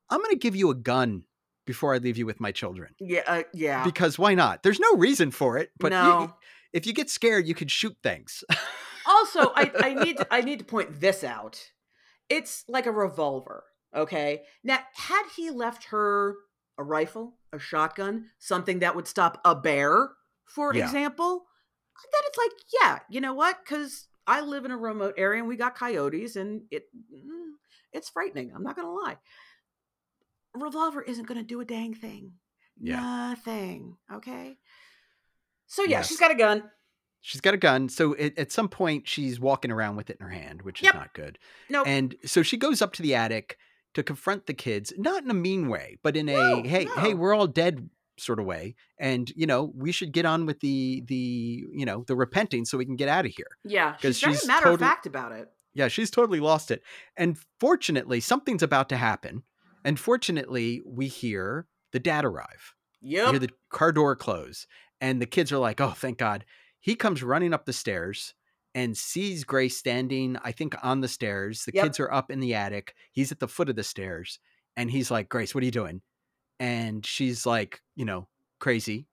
I'm 0.09 0.17
going 0.21 0.31
to 0.31 0.39
give 0.39 0.55
you 0.55 0.71
a 0.71 0.75
gun 0.75 1.25
before 1.67 1.93
I 1.93 1.99
leave 1.99 2.17
you 2.17 2.25
with 2.25 2.39
my 2.39 2.51
children. 2.51 2.95
Yeah, 2.99 3.21
uh, 3.27 3.43
yeah. 3.53 3.83
Because 3.83 4.17
why 4.17 4.33
not? 4.33 4.63
There's 4.63 4.79
no 4.79 4.95
reason 4.95 5.29
for 5.29 5.59
it, 5.59 5.69
but 5.77 5.91
you- 5.91 6.33
if 6.73 6.87
you 6.87 6.93
get 6.93 7.11
scared, 7.11 7.47
you 7.47 7.53
could 7.53 7.69
shoot 7.69 7.95
things. 8.01 8.43
also, 9.07 9.51
I, 9.55 9.71
I 9.79 9.93
need 9.93 10.17
to, 10.17 10.27
I 10.31 10.41
need 10.41 10.59
to 10.59 10.65
point 10.65 10.99
this 10.99 11.23
out. 11.23 11.71
It's 12.29 12.63
like 12.67 12.85
a 12.85 12.91
revolver. 12.91 13.63
Okay. 13.95 14.43
Now, 14.63 14.79
had 14.95 15.23
he 15.35 15.49
left 15.49 15.85
her 15.85 16.35
a 16.77 16.83
rifle, 16.83 17.37
a 17.53 17.59
shotgun, 17.59 18.29
something 18.37 18.79
that 18.79 18.95
would 18.95 19.07
stop 19.07 19.39
a 19.45 19.55
bear, 19.55 20.09
for 20.45 20.73
Yeah. 20.75 20.85
example, 20.85 21.45
then 22.13 22.21
it's 22.27 22.37
like, 22.37 22.51
yeah, 22.81 22.99
you 23.09 23.21
know 23.21 23.33
what? 23.33 23.57
Because 23.63 24.07
I 24.27 24.41
live 24.41 24.65
in 24.65 24.71
a 24.71 24.77
remote 24.77 25.15
area 25.17 25.39
and 25.39 25.47
we 25.47 25.55
got 25.55 25.75
coyotes, 25.75 26.35
and 26.35 26.63
it 26.69 26.83
mm, 27.11 27.51
it's 27.93 28.09
frightening. 28.09 28.51
I'm 28.53 28.61
not 28.63 28.75
gonna 28.75 28.93
lie. 28.93 29.17
A 30.55 30.59
revolver 30.59 31.01
isn't 31.01 31.27
gonna 31.27 31.43
do 31.43 31.59
a 31.61 31.65
dang 31.65 31.93
thing. 31.95 32.33
Yeah. 32.79 32.99
Nothing. 33.01 33.97
Okay. 34.13 34.57
So 35.65 35.83
yeah, 35.83 35.89
Yes. 35.99 36.07
she's 36.09 36.19
got 36.19 36.31
a 36.31 36.35
gun. 36.35 36.63
She's 37.21 37.41
got 37.41 37.53
a 37.53 37.57
gun, 37.57 37.89
so 37.89 38.13
it, 38.13 38.37
at 38.37 38.51
some 38.51 38.69
point 38.69 39.07
she's 39.07 39.39
walking 39.39 39.71
around 39.71 39.95
with 39.97 40.09
it 40.09 40.17
in 40.19 40.25
her 40.25 40.31
hand, 40.31 40.61
which 40.61 40.81
is 40.81 40.93
not 40.93 41.13
good. 41.13 41.37
No, 41.69 41.83
And 41.83 42.15
so 42.25 42.41
she 42.43 42.57
goes 42.57 42.81
up 42.81 42.93
to 42.93 43.01
the 43.01 43.15
attic 43.15 43.57
to 43.95 44.03
confront 44.03 44.45
the 44.45 44.53
kids, 44.53 44.93
not 44.97 45.23
in 45.23 45.29
a 45.29 45.33
mean 45.33 45.67
way, 45.67 45.97
but 46.03 46.15
in 46.15 46.27
No, 46.27 46.59
a 46.59 46.67
hey, 46.67 46.85
hey, 46.97 47.13
we're 47.13 47.33
all 47.33 47.47
dead 47.47 47.89
sort 48.19 48.39
of 48.39 48.45
way, 48.45 48.75
and 48.97 49.29
you 49.35 49.45
know 49.45 49.71
we 49.75 49.91
should 49.91 50.11
get 50.11 50.25
on 50.25 50.45
with 50.45 50.59
the 50.61 51.03
the 51.07 51.63
you 51.71 51.85
know 51.85 52.03
the 52.07 52.15
repenting 52.15 52.65
so 52.65 52.77
we 52.77 52.85
can 52.85 52.95
get 52.95 53.09
out 53.09 53.25
of 53.25 53.31
here. 53.35 53.47
yeah, 53.63 53.95
'cause 54.01 54.17
she's 54.17 54.21
very 54.21 54.33
she's 54.37 54.47
matter 54.47 54.69
of 54.69 54.79
fact 54.79 55.05
about 55.05 55.31
it. 55.33 55.49
Yeah, 55.73 55.87
she's 55.89 56.09
totally 56.09 56.39
lost 56.39 56.71
it, 56.71 56.81
and 57.15 57.37
fortunately 57.59 58.19
something's 58.19 58.63
about 58.63 58.89
to 58.89 58.97
happen, 58.97 59.43
and 59.83 59.99
fortunately 59.99 60.81
we 60.85 61.07
hear 61.07 61.67
the 61.91 61.99
dad 61.99 62.25
arrive. 62.25 62.73
We 63.01 63.09
hear 63.31 63.39
the 63.39 63.49
car 63.69 63.91
door 63.91 64.15
close, 64.15 64.65
and 64.99 65.21
the 65.21 65.27
kids 65.27 65.51
are 65.51 65.59
like, 65.59 65.79
"Oh, 65.79 65.91
thank 65.91 66.17
God!" 66.17 66.43
He 66.79 66.95
comes 66.95 67.23
running 67.23 67.53
up 67.53 67.65
the 67.65 67.73
stairs 67.73 68.33
and 68.75 68.95
sees 68.95 69.43
Grace 69.43 69.77
standing, 69.77 70.37
I 70.43 70.51
think, 70.51 70.75
on 70.83 71.01
the 71.01 71.07
stairs. 71.07 71.65
The 71.65 71.71
Yep. 71.73 71.83
kids 71.85 71.99
are 71.99 72.11
up 72.11 72.29
in 72.29 72.39
the 72.39 72.53
attic. 72.53 72.93
He's 73.11 73.31
at 73.31 73.39
the 73.39 73.47
foot 73.47 73.69
of 73.69 73.75
the 73.75 73.83
stairs, 73.83 74.39
and 74.75 74.91
he's 74.91 75.09
like, 75.09 75.29
"Grace, 75.29 75.55
what 75.55 75.63
are 75.63 75.65
you 75.65 75.71
doing?" 75.71 76.01
And 76.59 77.05
she's 77.05 77.45
like, 77.45 77.81
you 77.95 78.05
know, 78.05 78.27
crazy. 78.59 79.07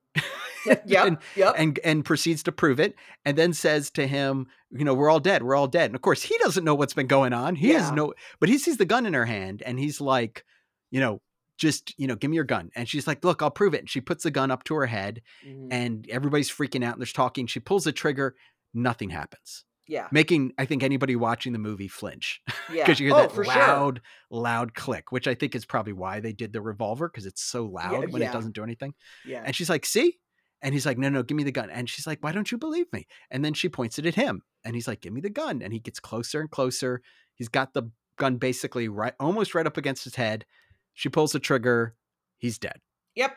yep. 0.67 0.85
and, 1.07 1.19
yep. 1.37 1.55
and 1.57 1.79
and 1.85 2.05
proceeds 2.05 2.43
to 2.45 2.53
prove 2.53 2.79
it, 2.81 2.95
and 3.25 3.37
then 3.39 3.53
says 3.53 3.91
to 3.93 4.07
him, 4.07 4.47
"You 4.71 4.85
know, 4.85 4.95
we're 4.95 5.11
all 5.11 5.21
dead. 5.21 5.43
We're 5.43 5.55
all 5.57 5.67
dead." 5.69 5.87
And 5.87 5.95
of 5.95 6.03
course, 6.03 6.23
he 6.23 6.37
doesn't 6.39 6.65
know 6.65 6.75
what's 6.75 6.95
been 6.95 7.07
going 7.07 7.33
on. 7.33 7.57
He 7.57 7.71
has 7.71 7.91
no, 7.93 8.15
but 8.41 8.49
he 8.49 8.59
sees 8.59 8.77
the 8.77 8.85
gun 8.85 9.07
in 9.07 9.15
her 9.15 9.27
hand, 9.27 9.62
and 9.65 9.79
he's 9.79 10.01
like, 10.01 10.45
you 10.91 11.01
know, 11.01 11.21
just 11.57 11.95
you 11.99 12.07
know, 12.07 12.17
give 12.17 12.31
me 12.31 12.35
your 12.37 12.45
gun. 12.45 12.71
And 12.75 12.89
she's 12.89 13.07
like, 13.07 13.25
"Look, 13.25 13.43
I'll 13.43 13.51
prove 13.51 13.75
it." 13.75 13.81
And 13.81 13.91
she 13.91 14.01
puts 14.01 14.25
the 14.25 14.31
gun 14.31 14.51
up 14.51 14.65
to 14.65 14.75
her 14.75 14.87
head, 14.87 15.23
Mhm. 15.47 15.69
and 15.71 16.09
everybody's 16.11 16.51
freaking 16.51 16.85
out. 16.85 16.95
And 16.95 17.01
there's 17.01 17.13
talking. 17.13 17.47
She 17.47 17.61
pulls 17.61 17.85
the 17.85 17.93
trigger. 17.93 18.35
Nothing 18.77 19.11
happens, 19.11 19.65
yeah. 19.87 20.09
making 20.11 20.53
I 20.59 20.65
think 20.65 20.83
anybody 20.83 21.15
watching 21.15 21.53
the 21.53 21.61
movie 21.61 21.87
flinch 21.87 22.41
Yeah. 22.73 22.83
because 22.85 22.99
you 22.99 23.07
hear 23.07 23.15
oh, 23.15 23.21
that 23.21 23.33
for 23.33 23.45
sure. 23.45 23.55
loud, 23.55 24.01
loud 24.31 24.75
click, 24.75 25.13
which 25.13 25.29
I 25.29 25.35
think 25.35 25.55
is 25.55 25.65
probably 25.65 25.93
why 25.93 26.19
they 26.19 26.33
did 26.33 26.53
the 26.53 26.61
revolver 26.61 27.09
because 27.09 27.25
it's 27.25 27.43
so 27.43 27.67
loud 27.67 28.11
when 28.11 28.21
yeah. 28.21 28.31
it 28.31 28.33
doesn't 28.33 28.55
do 28.57 28.65
anything. 28.65 28.95
Yeah. 29.25 29.43
And 29.47 29.55
she's 29.55 29.71
like, 29.71 29.87
see? 29.87 30.19
And 30.61 30.75
he's 30.75 30.87
like, 30.87 30.99
no, 30.99 31.09
no, 31.09 31.23
give 31.23 31.37
me 31.37 31.45
the 31.45 31.53
gun. 31.53 31.71
And 31.71 31.89
she's 31.89 32.07
like, 32.07 32.19
why 32.25 32.33
don't 32.33 32.51
you 32.51 32.59
believe 32.59 32.93
me? 32.93 33.07
And 33.31 33.45
then 33.45 33.55
she 33.55 33.69
points 33.69 33.99
it 34.01 34.07
at 34.07 34.15
him. 34.17 34.43
And 34.65 34.75
he's 34.75 34.89
like, 34.89 35.03
give 35.03 35.13
me 35.13 35.21
the 35.21 35.31
gun. 35.31 35.63
And 35.63 35.73
he 35.73 35.79
gets 35.79 36.01
closer 36.01 36.41
and 36.41 36.51
closer. 36.51 37.03
He's 37.35 37.49
got 37.49 37.75
the 37.75 37.91
gun 38.17 38.39
basically 38.39 38.89
right, 38.89 39.13
almost 39.21 39.55
right 39.55 39.67
up 39.67 39.77
against 39.77 40.05
his 40.05 40.17
head. 40.17 40.47
She 40.95 41.09
pulls 41.09 41.33
the 41.33 41.41
trigger. 41.41 41.95
He's 42.39 42.59
dead. 42.59 42.81
Yep. 43.15 43.37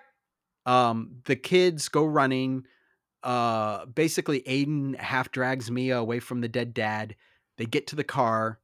Um, 0.66 1.22
the 1.26 1.36
kids 1.36 1.90
go 1.90 2.06
running. 2.06 2.66
Uh, 3.24 3.86
basically, 3.86 4.42
Aiden 4.42 4.96
half 4.96 5.32
drags 5.32 5.70
Mia 5.70 5.98
away 5.98 6.20
from 6.20 6.42
the 6.42 6.48
dead 6.48 6.74
dad. 6.74 7.16
They 7.58 7.66
get 7.66 7.88
to 7.88 7.96
the 7.96 8.04
car. 8.04 8.60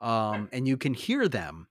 Um, 0.00 0.48
and 0.52 0.66
you 0.66 0.76
can 0.76 0.94
hear 0.94 1.28
them. 1.28 1.68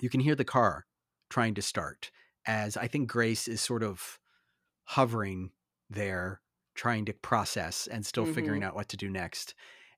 You 0.00 0.08
can 0.08 0.20
hear 0.20 0.36
the 0.36 0.44
car 0.44 0.86
trying 1.28 1.54
to 1.54 1.62
start 1.62 2.10
as 2.46 2.76
I 2.76 2.86
think 2.86 3.08
Grace 3.08 3.48
is 3.48 3.60
sort 3.60 3.82
of 3.82 4.18
hovering 4.84 5.50
there, 5.88 6.40
trying 6.74 7.04
to 7.06 7.12
process 7.12 7.86
and 7.86 8.04
still 8.04 8.26
figuring 8.26 8.62
out 8.64 8.74
what 8.74 8.88
to 8.90 8.96
do 8.96 9.08
next. 9.08 9.54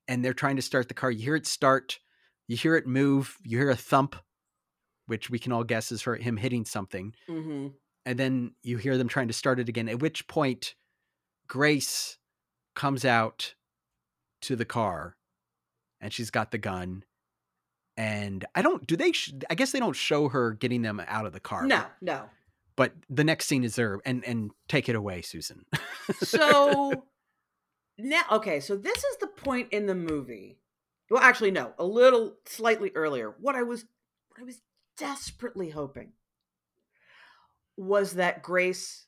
And 0.07 0.23
they're 0.23 0.33
trying 0.33 0.55
to 0.57 0.61
start 0.61 0.87
the 0.87 0.93
car. 0.93 1.09
You 1.11 1.23
hear 1.23 1.35
it 1.35 1.47
start, 1.47 1.99
you 2.47 2.55
hear 2.55 2.75
it 2.75 2.85
move, 2.85 3.37
you 3.43 3.57
hear 3.57 3.71
a 3.71 3.75
thump, 3.75 4.15
which 5.07 5.29
we 5.29 5.39
can 5.39 5.51
all 5.51 5.63
guess 5.63 5.91
is 5.91 6.03
her 6.03 6.15
him 6.15 6.37
hitting 6.37 6.65
something. 6.65 7.13
Mm-hmm. 7.29 7.67
And 8.05 8.19
then 8.19 8.51
you 8.63 8.77
hear 8.77 8.97
them 8.97 9.07
trying 9.07 9.27
to 9.27 9.33
start 9.33 9.59
it 9.59 9.69
again. 9.69 9.89
At 9.89 9.99
which 9.99 10.27
point, 10.27 10.75
Grace 11.47 12.17
comes 12.75 13.05
out 13.05 13.55
to 14.41 14.55
the 14.55 14.65
car, 14.65 15.15
and 15.99 16.13
she's 16.13 16.29
got 16.29 16.51
the 16.51 16.57
gun. 16.57 17.03
And 17.97 18.45
I 18.53 18.61
don't. 18.61 18.85
Do 18.85 18.95
they? 18.95 19.11
Sh- 19.13 19.33
I 19.49 19.55
guess 19.55 19.71
they 19.71 19.79
don't 19.79 19.95
show 19.95 20.29
her 20.29 20.51
getting 20.51 20.81
them 20.81 21.01
out 21.07 21.25
of 21.25 21.33
the 21.33 21.39
car. 21.39 21.65
No, 21.65 21.83
no. 22.01 22.23
But 22.75 22.91
the 23.09 23.23
next 23.23 23.45
scene 23.45 23.63
is 23.63 23.75
there, 23.75 23.99
and 24.05 24.23
and 24.25 24.51
take 24.67 24.89
it 24.89 24.95
away, 24.95 25.21
Susan. 25.21 25.65
So 26.19 27.05
now, 27.97 28.23
okay, 28.33 28.59
so 28.59 28.75
this 28.75 28.97
is 28.97 29.17
the 29.21 29.27
point 29.27 29.69
in 29.71 29.85
the 29.85 29.95
movie. 29.95 30.59
Well, 31.09 31.21
actually, 31.21 31.51
no, 31.51 31.73
a 31.79 31.85
little 31.85 32.35
slightly 32.45 32.91
earlier. 32.95 33.33
What 33.39 33.55
I 33.55 33.63
was, 33.63 33.85
what 34.29 34.41
I 34.41 34.43
was 34.43 34.61
desperately 34.97 35.69
hoping 35.69 36.13
was 37.77 38.13
that 38.13 38.41
Grace 38.41 39.05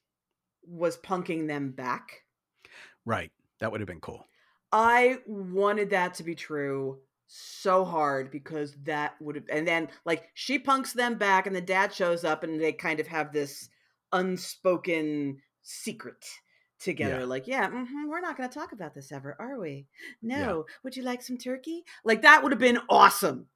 was 0.67 0.97
punking 0.97 1.47
them 1.47 1.71
back. 1.71 2.23
right. 3.05 3.31
That 3.59 3.71
would 3.71 3.81
have 3.81 3.87
been 3.87 4.01
cool. 4.01 4.23
I 4.71 5.19
wanted 5.25 5.89
that 5.91 6.13
to 6.15 6.23
be 6.23 6.35
true 6.35 6.99
so 7.27 7.83
hard 7.83 8.29
because 8.31 8.75
that 8.83 9.15
would 9.21 9.35
have 9.35 9.45
and 9.51 9.67
then 9.67 9.89
like 10.05 10.29
she 10.33 10.57
punks 10.59 10.93
them 10.93 11.15
back 11.15 11.45
and 11.47 11.55
the 11.55 11.59
dad 11.61 11.93
shows 11.93 12.23
up 12.23 12.43
and 12.43 12.61
they 12.61 12.71
kind 12.71 12.99
of 13.01 13.07
have 13.07 13.33
this 13.33 13.67
unspoken 14.13 15.37
secret 15.61 16.25
together 16.79 17.19
Yeah. 17.19 17.25
like 17.25 17.45
yeah 17.47 17.67
mhm, 17.69 18.07
we're 18.07 18.21
not 18.21 18.37
going 18.37 18.47
to 18.47 18.53
talk 18.57 18.71
about 18.71 18.93
this 18.93 19.11
ever 19.11 19.35
are 19.39 19.59
we 19.59 19.87
no 20.21 20.65
would 20.83 20.95
you 20.95 21.03
like 21.03 21.21
some 21.21 21.37
turkey 21.37 21.83
like 22.05 22.21
that 22.21 22.43
would 22.43 22.53
have 22.53 22.59
been 22.59 22.79
awesome 22.89 23.47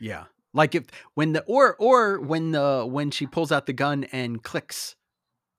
Yeah. 0.00 0.24
Like 0.54 0.74
if 0.74 0.84
when 1.14 1.32
the 1.32 1.42
or 1.42 1.76
or 1.78 2.20
when 2.20 2.52
the 2.52 2.86
when 2.88 3.10
she 3.10 3.26
pulls 3.26 3.52
out 3.52 3.66
the 3.66 3.72
gun 3.72 4.04
and 4.04 4.42
clicks, 4.42 4.96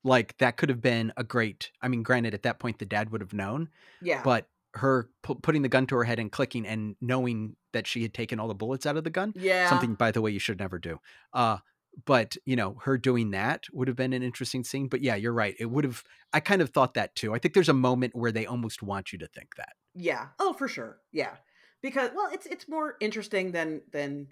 like 0.04 0.38
that 0.38 0.58
could 0.58 0.70
have 0.70 0.82
been 0.82 1.14
a 1.18 1.24
great. 1.24 1.72
I 1.82 1.88
mean, 1.88 2.02
granted, 2.02 2.34
at 2.34 2.44
that 2.44 2.60
point 2.60 2.80
the 2.80 2.86
dad 2.86 3.12
would 3.12 3.22
have 3.22 3.34
known, 3.34 3.70
yeah 4.02 4.22
but 4.24 4.48
her 4.74 5.10
pu- 5.24 5.36
putting 5.36 5.62
the 5.62 5.70
gun 5.70 5.88
to 5.88 5.96
her 5.96 6.04
head 6.04 6.20
and 6.20 6.32
clicking 6.32 6.66
and 6.66 6.96
knowing 7.00 7.56
that 7.72 7.88
she 7.88 8.02
had 8.02 8.14
taken 8.14 8.40
all 8.42 8.48
the 8.50 8.54
bullets 8.54 8.86
out 8.86 8.98
of 8.98 9.04
the 9.06 9.10
gun 9.10 9.32
yeah 9.36 9.70
something 9.70 9.94
by 9.96 10.12
the 10.12 10.22
way 10.22 10.30
you 10.32 10.40
should 10.40 10.60
never 10.60 10.78
do 10.78 11.00
uh 11.32 11.58
but 12.04 12.36
you 12.44 12.58
know 12.58 12.76
her 12.84 12.98
doing 12.98 13.32
that 13.32 13.64
would 13.72 13.88
have 13.88 13.96
been 13.96 14.12
an 14.12 14.22
interesting 14.22 14.66
scene 14.66 14.88
but 14.90 15.02
yeah 15.02 15.16
you're 15.16 15.32
right 15.32 15.56
it 15.60 15.68
would 15.68 15.86
have 15.86 16.04
i 16.34 16.42
kind 16.42 16.62
of 16.62 16.72
thought 16.72 16.94
that 16.94 17.16
too 17.16 17.34
i 17.34 17.40
think 17.40 17.54
there's 17.54 17.70
a 17.70 17.74
moment 17.74 18.14
where 18.14 18.34
they 18.34 18.46
almost 18.46 18.84
want 18.84 19.14
you 19.14 19.18
to 19.18 19.28
think 19.28 19.56
that 19.56 19.76
Yeah. 19.96 20.28
Oh, 20.40 20.52
for 20.52 20.68
sure. 20.68 21.00
Yeah. 21.14 21.36
Because 21.82 22.12
well, 22.14 22.30
it's 22.34 22.46
it's 22.46 22.68
more 22.68 22.96
interesting 23.00 23.54
than 23.54 23.82
than 23.92 24.28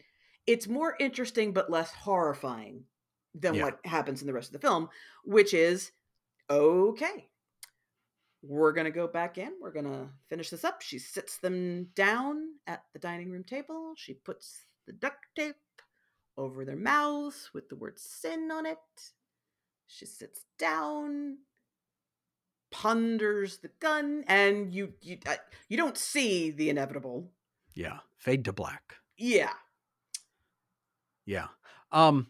it's 0.48 0.68
more 0.68 0.96
interesting 1.00 1.54
but 1.54 1.70
less 1.70 1.92
horrifying 1.92 2.84
than 3.34 3.56
Yeah. 3.56 3.64
what 3.66 3.80
happens 3.86 4.22
in 4.22 4.28
the 4.28 4.34
rest 4.34 4.50
of 4.54 4.54
the 4.62 4.68
film, 4.68 4.90
which 5.24 5.54
is 5.54 5.92
okay. 6.50 7.30
We're 8.42 8.74
going 8.74 8.86
to 8.86 8.92
go 8.92 9.08
back 9.08 9.38
in. 9.38 9.54
We're 9.62 9.72
going 9.72 9.86
to 9.86 10.10
finish 10.30 10.50
this 10.50 10.66
up. 10.66 10.82
She 10.82 11.00
sits 11.00 11.38
them 11.38 11.86
down 11.96 12.56
at 12.68 12.84
the 12.92 13.00
dining 13.00 13.32
room 13.32 13.44
table. 13.46 13.94
She 13.96 14.14
puts 14.14 14.66
the 14.86 14.92
duct 14.92 15.18
tape 15.36 15.56
over 16.38 16.66
their 16.66 16.76
mouths 16.76 17.52
with 17.54 17.70
the 17.70 17.76
word 17.76 17.98
sin 17.98 18.52
on 18.52 18.66
it. 18.66 18.78
She 19.88 20.06
sits 20.06 20.44
down, 20.60 21.38
ponders 22.72 23.58
the 23.60 23.70
gun, 23.80 24.24
and 24.28 24.74
you 24.74 24.94
you 25.02 25.20
uh, 25.28 25.36
you 25.70 25.78
don't 25.78 25.98
see 25.98 26.52
the 26.52 26.70
inevitable. 26.70 27.32
yeah 27.76 28.00
fade 28.18 28.44
to 28.46 28.54
black 28.54 28.96
Yeah, 29.18 29.54
yeah. 31.26 31.48
Um 31.92 32.28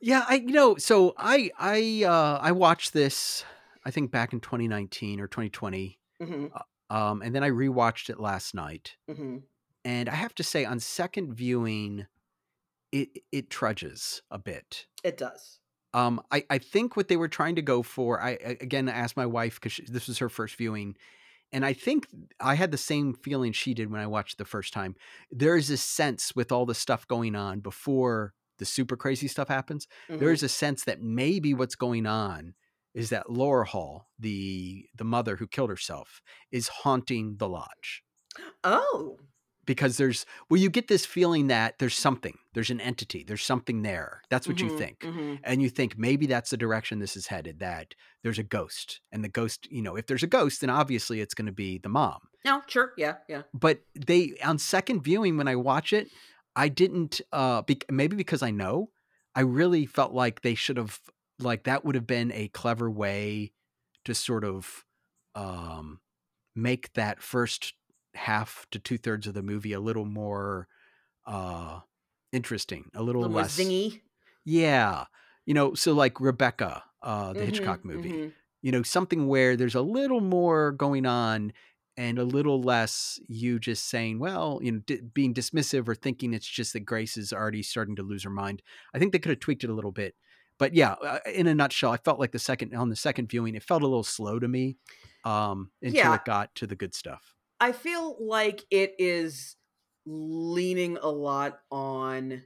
yeah 0.00 0.24
i 0.28 0.34
you 0.34 0.52
know 0.52 0.76
so 0.76 1.14
i 1.16 1.50
i 1.58 2.04
uh 2.04 2.38
i 2.42 2.50
watched 2.52 2.92
this 2.92 3.44
i 3.84 3.90
think 3.90 4.10
back 4.10 4.32
in 4.32 4.40
2019 4.40 5.20
or 5.20 5.26
2020 5.26 5.98
hmm 6.20 6.46
um 6.90 7.22
and 7.22 7.34
then 7.34 7.42
i 7.44 7.50
rewatched 7.50 8.10
it 8.10 8.18
last 8.20 8.54
night. 8.54 8.96
Hmm 9.12 9.38
and 9.84 10.08
i 10.08 10.14
have 10.14 10.34
to 10.36 10.42
say 10.44 10.64
on 10.64 10.78
second 10.80 11.34
viewing 11.34 12.06
it 12.92 13.08
it 13.32 13.48
trudges 13.50 14.22
a 14.30 14.38
bit. 14.38 14.86
It 15.02 15.16
does. 15.16 15.60
um 15.94 16.20
i 16.30 16.44
i 16.50 16.58
think 16.58 16.96
what 16.96 17.08
they 17.08 17.16
were 17.16 17.28
trying 17.28 17.56
to 17.56 17.62
go 17.62 17.82
for 17.82 18.20
i 18.20 18.30
again 18.60 18.88
I 18.88 18.92
asked 18.92 19.16
my 19.16 19.26
wife 19.26 19.60
because 19.60 19.80
this 19.88 20.08
was 20.08 20.18
her 20.18 20.28
first 20.28 20.56
viewing 20.56 20.96
and 21.52 21.64
I 21.64 21.72
think 21.72 22.06
I 22.40 22.54
had 22.54 22.70
the 22.70 22.78
same 22.78 23.14
feeling 23.14 23.52
she 23.52 23.74
did 23.74 23.90
when 23.90 24.00
I 24.00 24.06
watched 24.06 24.38
the 24.38 24.44
first 24.44 24.72
time. 24.72 24.96
There 25.30 25.56
is 25.56 25.70
a 25.70 25.76
sense 25.76 26.34
with 26.34 26.50
all 26.52 26.66
the 26.66 26.74
stuff 26.74 27.06
going 27.08 27.34
on 27.36 27.60
before 27.60 28.34
the 28.58 28.64
super 28.64 28.96
crazy 28.96 29.28
stuff 29.28 29.48
happens. 29.48 29.86
Mhm. 30.08 30.18
There 30.18 30.32
is 30.32 30.42
a 30.42 30.48
sense 30.48 30.84
that 30.84 31.02
maybe 31.02 31.54
what's 31.54 31.74
going 31.74 32.06
on 32.06 32.54
is 32.94 33.10
that 33.10 33.30
Laura 33.30 33.66
Hall, 33.66 34.10
the 34.18 34.86
the 34.94 35.04
mother 35.04 35.36
who 35.36 35.46
killed 35.46 35.70
herself, 35.70 36.22
is 36.50 36.68
haunting 36.68 37.36
the 37.38 37.48
lodge 37.48 38.02
oh, 38.64 39.18
because 39.64 39.96
there's 39.96 40.26
well 40.50 40.60
you 40.60 40.68
get 40.70 40.88
this 40.88 41.06
feeling 41.06 41.46
that 41.48 41.78
there's 41.78 41.94
something 41.96 42.36
there's 42.54 42.70
an 42.70 42.80
entity 42.80 43.24
there's 43.24 43.44
something 43.44 43.82
there. 43.82 44.22
That's 44.30 44.48
what 44.48 44.60
you 44.60 44.68
Mhm, 44.70 44.76
think. 44.78 45.00
mhm. 45.00 45.40
and 45.44 45.62
you 45.62 45.68
think 45.70 45.96
maybe 45.98 46.26
that's 46.26 46.50
the 46.50 46.56
direction 46.56 46.98
this 46.98 47.16
is 47.16 47.28
headed 47.28 47.58
that 47.60 47.94
there's 48.22 48.38
a 48.38 48.42
ghost. 48.42 49.00
And 49.12 49.22
the 49.24 49.28
ghost 49.28 49.70
you 49.70 49.82
know 49.82 49.96
if 49.96 50.06
there's 50.06 50.22
a 50.22 50.26
ghost 50.28 50.60
then 50.60 50.70
obviously 50.70 51.20
it's 51.20 51.34
going 51.34 51.46
to 51.46 51.52
be 51.52 51.78
the 51.78 51.88
mom. 51.88 52.20
No, 52.44 52.62
sure, 52.66 52.92
yeah, 52.96 53.18
yeah. 53.28 53.42
but 53.54 53.80
they 53.94 54.34
on 54.44 54.58
second 54.58 55.02
viewing 55.02 55.36
when 55.36 55.46
i 55.46 55.54
watch 55.54 55.92
it 55.92 56.08
i 56.56 56.68
didn't 56.68 57.20
uh 57.32 57.62
bec 57.62 57.84
maybe 57.90 58.16
because 58.16 58.42
i 58.42 58.50
know 58.50 58.90
i 59.36 59.40
really 59.40 59.86
felt 59.86 60.12
like 60.12 60.42
they 60.42 60.54
should 60.56 60.76
have 60.76 60.98
like 61.38 61.62
that 61.64 61.84
would 61.84 61.94
have 61.94 62.06
been 62.06 62.32
a 62.32 62.48
clever 62.48 62.90
way 62.90 63.52
to 64.04 64.12
sort 64.14 64.44
of 64.44 64.84
um 65.36 66.00
make 66.56 66.92
that 66.94 67.22
first 67.22 67.74
half 68.14 68.66
to 68.70 68.78
two 68.78 68.98
thirds 68.98 69.26
of 69.26 69.34
the 69.34 69.42
movie 69.42 69.72
a 69.72 69.80
little 69.80 70.04
more 70.04 70.68
uh 71.26 71.80
interesting 72.32 72.90
a 72.94 73.02
A 73.02 73.02
little, 73.02 73.24
little 73.24 73.32
more 73.32 73.42
less 73.42 73.54
zingy. 73.56 74.02
yeah 74.44 75.06
you 75.46 75.54
know 75.54 75.74
so 75.74 75.92
like 75.92 76.20
rebecca 76.20 76.84
uh 77.02 77.34
the 77.34 77.44
Mhm, 77.44 77.46
hitchcock 77.46 77.84
movie 77.84 78.10
mhm. 78.10 78.32
you 78.62 78.72
know 78.72 78.82
something 78.82 79.28
where 79.28 79.56
there's 79.56 79.74
a 79.74 79.80
little 79.82 80.20
more 80.20 80.72
going 80.72 81.06
on 81.06 81.52
and 81.96 82.18
a 82.18 82.24
little 82.24 82.62
less 82.62 83.20
you 83.28 83.58
just 83.58 83.88
saying 83.88 84.18
well 84.18 84.58
you 84.62 84.72
know 84.72 84.78
di- 84.80 85.00
being 85.00 85.34
dismissive 85.34 85.88
or 85.88 85.94
thinking 85.94 86.32
it's 86.34 86.46
just 86.46 86.72
that 86.72 86.80
grace 86.80 87.16
is 87.16 87.32
already 87.32 87.62
starting 87.62 87.96
to 87.96 88.02
lose 88.02 88.24
her 88.24 88.30
mind 88.30 88.62
i 88.94 88.98
think 88.98 89.12
they 89.12 89.18
could 89.18 89.30
have 89.30 89.40
tweaked 89.40 89.64
it 89.64 89.70
a 89.70 89.74
little 89.74 89.92
bit 89.92 90.14
but 90.58 90.74
yeah 90.74 90.92
uh, 90.94 91.18
in 91.32 91.46
a 91.46 91.54
nutshell 91.54 91.92
i 91.92 91.96
felt 91.96 92.18
like 92.20 92.32
the 92.32 92.38
second 92.38 92.74
on 92.74 92.88
the 92.88 92.96
second 92.96 93.28
viewing 93.28 93.54
it 93.54 93.62
felt 93.62 93.82
a 93.82 93.86
little 93.86 94.02
slow 94.04 94.38
to 94.38 94.48
me 94.48 94.76
um 95.24 95.70
until 95.82 96.12
Yeah. 96.12 96.14
it 96.14 96.24
got 96.24 96.54
to 96.56 96.66
the 96.66 96.76
good 96.76 96.94
stuff 96.94 97.34
I 97.62 97.70
feel 97.70 98.16
like 98.18 98.64
it 98.72 98.96
is 98.98 99.54
leaning 100.04 100.96
a 101.00 101.08
lot 101.08 101.60
on 101.70 102.42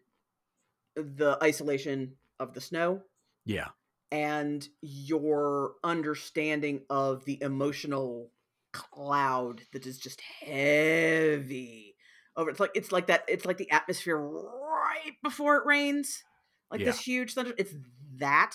the 0.94 1.38
isolation 1.42 2.16
of 2.38 2.52
the 2.52 2.60
snow 2.60 3.02
yeah 3.46 3.68
and 4.12 4.68
your 4.82 5.72
understanding 5.82 6.82
of 6.90 7.24
the 7.24 7.42
emotional 7.42 8.30
cloud 8.72 9.62
that 9.72 9.86
is 9.86 9.98
just 9.98 10.20
heavy 10.20 11.96
over 12.36 12.50
it's 12.50 12.60
like 12.60 12.70
it's 12.74 12.92
like 12.92 13.06
that 13.06 13.24
it's 13.26 13.46
like 13.46 13.56
the 13.56 13.70
atmosphere 13.70 14.18
right 14.18 15.14
before 15.22 15.56
it 15.56 15.66
rains 15.66 16.24
like 16.70 16.80
Yeah. 16.80 16.86
this 16.86 17.00
huge 17.00 17.32
thunder 17.32 17.54
it's 17.56 17.74
that 18.16 18.54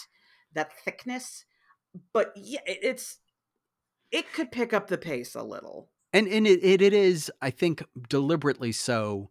that 0.54 0.72
thickness 0.86 1.44
but 2.14 2.34
yeah 2.36 2.62
it- 2.68 2.80
it's 2.84 3.18
it 4.12 4.32
could 4.34 4.52
pick 4.52 4.74
up 4.74 4.88
the 4.88 4.98
pace 4.98 5.34
a 5.36 5.44
little 5.44 5.90
and 6.14 6.28
and 6.28 6.46
it, 6.48 6.64
it, 6.64 6.82
it 6.82 6.94
is 6.94 7.32
i 7.42 7.50
think 7.50 7.84
deliberately 8.10 8.72
so 8.72 9.30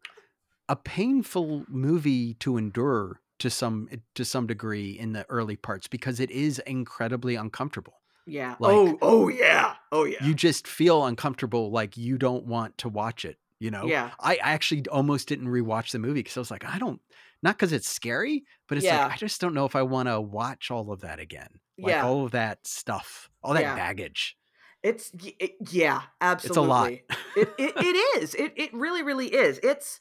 a 0.68 0.76
painful 0.76 1.64
movie 1.68 2.34
to 2.34 2.56
endure 2.56 3.20
to 3.38 3.50
some 3.50 3.88
to 4.14 4.24
some 4.24 4.46
degree 4.46 4.90
in 4.98 5.12
the 5.12 5.24
early 5.28 5.56
parts 5.56 5.88
because 5.88 6.20
it 6.20 6.30
is 6.30 6.58
incredibly 6.60 7.34
uncomfortable. 7.36 7.94
Yeah. 8.26 8.54
Like- 8.60 8.72
oh 8.72 8.98
oh 9.02 9.28
yeah. 9.28 9.74
Oh 9.90 10.04
yeah. 10.04 10.24
you 10.24 10.34
just 10.34 10.68
feel 10.68 11.06
uncomfortable 11.06 11.70
like 11.72 11.96
you 11.96 12.18
don't 12.18 12.44
want 12.46 12.78
to 12.78 12.88
watch 12.88 13.24
it 13.24 13.38
you 13.58 13.70
know? 13.70 13.86
Yeah. 13.86 14.10
I 14.20 14.34
I 14.34 14.52
actually 14.52 14.84
almost 14.88 15.26
didn't 15.26 15.48
rewatch 15.48 15.90
the 15.92 15.98
movie 15.98 16.20
because 16.20 16.36
i 16.36 16.40
was 16.40 16.50
like 16.50 16.64
i 16.64 16.78
don't 16.78 17.00
not 17.42 17.56
because 17.56 17.72
it's 17.72 17.88
scary 17.88 18.44
but 18.68 18.76
it's 18.78 18.84
Yeah. 18.86 19.04
like 19.04 19.14
i 19.14 19.16
just 19.16 19.40
don't 19.40 19.54
know 19.54 19.64
if 19.64 19.74
i 19.74 19.82
want 19.82 20.08
to 20.08 20.20
watch 20.20 20.70
all 20.70 20.92
of 20.92 21.00
that 21.00 21.18
again. 21.18 21.48
Like 21.78 21.92
Yeah. 21.94 22.06
all 22.06 22.26
of 22.26 22.30
that 22.32 22.64
stuff 22.66 23.28
all 23.42 23.54
that 23.54 23.62
Yeah. 23.62 23.74
baggage 23.74 24.36
It's 24.82 25.10
it, 25.38 25.56
yeah, 25.70 26.02
absolutely. 26.20 26.50
It's 26.50 26.56
a 26.56 26.60
lot. 26.68 26.92
it, 27.36 27.54
it 27.58 27.72
it 27.76 27.96
is. 28.22 28.34
It 28.34 28.52
it 28.56 28.72
really 28.74 29.02
really 29.02 29.28
is. 29.28 29.60
It's 29.62 30.00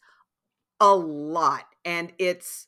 a 0.79 0.93
lot, 0.95 1.65
and 1.83 2.13
it's 2.17 2.67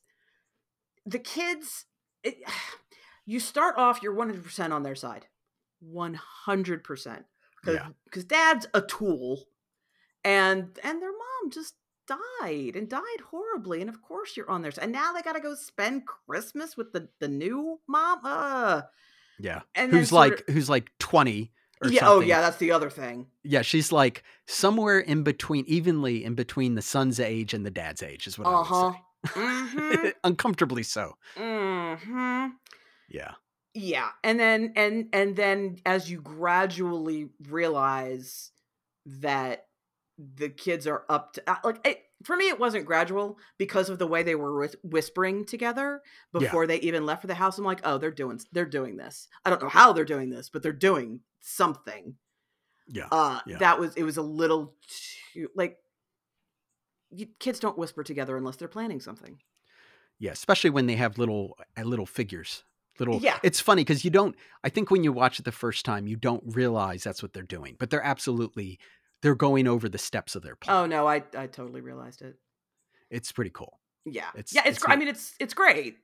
the 1.05 1.19
kids. 1.19 1.85
It, 2.23 2.37
you 3.25 3.39
start 3.39 3.75
off, 3.77 4.01
you're 4.03 4.13
one 4.13 4.27
hundred 4.29 4.43
percent 4.43 4.73
on 4.73 4.83
their 4.83 4.95
side, 4.95 5.27
one 5.79 6.15
hundred 6.15 6.83
percent, 6.83 7.25
Yeah. 7.65 7.87
because 8.05 8.25
dad's 8.25 8.67
a 8.73 8.81
tool, 8.81 9.45
and 10.23 10.77
and 10.83 11.01
their 11.01 11.11
mom 11.11 11.51
just 11.51 11.75
died 12.07 12.75
and 12.75 12.89
died 12.89 13.21
horribly, 13.29 13.79
and 13.79 13.89
of 13.89 14.01
course 14.01 14.35
you're 14.35 14.49
on 14.49 14.63
their 14.63 14.71
side. 14.71 14.83
And 14.83 14.91
now 14.91 15.13
they 15.13 15.21
got 15.21 15.33
to 15.33 15.39
go 15.39 15.55
spend 15.55 16.03
Christmas 16.05 16.75
with 16.75 16.91
the 16.91 17.07
the 17.19 17.29
new 17.29 17.79
mom. 17.87 18.19
Uh, 18.25 18.81
yeah 19.39 19.61
and 19.73 19.91
who's 19.91 20.11
like 20.11 20.43
who's 20.49 20.69
like 20.69 20.91
20 20.99 21.43
or 21.43 21.47
yeah. 21.89 22.01
something 22.01 22.17
Oh 22.17 22.19
yeah, 22.21 22.41
that's 22.41 22.57
the 22.57 22.71
other 22.71 22.89
thing. 22.89 23.27
yeah 23.43 23.61
she's 23.61 23.91
like 23.91 24.23
somewhere 24.47 24.99
in 24.99 25.23
between 25.23 25.65
evenly 25.67 26.23
in 26.23 26.35
between 26.35 26.75
the 26.75 26.81
son's 26.81 27.19
age 27.19 27.53
and 27.53 27.65
the 27.65 27.71
dad's 27.71 28.03
age 28.03 28.27
is 28.27 28.37
what 28.37 28.47
Uh 28.47 28.61
i 28.63 28.85
would 28.85 28.95
mm-hmm. 29.33 30.07
uncomfortably 30.23 30.83
so 30.83 31.15
Mm-hmm. 31.37 32.47
yeah 33.09 33.31
Yeah, 33.73 34.09
and 34.23 34.39
then 34.39 34.73
and 34.75 35.07
and 35.13 35.35
then 35.35 35.77
as 35.85 36.09
you 36.11 36.21
gradually 36.21 37.29
realize 37.49 38.51
that 39.05 39.65
the 40.17 40.49
kids 40.49 40.85
are 40.87 41.03
up 41.09 41.33
to 41.33 41.43
like 41.63 41.79
it, 41.87 42.03
for 42.23 42.35
me, 42.35 42.49
it 42.49 42.59
wasn't 42.59 42.85
gradual 42.85 43.37
because 43.57 43.89
of 43.89 43.97
the 43.99 44.07
way 44.07 44.23
they 44.23 44.35
were 44.35 44.67
whispering 44.83 45.45
together 45.45 46.01
Yeah. 46.33 46.39
before 46.39 46.67
they 46.67 46.77
even 46.81 47.05
left 47.05 47.21
for 47.21 47.27
the 47.27 47.35
house. 47.35 47.57
I'm 47.57 47.65
like, 47.65 47.81
oh, 47.83 47.97
they're 47.97 48.11
doing 48.11 48.39
they're 48.51 48.65
doing 48.65 48.97
this. 48.97 49.27
I 49.45 49.49
don't 49.49 49.61
know 49.61 49.69
how 49.69 49.93
they're 49.93 50.05
doing 50.05 50.29
this, 50.29 50.49
but 50.49 50.61
they're 50.63 50.73
doing 50.73 51.21
something. 51.39 52.15
yeah 52.87 53.07
Uh, 53.11 53.39
Yeah. 53.45 53.57
that 53.59 53.79
was 53.79 53.95
it 53.95 54.03
was 54.03 54.17
a 54.17 54.21
little 54.21 54.75
too 55.33 55.49
like. 55.55 55.77
You, 57.13 57.27
kids 57.39 57.59
don't 57.59 57.77
whisper 57.77 58.03
together 58.03 58.37
unless 58.37 58.55
they're 58.55 58.69
planning 58.69 59.01
something. 59.01 59.39
Yeah, 60.17 60.31
especially 60.31 60.69
when 60.69 60.85
they 60.87 60.95
have 60.95 61.17
little 61.17 61.57
uh, 61.77 61.81
little 61.83 62.05
figures. 62.05 62.63
Little 62.99 63.19
Yeah. 63.19 63.37
It's 63.43 63.59
funny 63.59 63.81
because 63.81 64.05
you 64.05 64.11
don't 64.11 64.35
I 64.63 64.69
think 64.69 64.91
when 64.91 65.03
you 65.03 65.11
watch 65.11 65.39
it 65.39 65.43
the 65.45 65.51
first 65.51 65.83
time 65.85 66.07
you 66.07 66.15
don't 66.15 66.43
realize 66.45 67.03
that's 67.03 67.21
what 67.21 67.33
they're 67.33 67.43
doing. 67.43 67.75
But 67.79 67.89
they're 67.89 68.03
absolutely 68.03 68.79
they're 69.21 69.35
going 69.35 69.67
over 69.67 69.87
the 69.89 69.97
steps 69.97 70.35
of 70.35 70.41
their 70.43 70.55
plan. 70.55 70.75
Oh 70.77 70.85
no, 70.85 71.07
I 71.07 71.23
I 71.37 71.47
totally 71.47 71.81
realized 71.81 72.21
it. 72.21 72.35
It's 73.09 73.31
pretty 73.31 73.51
cool. 73.51 73.79
Yeah, 74.05 74.29
It's- 74.35 74.53
yeah, 74.53 74.61
it's. 74.65 74.77
it's 74.77 74.85
gr- 74.85 74.91
I 74.91 74.95
mean, 74.95 75.07
it's 75.07 75.35
it's 75.39 75.53
great. 75.53 75.97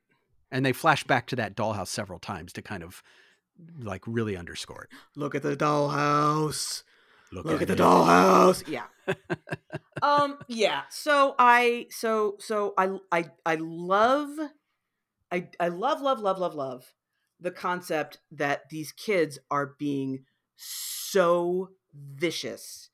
And 0.50 0.64
they 0.64 0.72
flash 0.72 1.04
back 1.04 1.26
to 1.28 1.36
that 1.36 1.56
dollhouse 1.56 1.88
several 1.88 2.18
times 2.18 2.52
to 2.54 2.62
kind 2.62 2.82
of 2.82 3.02
like 3.80 4.02
really 4.06 4.36
underscore 4.36 4.84
it. 4.84 4.90
Look 5.16 5.34
at 5.34 5.42
the 5.42 5.56
dollhouse. 5.56 6.84
Look, 7.32 7.44
Look 7.44 7.60
at 7.60 7.68
the 7.68 7.76
dollhouse. 7.76 8.66
Yeah. 8.68 8.84
um. 10.02 10.38
Yeah. 10.48 10.82
So 10.90 11.34
I. 11.38 11.86
So 11.90 12.36
so 12.38 12.72
I 12.78 12.96
I 13.12 13.30
I 13.44 13.56
love. 13.56 14.30
I 15.30 15.48
I 15.60 15.68
love 15.68 16.00
love 16.00 16.20
love 16.20 16.38
love 16.38 16.54
love 16.54 16.94
the 17.40 17.50
concept 17.50 18.18
that 18.32 18.68
these 18.70 18.92
kids 18.92 19.38
are 19.50 19.74
being 19.78 20.24
so 20.56 21.70
vicious 21.94 22.90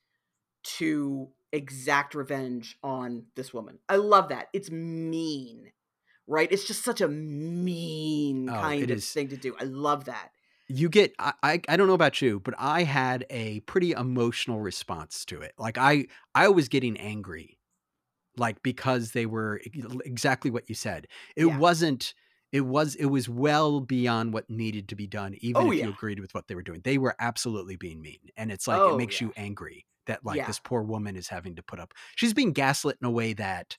to 0.65 1.31
exact 1.51 2.15
revenge 2.15 2.77
on 2.83 3.27
this 3.35 3.53
woman. 3.53 3.79
I 3.89 3.97
love 3.97 4.29
that. 4.29 4.49
It's 4.53 4.71
mean. 4.71 5.71
Right? 6.27 6.51
It's 6.51 6.65
just 6.65 6.83
such 6.83 7.01
a 7.01 7.07
mean 7.07 8.49
Oh, 8.49 8.51
kind 8.53 8.91
of 8.91 8.99
is. 8.99 9.13
thing 9.13 9.29
to 9.29 9.37
do. 9.37 9.55
I 9.59 9.65
love 9.65 10.05
that. 10.05 10.31
you 10.67 10.89
get 10.89 11.13
I, 11.19 11.33
I 11.43 11.61
i 11.69 11.77
don't 11.77 11.87
know 11.87 11.93
about 11.93 12.21
you 12.21 12.39
but 12.39 12.55
i 12.57 12.83
had 12.83 13.25
a 13.29 13.59
pretty 13.61 13.91
emotional 13.91 14.59
response 14.61 15.23
to 15.25 15.41
it 15.41 15.53
like 15.57 15.77
i 15.77 16.07
i 16.33 16.47
was 16.47 16.69
getting 16.69 16.97
angry 16.97 17.59
like 18.37 18.61
because 18.63 19.11
they 19.13 19.25
were 19.25 19.61
exactly 20.05 20.51
what 20.51 20.69
you 20.69 20.75
said 20.75 21.07
it 21.35 21.45
Yeah. 21.45 21.53
wasn't 21.53 22.13
it 22.51 22.61
was 22.61 22.95
it 22.95 23.07
was 23.07 23.29
well 23.29 23.81
beyond 23.81 24.33
what 24.33 24.49
needed 24.49 24.89
to 24.89 24.95
be 24.95 25.07
done 25.07 25.35
even 25.41 25.65
Oh, 25.65 25.67
if 25.67 25.81
you 25.81 25.89
agreed 25.89 26.19
with 26.19 26.33
what 26.33 26.47
they 26.47 26.55
were 26.55 26.63
doing 26.63 26.81
they 26.83 26.97
were 26.97 27.15
absolutely 27.19 27.77
being 27.77 28.01
mean 28.01 28.19
and 28.37 28.51
it's 28.51 28.67
like 28.67 28.85
Oh, 28.85 28.87
it 28.87 28.95
makes 28.95 29.21
yeah. 29.21 29.21
you 29.21 29.33
angry 29.37 29.85
that 30.07 30.23
like 30.25 30.43
Yeah. 30.43 30.45
this 30.45 30.59
poor 30.59 30.83
woman 30.83 31.15
is 31.15 31.27
having 31.27 31.55
to 31.55 31.63
put 31.63 31.79
up 31.79 31.93
she's 32.15 32.33
being 32.33 32.53
gaslit 32.53 32.97
in 33.01 33.07
a 33.07 33.11
way 33.11 33.33
that 33.33 33.77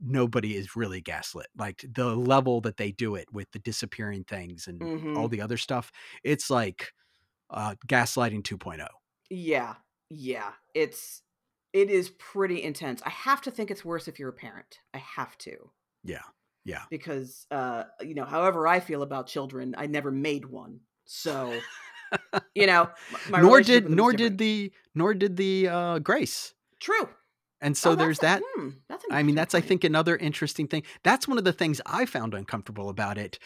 nobody 0.00 0.56
is 0.56 0.76
really 0.76 1.00
gaslit 1.00 1.48
like 1.56 1.84
the 1.92 2.14
level 2.16 2.60
that 2.60 2.76
they 2.76 2.92
do 2.92 3.14
it 3.16 3.32
with 3.32 3.50
the 3.52 3.58
disappearing 3.58 4.24
things 4.24 4.68
and 4.68 4.90
all 5.14 5.26
Mhm. 5.26 5.28
the 5.28 5.40
other 5.40 5.56
stuff 5.56 5.90
it's 6.24 6.50
like 6.50 6.92
uh 7.50 7.74
gaslighting 7.88 8.44
oh. 8.44 8.44
2.0 8.44 8.88
Yeah, 9.30 9.76
yeah. 10.08 10.54
It's 10.74 11.22
it 11.72 11.90
is 11.90 12.10
pretty 12.10 12.62
intense. 12.62 13.02
I 13.02 13.10
have 13.10 13.42
to 13.42 13.50
think 13.50 13.70
it's 13.70 13.84
worse 13.84 14.08
if 14.08 14.18
you're 14.18 14.30
a 14.30 14.32
parent. 14.32 14.80
I 14.94 14.98
have 14.98 15.36
to 15.38 15.72
yeah 16.02 16.24
yeah 16.64 16.86
because 16.90 17.46
uh 17.50 17.84
you 18.00 18.14
know, 18.14 18.24
however 18.24 18.66
I 18.66 18.80
feel 18.80 19.02
about 19.02 19.26
children, 19.26 19.74
I 19.76 19.86
never 19.86 20.10
made 20.10 20.44
one. 20.46 20.80
So 21.04 21.66
you 22.54 22.66
know, 22.66 22.90
my 23.28 23.40
nor 23.40 23.60
did 23.60 23.84
with 23.84 23.92
him 23.92 23.96
was 23.96 23.96
nor 23.96 24.12
did 24.12 24.38
the 24.38 24.72
nor 24.94 25.14
did 25.14 25.36
the 25.36 25.68
uh, 25.68 25.98
Grace. 25.98 26.54
True. 26.80 27.08
And 27.60 27.76
so 27.76 27.90
Oh, 27.90 27.96
there's 27.96 28.20
that's 28.20 28.40
that. 28.40 28.50
hmm, 28.56 28.68
I 29.10 29.22
mean, 29.22 29.34
that's 29.34 29.54
I 29.54 29.60
think 29.60 29.82
another 29.84 30.16
interesting 30.16 30.68
thing. 30.68 30.84
That's 31.02 31.26
one 31.26 31.38
of 31.38 31.44
the 31.44 31.52
things 31.52 31.80
I 31.86 32.06
found 32.06 32.34
uncomfortable 32.34 32.88
about 32.88 33.18
it. 33.18 33.38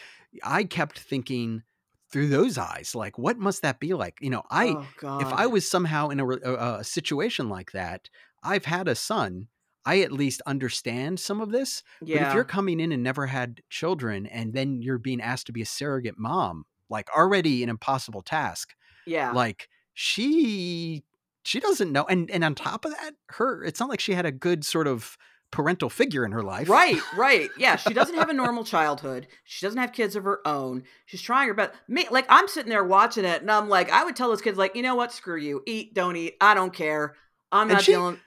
I 0.43 0.63
kept 0.65 0.99
thinking 0.99 1.63
through 2.11 2.27
those 2.27 2.59
eyes, 2.59 2.93
like, 2.93 3.17
what 3.17 3.39
must 3.39 3.63
that 3.63 3.79
be 3.79 3.93
like? 3.95 4.17
You 4.21 4.29
know, 4.29 4.43
I 4.51 4.67
oh 4.67 4.87
if 5.19 5.33
I 5.33 5.47
was 5.47 5.67
somehow 5.69 6.09
in 6.09 6.19
a, 6.19 6.27
a, 6.27 6.77
a 6.79 6.83
situation 6.83 7.49
like 7.49 7.71
that, 7.71 8.09
I've 8.43 8.65
had 8.65 8.87
a 8.87 8.95
son. 8.95 9.47
I 9.85 9.99
at 10.01 10.11
least 10.13 10.41
understand 10.45 11.19
some 11.19 11.41
of 11.41 11.51
this. 11.51 11.83
yeah, 12.01 12.19
But 12.19 12.27
if 12.29 12.33
you're 12.35 12.43
coming 12.45 12.79
in 12.79 12.91
and 12.91 13.03
never 13.03 13.27
had 13.27 13.61
children, 13.69 14.27
and 14.27 14.53
then 14.53 14.81
you're 14.81 14.97
being 14.99 15.19
asked 15.21 15.47
to 15.47 15.51
be 15.51 15.61
a 15.61 15.65
surrogate 15.65 16.17
mom, 16.17 16.65
like 16.93 17.09
already 17.15 17.61
an 17.63 17.69
impossible 17.69 18.21
task. 18.21 18.73
yeah, 19.05 19.31
Like 19.31 19.67
she 19.93 21.03
she 21.43 21.59
doesn't 21.59 21.91
know, 21.91 22.05
and 22.07 22.31
and 22.31 22.43
on 22.43 22.55
top 22.55 22.85
of 22.85 22.91
that, 22.91 23.11
her 23.31 23.63
it's 23.65 23.79
not 23.79 23.89
like 23.89 23.99
she 23.99 24.13
had 24.13 24.25
a 24.25 24.31
good 24.31 24.63
sort 24.63 24.87
of 24.87 25.17
parental 25.51 25.89
figure 25.89 26.25
in 26.25 26.31
her 26.31 26.41
life. 26.41 26.67
right, 26.69 26.99
right. 27.15 27.49
Yeah, 27.57 27.75
she 27.75 27.93
doesn't 27.93 28.15
have 28.15 28.29
a 28.29 28.33
normal 28.43 28.63
childhood. 28.63 29.27
She 29.43 29.65
doesn't 29.65 29.79
have 29.79 29.91
kids 29.91 30.15
of 30.15 30.23
her 30.23 30.39
own. 30.47 30.83
She's 31.05 31.21
trying 31.21 31.47
her 31.49 31.53
best. 31.53 31.73
Me, 31.87 32.07
like 32.09 32.25
I'm 32.29 32.47
sitting 32.47 32.69
there 32.69 32.83
watching 32.83 33.25
it, 33.25 33.41
and 33.41 33.51
I'm 33.51 33.67
like, 33.69 33.91
I 33.91 34.03
would 34.05 34.15
tell 34.15 34.29
those 34.29 34.41
kids, 34.41 34.57
like, 34.57 34.75
you 34.75 34.81
know 34.81 34.95
what? 34.95 35.11
Screw 35.11 35.37
you. 35.37 35.61
Eat, 35.67 35.93
don't 35.93 36.15
eat. 36.15 36.35
I 36.41 36.53
don't 36.53 36.73
care. 36.73 37.15
I'm 37.51 37.63
And 37.67 37.73
not 37.73 37.83
she- 37.83 37.91
dealing. 37.91 38.19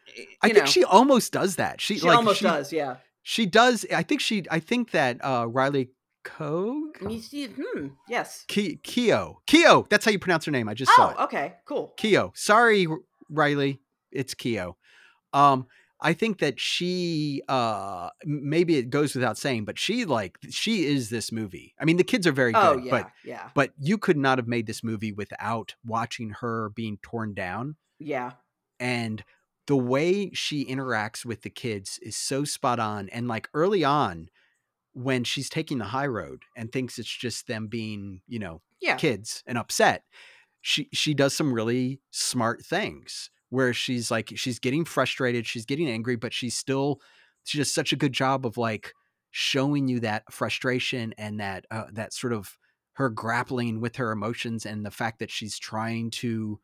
I 0.42 0.48
know, 0.48 0.54
think 0.54 0.66
she 0.68 0.84
almost 0.84 1.32
does 1.32 1.56
that. 1.56 1.80
She, 1.80 1.98
she 1.98 2.06
like 2.06 2.16
almost 2.16 2.38
she, 2.38 2.44
does. 2.44 2.72
Yeah. 2.72 2.96
She 3.22 3.44
does. 3.46 3.84
I 3.92 4.02
think 4.04 4.20
she. 4.20 4.44
I 4.50 4.60
think 4.60 4.92
that 4.92 5.18
uh, 5.24 5.46
Riley 5.48 5.88
Kogue, 6.26 6.92
And 7.00 7.12
you 7.12 7.20
see, 7.20 7.46
hmm. 7.46 7.88
Yes. 8.08 8.44
Ki- 8.48 8.80
Keo, 8.82 9.40
Keo. 9.46 9.86
That's 9.88 10.04
how 10.04 10.10
you 10.10 10.18
pronounce 10.18 10.44
her 10.46 10.52
name. 10.52 10.68
I 10.68 10.74
just 10.74 10.94
saw 10.94 11.10
it. 11.10 11.16
Oh, 11.18 11.24
okay. 11.24 11.54
Cool. 11.64 11.94
Keo. 11.96 12.32
Sorry, 12.34 12.86
Riley. 13.30 13.80
It's 14.10 14.34
Keo. 14.34 14.76
Um, 15.32 15.66
I 16.00 16.12
think 16.12 16.40
that 16.40 16.60
she 16.60 17.42
uh 17.48 18.10
maybe 18.24 18.76
it 18.76 18.90
goes 18.90 19.14
without 19.14 19.38
saying, 19.38 19.64
but 19.64 19.78
she 19.78 20.04
like 20.04 20.36
she 20.50 20.84
is 20.84 21.08
this 21.08 21.32
movie. 21.32 21.74
I 21.80 21.84
mean, 21.84 21.96
the 21.96 22.04
kids 22.04 22.26
are 22.26 22.32
very 22.32 22.52
good, 22.52 22.60
Oh 22.62 22.76
yeah, 22.76 22.90
but 22.90 23.10
yeah, 23.24 23.48
but 23.54 23.70
you 23.78 23.96
could 23.96 24.18
not 24.18 24.38
have 24.38 24.46
made 24.46 24.66
this 24.66 24.84
movie 24.84 25.12
without 25.12 25.74
watching 25.84 26.30
her 26.40 26.70
being 26.70 26.98
torn 27.02 27.32
down 27.32 27.76
yeah. 27.98 28.32
and 28.78 29.24
the 29.66 29.76
way 29.76 30.30
she 30.32 30.64
interacts 30.66 31.24
with 31.24 31.42
the 31.42 31.50
kids 31.50 31.98
is 32.02 32.14
so 32.14 32.44
spot 32.44 32.78
on 32.78 33.08
and 33.08 33.26
like 33.26 33.48
early 33.54 33.82
on 33.82 34.28
when 34.96 35.24
she's 35.24 35.50
taking 35.50 35.76
the 35.78 35.84
high 35.84 36.06
road 36.06 36.42
and 36.56 36.72
thinks 36.72 36.98
it's 36.98 37.14
just 37.14 37.46
them 37.46 37.66
being, 37.68 38.22
you 38.26 38.38
know, 38.38 38.62
Yeah. 38.80 38.96
kids 38.96 39.42
and 39.46 39.58
upset 39.58 40.04
she 40.62 40.88
she 40.92 41.14
does 41.14 41.36
some 41.36 41.52
really 41.52 42.00
smart 42.10 42.64
things 42.64 43.30
where 43.50 43.72
she's 43.72 44.10
like 44.10 44.32
she's 44.34 44.58
getting 44.58 44.84
frustrated 44.84 45.46
she's 45.46 45.64
getting 45.64 45.88
angry 45.88 46.16
but 46.16 46.32
she's 46.32 46.56
still 46.56 47.00
she 47.44 47.58
does 47.58 47.72
such 47.72 47.92
a 47.92 47.96
good 47.96 48.12
job 48.12 48.44
of 48.44 48.56
like 48.56 48.92
showing 49.30 49.86
you 49.86 50.00
that 50.00 50.24
frustration 50.32 51.14
and 51.18 51.38
that 51.38 51.66
uh, 51.70 51.84
that 51.92 52.12
sort 52.12 52.32
of 52.32 52.58
her 52.94 53.08
grappling 53.10 53.80
with 53.80 53.96
her 53.96 54.10
emotions 54.10 54.66
and 54.66 54.84
the 54.84 54.90
fact 54.90 55.18
that 55.20 55.30
she's 55.30 55.56
trying 55.58 56.10
to 56.10 56.58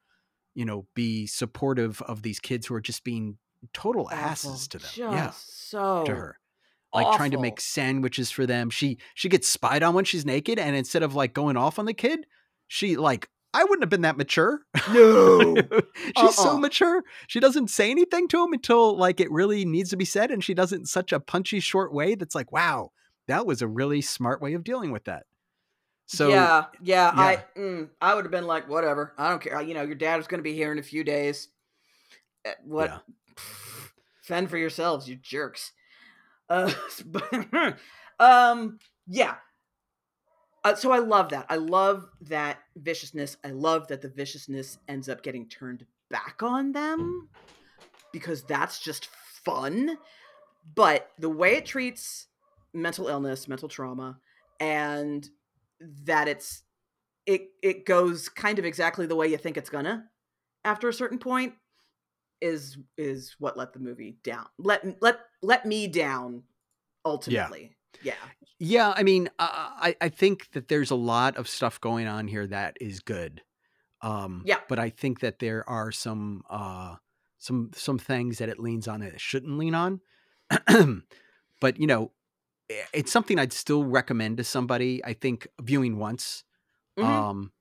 you 0.54 0.64
know 0.64 0.86
be 0.94 1.26
supportive 1.26 2.02
of 2.02 2.22
these 2.22 2.40
kids 2.40 2.66
who 2.66 2.74
are 2.74 2.80
just 2.80 3.04
being 3.04 3.38
total 3.72 4.10
asses 4.10 4.46
Awful. 4.50 4.68
to 4.70 4.78
them 4.78 4.90
Just 4.94 4.98
yeah 4.98 5.30
so 5.36 6.04
to 6.06 6.14
her 6.14 6.38
like 6.94 7.16
trying 7.16 7.30
to 7.32 7.38
make 7.40 7.60
sandwiches 7.60 8.30
for 8.30 8.46
them. 8.46 8.70
She 8.70 8.98
she 9.14 9.28
gets 9.28 9.48
spied 9.48 9.82
on 9.82 9.94
when 9.94 10.04
she's 10.04 10.24
naked, 10.26 10.58
and 10.58 10.76
instead 10.76 11.02
of 11.02 11.14
like 11.14 11.32
going 11.32 11.56
off 11.56 11.78
on 11.78 11.86
the 11.86 11.94
kid, 11.94 12.26
she 12.68 12.96
like 12.96 13.28
I 13.54 13.64
wouldn't 13.64 13.82
have 13.82 13.90
been 13.90 14.02
that 14.02 14.16
mature. 14.16 14.60
No. 14.92 15.54
she's 16.18 16.34
so 16.36 16.50
Uh-uh. 16.52 16.58
mature. 16.58 17.04
She 17.26 17.38
doesn't 17.38 17.68
say 17.68 17.90
anything 17.90 18.26
to 18.28 18.42
him 18.44 18.52
until 18.52 18.96
like 18.96 19.20
it 19.20 19.30
really 19.30 19.64
needs 19.64 19.90
to 19.90 19.96
be 19.96 20.04
said, 20.06 20.30
and 20.30 20.42
she 20.42 20.54
does 20.54 20.72
it 20.72 20.80
in 20.80 20.86
such 20.86 21.12
a 21.12 21.20
punchy, 21.20 21.60
short 21.60 21.92
way 21.92 22.14
that's 22.14 22.34
like, 22.34 22.50
wow, 22.50 22.92
that 23.28 23.46
was 23.46 23.60
a 23.62 23.68
really 23.68 24.00
smart 24.00 24.40
way 24.40 24.54
of 24.54 24.64
dealing 24.64 24.90
with 24.90 25.04
that. 25.04 25.24
So 26.06 26.28
yeah, 26.30 26.64
yeah, 26.82 27.12
yeah. 27.14 27.20
I 27.22 27.44
mm, 27.56 27.88
I 28.00 28.14
would 28.14 28.24
have 28.24 28.32
been 28.32 28.46
like, 28.46 28.68
whatever. 28.68 29.12
I 29.18 29.28
don't 29.30 29.40
care. 29.42 29.60
You 29.62 29.74
know, 29.74 29.82
your 29.82 29.94
dad 29.94 30.18
is 30.20 30.26
going 30.26 30.38
to 30.40 30.42
be 30.42 30.54
here 30.54 30.72
in 30.72 30.78
a 30.78 30.82
few 30.82 31.04
days. 31.04 31.48
Eh, 32.44 32.52
What? 32.64 32.90
Yeah. 32.90 32.98
Fend 34.22 34.50
for 34.50 34.56
yourselves, 34.56 35.08
you 35.08 35.16
jerks. 35.16 35.72
Uh, 36.48 36.72
um, 38.20 38.78
yeah. 39.06 39.34
Uh, 40.64 40.74
so 40.74 40.92
I 40.92 40.98
love 40.98 41.30
that. 41.30 41.46
I 41.48 41.56
love 41.56 42.06
that 42.22 42.58
viciousness. 42.76 43.36
I 43.44 43.50
love 43.50 43.88
that 43.88 44.00
the 44.00 44.08
viciousness 44.08 44.78
ends 44.86 45.08
up 45.08 45.22
getting 45.22 45.48
turned 45.48 45.86
back 46.10 46.42
on 46.42 46.72
them 46.72 47.28
because 48.12 48.44
that's 48.44 48.78
just 48.78 49.06
fun. 49.06 49.98
But 50.74 51.10
the 51.18 51.28
way 51.28 51.54
it 51.54 51.66
treats 51.66 52.28
mental 52.72 53.08
illness, 53.08 53.48
mental 53.48 53.68
trauma, 53.68 54.18
and 54.60 55.28
that 56.04 56.28
it's 56.28 56.62
it 57.26 57.48
it 57.62 57.84
goes 57.84 58.28
kind 58.28 58.58
of 58.58 58.64
exactly 58.64 59.06
the 59.06 59.16
way 59.16 59.26
you 59.26 59.36
think 59.36 59.56
it's 59.56 59.70
gonna 59.70 60.04
after 60.64 60.88
a 60.88 60.94
certain 60.94 61.18
point 61.18 61.54
is 62.42 62.76
is 62.98 63.36
what 63.38 63.56
let 63.56 63.72
the 63.72 63.78
movie 63.78 64.16
down. 64.22 64.46
Let 64.58 65.00
let 65.00 65.20
let 65.42 65.64
me 65.64 65.86
down 65.86 66.42
ultimately. 67.04 67.76
Yeah. 68.02 68.12
Yeah, 68.12 68.14
yeah 68.58 68.94
I 68.96 69.02
mean, 69.02 69.30
I 69.38 69.96
I 70.00 70.08
think 70.08 70.50
that 70.52 70.68
there's 70.68 70.90
a 70.90 70.96
lot 70.96 71.36
of 71.36 71.48
stuff 71.48 71.80
going 71.80 72.06
on 72.06 72.28
here 72.28 72.46
that 72.48 72.76
is 72.80 73.00
good. 73.00 73.42
Um, 74.02 74.42
Yeah. 74.44 74.58
but 74.68 74.80
I 74.80 74.90
think 74.90 75.20
that 75.20 75.38
there 75.38 75.68
are 75.68 75.92
some 75.92 76.42
uh, 76.50 76.96
some 77.38 77.70
some 77.74 77.98
things 77.98 78.38
that 78.38 78.48
it 78.48 78.58
leans 78.58 78.88
on 78.88 79.00
that 79.00 79.14
it 79.14 79.20
shouldn't 79.20 79.56
lean 79.56 79.74
on. 79.74 80.00
but 81.60 81.78
you 81.78 81.86
know, 81.86 82.10
it's 82.92 83.12
something 83.12 83.38
I'd 83.38 83.52
still 83.52 83.84
recommend 83.84 84.38
to 84.38 84.44
somebody. 84.44 85.04
I 85.04 85.12
think 85.12 85.46
viewing 85.60 85.98
once. 85.98 86.44
Mhm. 86.98 87.04
Um, 87.04 87.52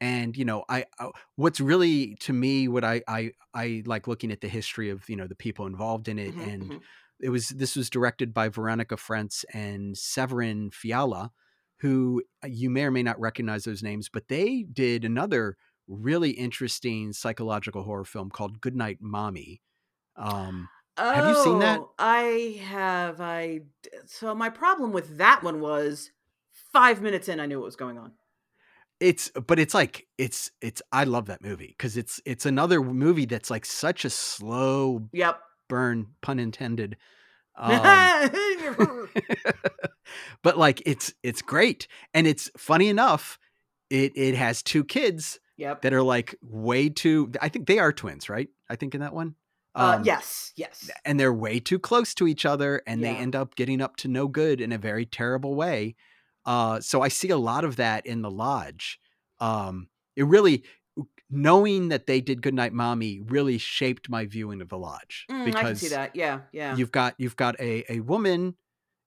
and 0.00 0.36
you 0.36 0.44
know, 0.44 0.64
I, 0.68 0.86
I 0.98 1.10
what's 1.36 1.60
really 1.60 2.16
to 2.16 2.32
me 2.32 2.68
what 2.68 2.84
I 2.84 3.02
I 3.08 3.32
I 3.54 3.82
like 3.86 4.06
looking 4.06 4.32
at 4.32 4.40
the 4.40 4.48
history 4.48 4.90
of 4.90 5.08
you 5.08 5.16
know 5.16 5.26
the 5.26 5.34
people 5.36 5.66
involved 5.66 6.08
in 6.08 6.18
it 6.18 6.34
Mhm, 6.34 6.40
and 6.40 6.72
mhm. 6.72 6.88
it 7.20 7.30
was 7.30 7.48
this 7.50 7.76
was 7.76 7.90
directed 7.90 8.32
by 8.34 8.48
Veronika 8.48 8.96
Franz 8.96 9.44
and 9.52 9.96
Severin 9.98 10.70
Fiala, 10.70 11.32
who 11.80 12.22
uh, 12.44 12.48
you 12.48 12.70
may 12.70 12.84
or 12.84 12.90
may 12.90 13.02
not 13.02 13.18
recognize 13.20 13.64
those 13.64 13.82
names, 13.82 14.08
but 14.08 14.28
they 14.28 14.62
did 14.64 15.04
another 15.04 15.56
really 15.86 16.30
interesting 16.30 17.12
psychological 17.12 17.82
horror 17.82 18.04
film 18.04 18.30
called 18.30 18.60
Goodnight 18.60 18.98
Mommy. 19.00 19.62
Um, 20.16 20.70
Have 21.12 21.26
you 21.26 21.34
seen 21.34 21.58
that? 21.60 21.82
Oh, 21.82 21.94
I 21.98 22.60
have. 22.62 23.20
i 23.20 23.62
so 24.06 24.34
my 24.34 24.50
problem 24.50 24.92
with 24.92 25.16
that 25.18 25.42
one 25.42 25.60
was 25.60 26.10
five 26.52 27.00
minutes 27.00 27.28
in, 27.28 27.40
I 27.40 27.46
knew 27.46 27.58
what 27.60 27.66
was 27.66 27.76
going 27.76 27.98
on. 27.98 28.17
It's 29.00 29.30
but 29.46 29.58
it's 29.58 29.74
like 29.74 30.06
it's 30.18 30.50
it's 30.60 30.82
I 30.92 31.04
love 31.04 31.26
that 31.26 31.42
movie 31.42 31.68
because 31.78 31.96
it's 31.96 32.20
it's 32.24 32.46
another 32.46 32.82
movie 32.82 33.26
that's 33.26 33.50
like 33.50 33.64
such 33.64 34.04
a 34.04 34.10
slow 34.10 35.08
Yep. 35.12 35.40
burn, 35.68 36.06
pun 36.20 36.38
intended. 36.38 36.96
Um, 37.56 37.70
but 40.42 40.58
like 40.58 40.82
it's 40.86 41.12
it's 41.22 41.42
great 41.42 41.86
and 42.14 42.26
it's 42.26 42.50
funny 42.56 42.88
enough 42.88 43.38
it 43.90 44.12
it 44.16 44.34
has 44.34 44.62
two 44.62 44.84
kids 44.84 45.38
yep. 45.56 45.82
that 45.82 45.92
are 45.92 46.02
like 46.02 46.34
way 46.42 46.88
too 46.88 47.30
i 47.40 47.48
think 47.48 47.66
they 47.66 47.78
are 47.78 47.92
twins 47.92 48.28
right 48.28 48.48
i 48.70 48.76
think 48.76 48.94
in 48.94 49.00
that 49.00 49.12
one 49.14 49.34
uh, 49.74 49.96
Um, 49.98 50.04
yes. 50.04 50.52
Yes. 50.56 50.88
and 51.04 51.20
they're 51.20 51.32
way 51.32 51.60
too 51.60 51.78
close 51.78 52.14
to 52.14 52.26
each 52.26 52.44
other 52.46 52.82
and 52.86 53.02
they 53.02 53.10
end 53.10 53.36
up 53.36 53.54
getting 53.54 53.80
up 53.80 53.96
to 53.96 54.08
no 54.08 54.26
good 54.26 54.60
in 54.60 54.72
a 54.72 54.78
very 54.78 55.06
terrible 55.06 55.54
way 55.54 55.94
uh 56.48 56.80
so 56.80 57.02
i 57.02 57.08
see 57.08 57.28
a 57.30 57.36
lot 57.36 57.64
of 57.64 57.76
that 57.76 58.04
in 58.06 58.22
the 58.22 58.30
lodge 58.30 58.98
um 59.38 59.88
it 60.16 60.24
really 60.24 60.64
knowing 61.30 61.88
that 61.88 62.06
they 62.06 62.20
did 62.20 62.40
goodnight 62.42 62.72
mommy 62.72 63.20
really 63.20 63.58
shaped 63.58 64.08
my 64.08 64.24
viewing 64.24 64.60
of 64.62 64.68
the 64.70 64.78
lodge 64.78 65.26
Mm, 65.30 65.44
because 65.44 65.60
I 65.60 65.64
can 65.64 65.76
see 65.76 65.88
that. 65.88 66.16
Yeah. 66.16 66.40
Yeah. 66.52 66.74
you've 66.74 66.90
got 66.90 67.14
you've 67.18 67.36
got 67.36 67.54
a 67.60 67.84
a 67.92 68.00
woman 68.00 68.56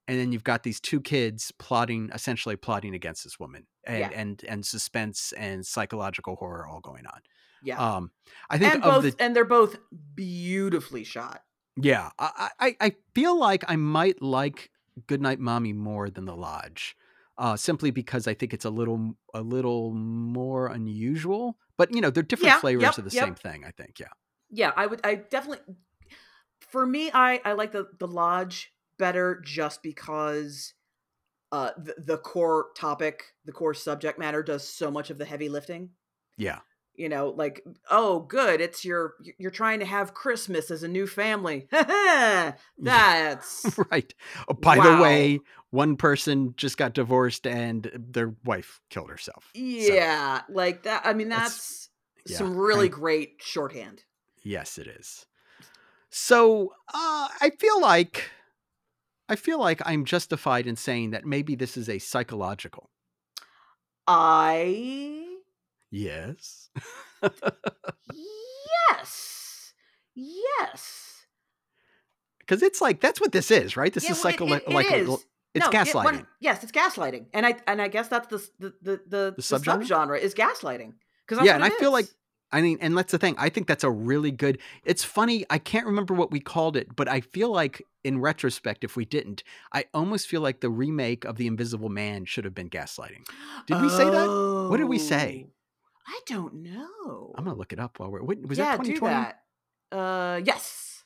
and 0.07 0.19
then 0.19 0.31
you've 0.31 0.43
got 0.43 0.61
these 0.63 0.79
two 0.79 1.01
kids 1.01 1.51
plotting 1.57 2.11
essentially 2.13 2.55
plotting 2.55 2.93
against 2.93 3.23
this 3.23 3.39
woman 3.39 3.65
and 3.85 3.99
Yeah. 3.99 4.09
and 4.13 4.43
and 4.47 4.65
suspense 4.65 5.33
and 5.35 5.65
psychological 5.65 6.35
horror 6.35 6.67
all 6.67 6.79
going 6.79 7.07
on 7.07 7.21
yeah. 7.63 7.77
um 7.95 8.11
i 8.51 8.57
think 8.59 8.73
and 8.75 8.83
both, 8.83 9.03
the 9.03 9.15
and 9.23 9.35
they're 9.35 9.43
both 9.45 9.77
beautifully 10.15 11.03
shot. 11.03 11.41
yeah 11.75 12.09
I, 12.19 12.49
I 12.59 12.75
i 12.81 12.95
feel 13.15 13.37
like 13.37 13.63
i 13.67 13.75
might 13.75 14.21
like 14.21 14.69
goodnight 15.07 15.39
mommy 15.39 15.73
more 15.73 16.09
than 16.09 16.25
the 16.25 16.35
lodge 16.35 16.95
uh 17.41 17.57
simply 17.57 17.91
because 17.91 18.27
i 18.27 18.35
think 18.35 18.53
it's 18.53 18.65
a 18.65 18.71
little 18.71 19.17
a 19.35 19.41
little 19.43 19.93
more 19.93 20.67
unusual 20.69 21.57
but 21.77 21.93
you 21.95 22.01
know 22.01 22.11
they're 22.11 22.23
different 22.23 22.55
Yeah, 22.55 22.59
flavors 22.61 22.83
yep, 22.83 22.99
of 22.99 23.05
the 23.05 23.11
yep. 23.11 23.25
same 23.25 23.35
thing 23.35 23.65
i 23.65 23.71
think 23.71 23.99
yeah 23.99 24.07
Yeah, 24.49 24.73
I 24.75 24.85
would. 24.87 25.01
I 25.03 25.15
definitely. 25.15 25.75
For 26.61 26.85
me, 26.85 27.11
I 27.13 27.41
I 27.43 27.53
like 27.53 27.71
the 27.71 27.89
the 27.99 28.07
lodge 28.07 28.73
better 28.97 29.41
just 29.43 29.81
because, 29.83 30.73
uh, 31.51 31.71
the, 31.77 31.95
the 31.97 32.17
core 32.19 32.67
topic, 32.77 33.35
the 33.45 33.53
core 33.53 33.73
subject 33.75 34.19
matter 34.19 34.43
does 34.43 34.67
so 34.67 34.91
much 34.91 35.09
of 35.09 35.17
the 35.19 35.25
heavy 35.25 35.49
lifting. 35.49 35.91
Yeah. 36.37 36.61
You 36.95 37.09
know, 37.09 37.29
like, 37.29 37.63
oh, 37.89 38.19
good, 38.19 38.61
it's 38.61 38.83
your 38.85 39.13
you're 39.37 39.49
trying 39.49 39.79
to 39.79 39.85
have 39.85 40.13
Christmas 40.13 40.69
as 40.69 40.83
a 40.83 40.87
new 40.87 41.07
family. 41.07 41.67
That's 42.77 43.79
right. 43.89 44.13
Oh, 44.47 44.53
by 44.53 44.75
the 44.75 45.01
way, 45.01 45.39
one 45.69 45.95
person 45.95 46.53
just 46.57 46.77
got 46.77 46.93
divorced 46.93 47.47
and 47.47 47.89
their 47.95 48.33
wife 48.43 48.81
killed 48.89 49.09
herself. 49.09 49.49
So, 49.53 49.61
yeah, 49.61 50.41
like 50.49 50.83
that. 50.83 51.01
I 51.05 51.13
mean, 51.13 51.29
That's- 51.29 51.49
that's 52.17 52.31
yeah, 52.33 52.37
some 52.37 52.55
really 52.55 52.85
I- 52.85 52.89
great 52.89 53.35
shorthand. 53.39 54.03
yes, 54.43 54.77
it 54.77 54.87
is. 54.87 55.25
So 56.09 56.73
uh, 56.93 57.29
I 57.41 57.51
feel 57.57 57.79
like 57.81 58.29
I 59.29 59.37
feel 59.37 59.59
like 59.59 59.81
I'm 59.85 60.03
justified 60.03 60.67
in 60.67 60.75
saying 60.75 61.11
that 61.11 61.25
maybe 61.25 61.55
this 61.55 61.77
is 61.77 61.87
a 61.87 61.99
psychological. 61.99 62.89
I 64.07 65.20
Yes. 65.91 66.69
yes, 68.91 69.73
yes. 70.15 71.07
Because 72.39 72.61
it's 72.63 72.81
like 72.81 72.99
that's 73.01 73.21
what 73.21 73.31
this 73.31 73.51
is, 73.51 73.77
right? 73.77 73.93
This 73.93 74.03
Yeah, 74.05 74.11
is 74.11 74.23
well, 74.23 74.29
it- 74.29 74.31
psycho 74.33 74.53
it- 74.53 74.63
it 74.67 74.73
like 74.73 74.91
is. 74.91 75.09
it's 75.53 75.65
No, 75.65 75.71
gaslighting. 75.71 76.03
one- 76.03 76.27
yes, 76.39 76.63
it's 76.63 76.71
gaslighting, 76.71 77.27
and 77.33 77.45
I 77.45 77.55
and 77.67 77.81
I 77.81 77.87
guess 77.87 78.07
that's 78.07 78.27
the 78.27 78.37
the 78.59 78.73
the 78.81 79.01
the, 79.07 79.33
the 79.37 79.41
subgenre? 79.41 79.85
subgenre 79.87 80.19
is 80.19 80.33
gaslighting 80.33 80.93
because 81.27 81.45
Yeah, 81.45 81.55
and 81.55 81.63
I 81.63 81.69
feel 81.71 81.91
like- 81.91 82.07
I 82.53 82.61
mean, 82.61 82.79
and 82.81 82.97
that's 82.97 83.13
the 83.13 83.17
thing. 83.17 83.35
I 83.37 83.47
think 83.47 83.67
that's 83.67 83.85
a 83.85 83.89
really 83.89 84.29
good. 84.31 84.57
It's 84.83 85.05
funny. 85.05 85.45
I 85.49 85.57
can't 85.57 85.85
remember 85.85 86.13
what 86.13 86.31
we 86.31 86.41
called 86.41 86.75
it, 86.75 86.93
but 86.97 87.07
I 87.07 87.21
feel 87.21 87.49
like 87.49 87.81
in 88.03 88.19
retrospect, 88.19 88.83
if 88.83 88.97
we 88.97 89.05
didn't, 89.05 89.41
I 89.71 89.85
almost 89.93 90.27
feel 90.27 90.41
like 90.41 90.59
the 90.59 90.69
remake 90.69 91.23
of 91.23 91.37
The 91.37 91.47
Invisible 91.47 91.87
Man 91.87 92.25
should 92.25 92.43
have 92.43 92.53
been 92.53 92.69
gaslighting. 92.69 93.23
Did 93.67 93.81
we 93.81 93.87
say 93.87 94.03
that? 94.03 94.67
What 94.69 94.75
did 94.77 94.89
we 94.89 94.99
say? 94.99 95.45
Oh. 95.47 95.51
I 96.07 96.19
don't 96.27 96.55
know. 96.55 97.33
I'm 97.37 97.43
gonna 97.45 97.57
look 97.57 97.73
it 97.73 97.79
up 97.79 97.99
while 97.99 98.09
we're. 98.11 98.23
Wait, 98.23 98.47
was 98.47 98.57
yeah, 98.57 98.77
that 98.77 98.85
do 98.85 98.99
that. 99.01 99.41
Uh, 99.91 100.41
yes. 100.43 101.03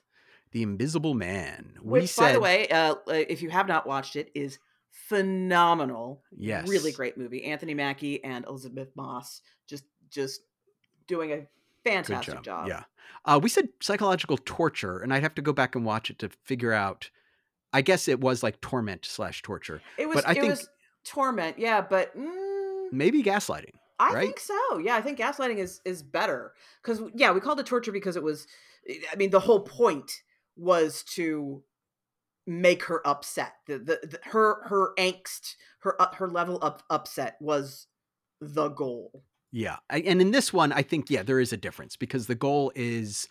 The 0.51 0.63
Invisible 0.63 1.13
Man. 1.13 1.73
we 1.81 2.01
Which, 2.01 2.11
said. 2.11 2.21
by 2.21 2.31
the 2.33 2.39
way, 2.39 2.67
uh, 2.69 2.95
uh, 2.95 3.13
if 3.13 3.41
you 3.41 3.49
have 3.49 3.67
not 3.67 3.85
watched 3.85 4.15
it, 4.15 4.31
is 4.33 4.57
phenomenal. 4.91 6.23
Yes. 6.35 6.67
really 6.67 6.91
great 6.91 7.17
movie. 7.17 7.43
Anthony 7.45 7.73
Mackie 7.73 8.23
and 8.23 8.45
Elisabeth 8.45 8.89
Moss 8.95 9.41
just 9.67 9.83
just 10.09 10.41
doing 11.07 11.31
a 11.31 11.47
fantastic 11.83 12.35
job. 12.35 12.43
job. 12.43 12.67
Yeah. 12.67 12.83
Uh, 13.25 13.39
we 13.41 13.49
said 13.49 13.69
psychological 13.81 14.37
torture, 14.45 14.99
and 14.99 15.13
I'd 15.13 15.23
have 15.23 15.35
to 15.35 15.41
go 15.41 15.53
back 15.53 15.75
and 15.75 15.85
watch 15.85 16.09
it 16.09 16.19
to 16.19 16.29
figure 16.43 16.73
out. 16.73 17.09
I 17.73 17.81
guess 17.81 18.07
it 18.07 18.21
was 18.21 18.41
like 18.41 18.61
torment 18.61 19.03
slash 19.05 19.41
torture. 19.41 19.81
It 19.97 20.07
was 20.07 20.15
But 20.15 20.27
I 20.27 20.31
it 20.31 20.35
think- 20.35 20.49
was 20.51 20.69
torment, 21.03 21.59
yeah, 21.59 21.81
but 21.81 22.17
mm, 22.17 22.91
Maybe 22.91 23.21
gaslighting. 23.21 23.73
I 23.99 24.13
right? 24.13 24.21
think 24.23 24.39
so. 24.39 24.77
Yeah, 24.77 24.95
I 24.95 25.01
think 25.01 25.17
gaslighting 25.17 25.57
is 25.57 25.81
is 25.85 26.03
better 26.03 26.53
because 26.83 27.01
yeah, 27.13 27.31
we 27.31 27.39
called 27.39 27.59
it 27.59 27.65
torture 27.65 27.91
because 27.91 28.15
it 28.15 28.23
was. 28.23 28.47
I 29.11 29.15
mean, 29.15 29.31
the 29.31 29.39
whole 29.39 29.61
point 29.61 30.11
was 30.55 31.03
to 31.15 31.63
make 32.45 32.83
her 32.83 33.05
upset. 33.07 33.53
The, 33.67 33.79
the, 33.79 33.99
the 34.03 34.19
her 34.25 34.63
her 34.67 34.93
angst, 34.97 35.55
her 35.79 35.99
uh, 36.01 36.13
her 36.15 36.29
level 36.29 36.57
of 36.57 36.83
upset 36.89 37.37
was 37.41 37.87
the 38.41 38.69
goal. 38.69 39.23
Yeah. 39.51 39.77
I- 39.89 40.01
And 40.01 40.21
in 40.21 40.31
this 40.31 40.51
one, 40.51 40.73
I 40.73 40.81
think, 40.81 41.09
yeah, 41.09 41.23
there 41.23 41.39
is 41.39 41.53
a 41.53 41.57
difference 41.57 41.95
because 41.95 42.27
the 42.27 42.35
goal 42.35 42.73
is, 42.75 43.27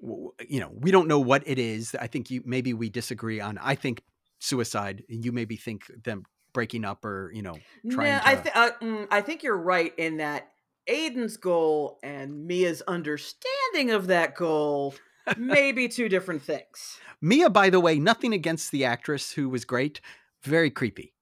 you 0.00 0.58
know, 0.58 0.70
we 0.72 0.90
don't 0.90 1.06
know 1.06 1.20
what 1.20 1.42
it 1.46 1.58
is. 1.58 1.94
I 1.94 2.06
think 2.06 2.30
you 2.30 2.42
maybe 2.46 2.72
we 2.72 2.88
disagree 2.88 3.40
on, 3.40 3.58
I 3.58 3.74
think 3.74 4.02
suicide, 4.38 5.04
and 5.10 5.24
you 5.24 5.32
maybe 5.32 5.56
think 5.56 5.84
them 6.02 6.24
breaking 6.52 6.84
up 6.84 7.04
or, 7.04 7.30
you 7.34 7.42
know, 7.42 7.58
trying 7.90 8.20
I 8.24 8.34
to- 8.36 8.42
th- 8.42 8.56
uh, 8.56 8.70
mm, 8.82 9.08
I 9.10 9.20
think 9.20 9.42
you're 9.42 9.56
right 9.56 9.92
in 9.98 10.18
that 10.18 10.52
Aiden's 10.88 11.36
goal 11.36 11.98
and 12.02 12.46
Mia's 12.46 12.82
understanding 12.82 13.90
of 13.90 14.08
that 14.08 14.34
goal 14.34 14.94
may 15.36 15.72
be 15.72 15.88
two 15.88 16.08
different 16.08 16.42
things. 16.42 16.98
Mia, 17.20 17.50
by 17.50 17.70
the 17.70 17.80
way, 17.80 17.98
nothing 17.98 18.32
against 18.32 18.70
the 18.72 18.84
actress 18.84 19.32
who 19.32 19.48
was 19.48 19.64
great. 19.64 20.00
Very 20.42 20.70
creepy. 20.70 21.12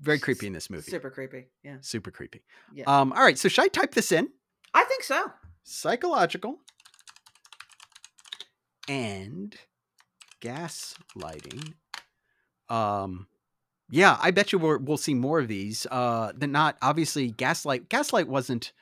Very 0.00 0.18
creepy 0.18 0.46
in 0.48 0.52
this 0.52 0.68
movie. 0.70 0.82
Super, 0.90 1.08
Super 1.08 1.10
creepy. 1.10 1.46
Yeah. 1.62 1.76
Super 1.80 2.10
creepy. 2.10 2.42
Yeah. 2.74 2.84
Um, 2.86 3.12
all 3.12 3.22
right. 3.22 3.38
So 3.38 3.48
should 3.48 3.64
I 3.64 3.68
type 3.68 3.94
this 3.94 4.10
in? 4.10 4.30
I 4.74 4.84
think 4.84 5.04
so. 5.04 5.30
Psychological 5.62 6.58
and 8.88 9.54
gaslighting. 10.40 11.74
Um, 12.68 13.26
yeah, 13.92 14.16
I 14.20 14.30
bet 14.30 14.52
you 14.52 14.58
we'll, 14.58 14.78
we'll 14.78 14.96
see 14.96 15.12
more 15.14 15.38
of 15.38 15.48
these. 15.48 15.86
Uh, 15.90 16.32
than 16.34 16.50
not 16.50 16.76
obviously 16.80 17.30
Gaslight. 17.30 17.88
Gaslight 17.90 18.26
wasn't 18.26 18.72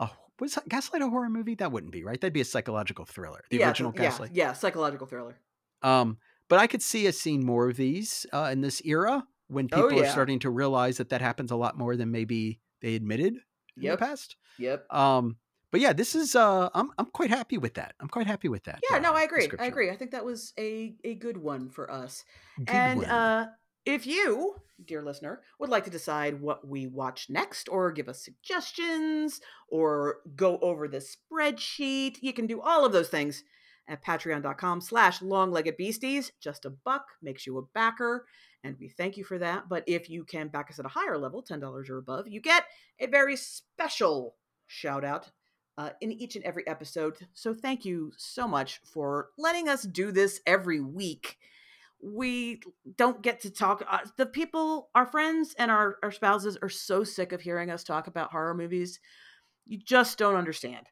a 0.00 0.08
was 0.40 0.58
Gaslight 0.68 1.02
a 1.02 1.08
horror 1.10 1.28
movie? 1.28 1.54
That 1.54 1.70
wouldn't 1.72 1.92
be 1.92 2.02
right. 2.02 2.18
That'd 2.20 2.32
be 2.32 2.40
a 2.40 2.44
psychological 2.46 3.04
thriller. 3.04 3.44
The 3.50 3.58
yeah, 3.58 3.68
original 3.68 3.92
th- 3.92 4.02
yeah, 4.02 4.08
Gaslight. 4.10 4.30
Yeah, 4.34 4.52
psychological 4.54 5.06
thriller. 5.06 5.36
Um, 5.82 6.16
but 6.48 6.58
I 6.58 6.66
could 6.66 6.80
see 6.82 7.06
us 7.06 7.18
seeing 7.18 7.44
more 7.44 7.68
of 7.68 7.76
these 7.76 8.24
uh, 8.32 8.48
in 8.50 8.62
this 8.62 8.80
era 8.84 9.26
when 9.48 9.68
Oh, 9.72 9.82
people 9.88 10.02
are 10.02 10.08
starting 10.08 10.38
to 10.40 10.50
realize 10.50 10.96
that 10.96 11.10
that 11.10 11.20
happens 11.20 11.50
a 11.50 11.56
lot 11.56 11.76
more 11.76 11.94
than 11.96 12.10
maybe 12.10 12.60
they 12.80 12.94
admitted 12.94 13.34
in 13.76 13.82
Yep. 13.82 13.98
the 13.98 14.04
past. 14.06 14.36
Yep. 14.58 14.92
Um, 14.92 15.36
but 15.70 15.80
yeah, 15.82 15.92
this 15.92 16.14
is 16.14 16.34
uh, 16.34 16.70
I'm 16.72 16.90
I'm 16.96 17.06
quite 17.06 17.28
happy 17.30 17.58
with 17.58 17.74
that. 17.74 17.94
I'm 18.00 18.08
quite 18.08 18.26
happy 18.26 18.48
with 18.48 18.64
that. 18.64 18.80
Yeah, 18.90 18.96
uh, 18.96 19.00
no, 19.00 19.12
I 19.12 19.22
agree. 19.24 19.48
I 19.58 19.66
agree. 19.66 19.90
I 19.90 19.96
think 19.96 20.12
that 20.12 20.24
was 20.24 20.54
a 20.58 20.94
a 21.04 21.14
good 21.16 21.36
one 21.36 21.68
for 21.68 21.90
us. 21.90 22.24
Good 22.58 22.70
and 22.70 23.00
one. 23.00 23.10
uh 23.10 23.46
if 23.86 24.06
you, 24.06 24.56
dear 24.84 25.00
listener, 25.00 25.42
would 25.60 25.70
like 25.70 25.84
to 25.84 25.90
decide 25.90 26.40
what 26.40 26.66
we 26.66 26.88
watch 26.88 27.30
next 27.30 27.68
or 27.68 27.92
give 27.92 28.08
us 28.08 28.24
suggestions 28.24 29.40
or 29.68 30.16
go 30.34 30.58
over 30.58 30.88
the 30.88 30.98
spreadsheet, 30.98 32.16
you 32.20 32.32
can 32.32 32.46
do 32.46 32.60
all 32.60 32.84
of 32.84 32.92
those 32.92 33.08
things 33.08 33.44
at 33.88 34.04
patreon.com 34.04 34.80
slash 34.80 35.22
long-legged. 35.22 35.76
Just 36.40 36.64
a 36.64 36.70
buck 36.70 37.06
makes 37.22 37.46
you 37.46 37.58
a 37.58 37.62
backer, 37.62 38.26
and 38.64 38.76
we 38.80 38.88
thank 38.88 39.16
you 39.16 39.22
for 39.22 39.38
that. 39.38 39.68
But 39.68 39.84
if 39.86 40.10
you 40.10 40.24
can 40.24 40.48
back 40.48 40.68
us 40.68 40.80
at 40.80 40.84
a 40.84 40.88
higher 40.88 41.16
level, 41.16 41.44
$10 41.44 41.88
or 41.88 41.98
above, 41.98 42.26
you 42.26 42.40
get 42.40 42.64
a 42.98 43.06
very 43.06 43.36
special 43.36 44.34
shout 44.66 45.04
out 45.04 45.30
uh, 45.78 45.90
in 46.00 46.10
each 46.10 46.34
and 46.34 46.44
every 46.44 46.66
episode. 46.66 47.16
So 47.34 47.54
thank 47.54 47.84
you 47.84 48.12
so 48.16 48.48
much 48.48 48.80
for 48.84 49.28
letting 49.38 49.68
us 49.68 49.82
do 49.82 50.10
this 50.10 50.40
every 50.44 50.80
week. 50.80 51.36
We 52.02 52.60
don't 52.96 53.22
get 53.22 53.40
to 53.42 53.50
talk. 53.50 53.84
Uh, 53.88 53.98
the 54.16 54.26
people, 54.26 54.90
our 54.94 55.06
friends 55.06 55.54
and 55.58 55.70
our, 55.70 55.96
our 56.02 56.12
spouses 56.12 56.58
are 56.60 56.68
so 56.68 57.04
sick 57.04 57.32
of 57.32 57.40
hearing 57.40 57.70
us 57.70 57.84
talk 57.84 58.06
about 58.06 58.30
horror 58.30 58.54
movies. 58.54 59.00
You 59.64 59.78
just 59.78 60.18
don't 60.18 60.36
understand. 60.36 60.86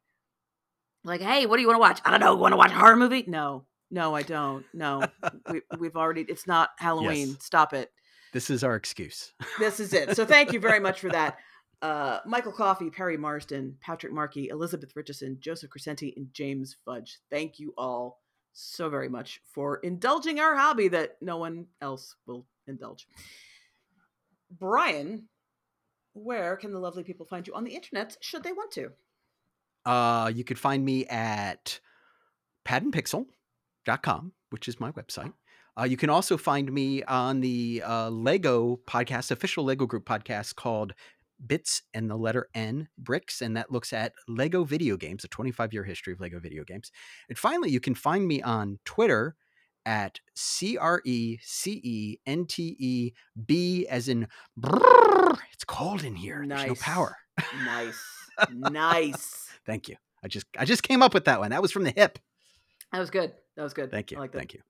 Like, 1.05 1.21
hey, 1.21 1.47
what 1.47 1.57
do 1.57 1.63
you 1.63 1.69
want 1.69 1.77
to 1.77 1.81
watch? 1.81 2.01
I 2.05 2.11
don't 2.11 2.21
know. 2.21 2.35
Want 2.35 2.53
to 2.53 2.57
watch 2.57 2.73
a 2.73 2.77
horror 2.77 2.97
movie? 2.97 3.25
No, 3.27 3.67
no, 3.91 4.15
I 4.15 4.23
don't. 4.23 4.65
No, 4.73 5.03
we, 5.51 5.61
we've 5.79 5.97
already. 5.97 6.23
It's 6.23 6.47
not 6.47 6.71
Halloween. 6.79 7.29
Yes. 7.29 7.45
Stop 7.45 7.75
it 7.75 7.91
this 8.35 8.51
is 8.51 8.65
our 8.65 8.75
excuse. 8.75 9.33
this 9.59 9.81
is 9.81 9.95
it. 9.95 10.15
So 10.17 10.27
thank 10.27 10.53
you 10.53 10.61
very 10.61 10.81
much 10.81 11.01
for 11.01 11.09
that. 11.11 11.39
Uh, 11.81 12.19
Michael 12.27 12.53
Coffey, 12.53 12.91
Perry 12.91 13.17
Marsden, 13.17 13.77
Patrick 13.81 14.13
Markey, 14.13 14.49
Elizabeth 14.49 14.91
Richardson, 14.97 15.39
Joseph 15.41 15.71
Crescenti, 15.71 16.13
and 16.17 16.27
James 16.33 16.77
Fudge. 16.85 17.21
Thank 17.31 17.59
you 17.59 17.73
all 17.79 18.21
so 18.55 18.89
very 18.89 19.09
much 19.09 19.41
for 19.53 19.77
indulging 19.77 20.41
our 20.41 20.57
hobby 20.57 20.89
that 20.89 21.17
no 21.21 21.37
one 21.37 21.67
else 21.83 22.17
will 22.27 22.47
indulge. 22.67 23.07
Brian, 24.51 25.29
where 26.15 26.57
can 26.57 26.73
the 26.73 26.79
lovely 26.79 27.03
people 27.03 27.27
find 27.27 27.47
you 27.47 27.55
on 27.55 27.65
the 27.65 27.75
internet 27.75 28.17
should 28.21 28.43
they 28.43 28.53
want 28.53 28.71
to? 28.73 28.93
Uh, 29.85 30.31
you 30.35 30.45
could 30.45 30.59
find 30.59 30.85
me 30.85 31.05
at 31.07 31.81
padandpixel.com, 32.65 34.33
which 34.51 34.69
is 34.69 34.81
my 34.81 34.93
website. 34.93 35.33
Uh, 35.79 35.83
you 35.83 35.97
can 35.97 36.09
also 36.09 36.37
find 36.37 36.73
me 36.73 37.03
on 37.03 37.41
the 37.41 37.83
uh, 37.85 38.09
Lego 38.09 38.81
podcast, 38.87 39.33
official 39.33 39.65
Lego 39.65 39.87
group 39.87 40.07
podcast 40.09 40.55
called 40.55 40.95
Bits 41.45 41.83
and 41.93 42.11
the 42.11 42.17
letter 42.17 42.49
N 42.55 42.89
Bricks, 42.99 43.43
and 43.43 43.57
that 43.57 43.71
looks 43.71 43.93
at 43.93 44.13
Lego 44.29 44.65
video 44.65 44.97
games, 44.97 45.25
a 45.25 45.29
25 45.29 45.73
year 45.73 45.85
history 45.85 46.13
of 46.13 46.21
Lego 46.21 46.41
video 46.41 46.65
games. 46.65 46.91
And 47.29 47.39
finally, 47.39 47.71
you 47.71 47.81
can 47.81 47.95
find 47.95 48.27
me 48.27 48.43
on 48.43 48.79
Twitter 48.85 49.37
at 49.87 50.21
C 50.35 50.77
R 50.77 51.03
E 51.05 51.39
C 51.43 51.81
E 51.83 52.17
N 52.27 52.47
T 52.47 52.77
E 52.79 53.13
B 53.47 53.87
as 53.89 54.09
in 54.09 54.29
brrr. 54.59 55.39
It's 55.53 55.65
cold 55.65 56.05
in 56.05 56.15
here. 56.15 56.45
There's 56.47 56.67
no 56.67 56.75
power. 56.75 57.17
Nice. 57.65 58.03
nice. 58.51 59.49
Thank 59.67 59.89
you. 59.89 59.97
I 60.23 60.29
just 60.29 60.47
I 60.59 60.65
just 60.65 60.83
came 60.83 61.03
up 61.03 61.15
with 61.15 61.27
that 61.27 61.41
one. 61.41 61.51
That 61.51 61.63
was 61.63 61.73
from 61.73 61.85
the 61.85 61.91
hip. 61.91 62.19
That 62.93 62.99
was 62.99 63.11
good. 63.11 63.33
That 63.57 63.63
was 63.63 63.75
good. 63.75 63.91
Thank 63.91 64.11
you. 64.11 64.19
I 64.19 64.21
like 64.21 64.33
that. 64.33 64.39
Thank 64.39 64.55
you. 64.55 64.61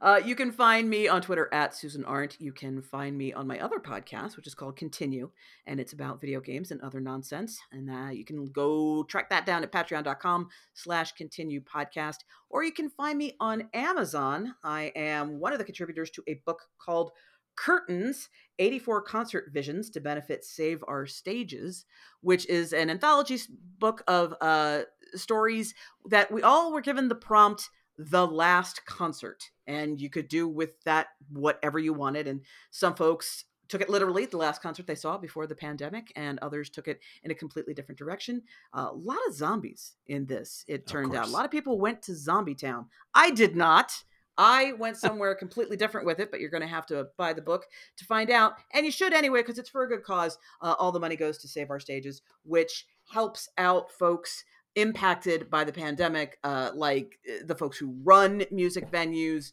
Uh, 0.00 0.20
you 0.24 0.36
can 0.36 0.52
find 0.52 0.88
me 0.88 1.08
on 1.08 1.20
Twitter 1.20 1.48
at 1.52 1.74
Susan 1.74 2.04
Arendt. 2.04 2.40
You 2.40 2.52
can 2.52 2.80
find 2.82 3.18
me 3.18 3.32
on 3.32 3.48
my 3.48 3.58
other 3.58 3.78
podcast, 3.78 4.36
which 4.36 4.46
is 4.46 4.54
called 4.54 4.76
Continue, 4.76 5.30
and 5.66 5.80
it's 5.80 5.92
about 5.92 6.20
video 6.20 6.40
games 6.40 6.70
and 6.70 6.80
other 6.82 7.00
nonsense. 7.00 7.58
And 7.72 7.90
uh, 7.90 8.10
you 8.10 8.24
can 8.24 8.46
go 8.46 9.02
track 9.04 9.28
that 9.30 9.44
down 9.44 9.64
at 9.64 9.72
patreon.com 9.72 10.48
slash 10.74 11.12
continue 11.12 11.60
podcast, 11.60 12.18
or 12.48 12.62
you 12.62 12.72
can 12.72 12.90
find 12.90 13.18
me 13.18 13.34
on 13.40 13.68
Amazon. 13.74 14.54
I 14.62 14.92
am 14.94 15.40
one 15.40 15.52
of 15.52 15.58
the 15.58 15.64
contributors 15.64 16.10
to 16.10 16.22
a 16.28 16.40
book 16.46 16.62
called 16.78 17.10
Curtains 17.56 18.28
84 18.60 19.02
Concert 19.02 19.50
Visions 19.52 19.90
to 19.90 20.00
benefit 20.00 20.44
Save 20.44 20.84
Our 20.86 21.06
Stages, 21.06 21.86
which 22.20 22.48
is 22.48 22.72
an 22.72 22.88
anthology 22.88 23.38
book 23.78 24.04
of 24.06 24.32
uh, 24.40 24.82
stories 25.14 25.74
that 26.08 26.30
we 26.30 26.42
all 26.42 26.72
were 26.72 26.80
given 26.80 27.08
the 27.08 27.16
prompt 27.16 27.68
the 27.98 28.26
last 28.26 28.86
concert 28.86 29.50
and 29.66 30.00
you 30.00 30.08
could 30.08 30.28
do 30.28 30.48
with 30.48 30.80
that 30.84 31.08
whatever 31.32 31.78
you 31.78 31.92
wanted 31.92 32.28
and 32.28 32.40
some 32.70 32.94
folks 32.94 33.44
took 33.68 33.80
it 33.80 33.90
literally 33.90 34.24
the 34.24 34.36
last 34.36 34.62
concert 34.62 34.86
they 34.86 34.94
saw 34.94 35.18
before 35.18 35.46
the 35.46 35.54
pandemic 35.54 36.12
and 36.14 36.38
others 36.38 36.70
took 36.70 36.86
it 36.86 37.00
in 37.24 37.32
a 37.32 37.34
completely 37.34 37.74
different 37.74 37.98
direction 37.98 38.40
uh, 38.72 38.88
a 38.90 38.94
lot 38.94 39.18
of 39.26 39.34
zombies 39.34 39.94
in 40.06 40.24
this 40.26 40.64
it 40.68 40.86
turned 40.86 41.14
out 41.14 41.26
a 41.26 41.30
lot 41.30 41.44
of 41.44 41.50
people 41.50 41.80
went 41.80 42.00
to 42.00 42.14
zombie 42.14 42.54
town 42.54 42.86
i 43.14 43.30
did 43.30 43.56
not 43.56 43.92
I 44.40 44.74
went 44.78 44.96
somewhere 44.98 45.34
completely 45.34 45.76
different 45.76 46.06
with 46.06 46.20
it, 46.20 46.30
but 46.30 46.38
you're 46.38 46.48
going 46.48 46.62
to 46.62 46.68
have 46.68 46.86
to 46.86 47.08
buy 47.16 47.32
the 47.32 47.42
book 47.42 47.66
to 47.96 48.04
find 48.04 48.30
out. 48.30 48.54
And 48.72 48.86
you 48.86 48.92
should 48.92 49.12
anyway, 49.12 49.40
because 49.40 49.58
it's 49.58 49.68
for 49.68 49.82
a 49.82 49.88
good 49.88 50.04
cause. 50.04 50.38
Uh, 50.62 50.76
all 50.78 50.92
the 50.92 51.00
money 51.00 51.16
goes 51.16 51.38
to 51.38 51.48
Save 51.48 51.70
Our 51.70 51.80
Stages, 51.80 52.22
which 52.44 52.86
helps 53.10 53.48
out 53.58 53.90
folks 53.90 54.44
impacted 54.78 55.50
by 55.50 55.64
the 55.64 55.72
pandemic, 55.72 56.38
uh, 56.44 56.70
like 56.74 57.18
uh, 57.28 57.44
the 57.44 57.54
folks 57.54 57.76
who 57.76 57.96
run 58.02 58.44
music 58.50 58.90
venues, 58.90 59.52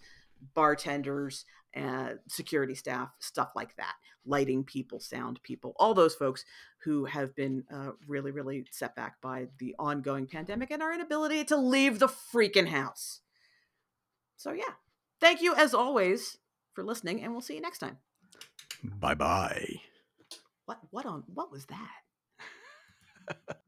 bartenders, 0.54 1.46
uh, 1.76 2.12
security 2.28 2.76
staff, 2.76 3.10
stuff 3.20 3.50
like 3.56 3.76
that, 3.78 3.96
lighting 4.26 4.64
people, 4.64 5.00
sound 5.00 5.42
people, 5.44 5.74
all 5.78 5.94
those 5.94 6.16
folks 6.16 6.46
who 6.84 7.06
have 7.06 7.36
been 7.36 7.64
uh, 7.74 7.92
really, 8.08 8.32
really 8.32 8.66
set 8.72 8.96
back 8.96 9.20
by 9.22 9.48
the 9.58 9.76
ongoing 9.80 10.28
pandemic 10.28 10.70
and 10.72 10.84
our 10.84 10.94
inability 10.94 11.44
to 11.44 11.58
leave 11.58 12.00
the 12.00 12.08
freaking 12.08 12.68
house. 12.68 13.22
So 14.38 14.52
yeah, 14.52 14.74
thank 15.20 15.42
you 15.42 15.56
as 15.56 15.74
always 15.74 16.38
for 16.74 16.84
listening, 16.84 17.24
and 17.24 17.32
we'll 17.32 17.42
see 17.42 17.56
you 17.56 17.62
next 17.62 17.80
time. 17.80 17.98
Bye 18.84 19.16
bye. 19.16 19.82
What 20.66 20.80
what 20.92 21.06
on 21.06 21.24
what 21.34 21.52
was 21.52 21.66
that? 21.66 23.56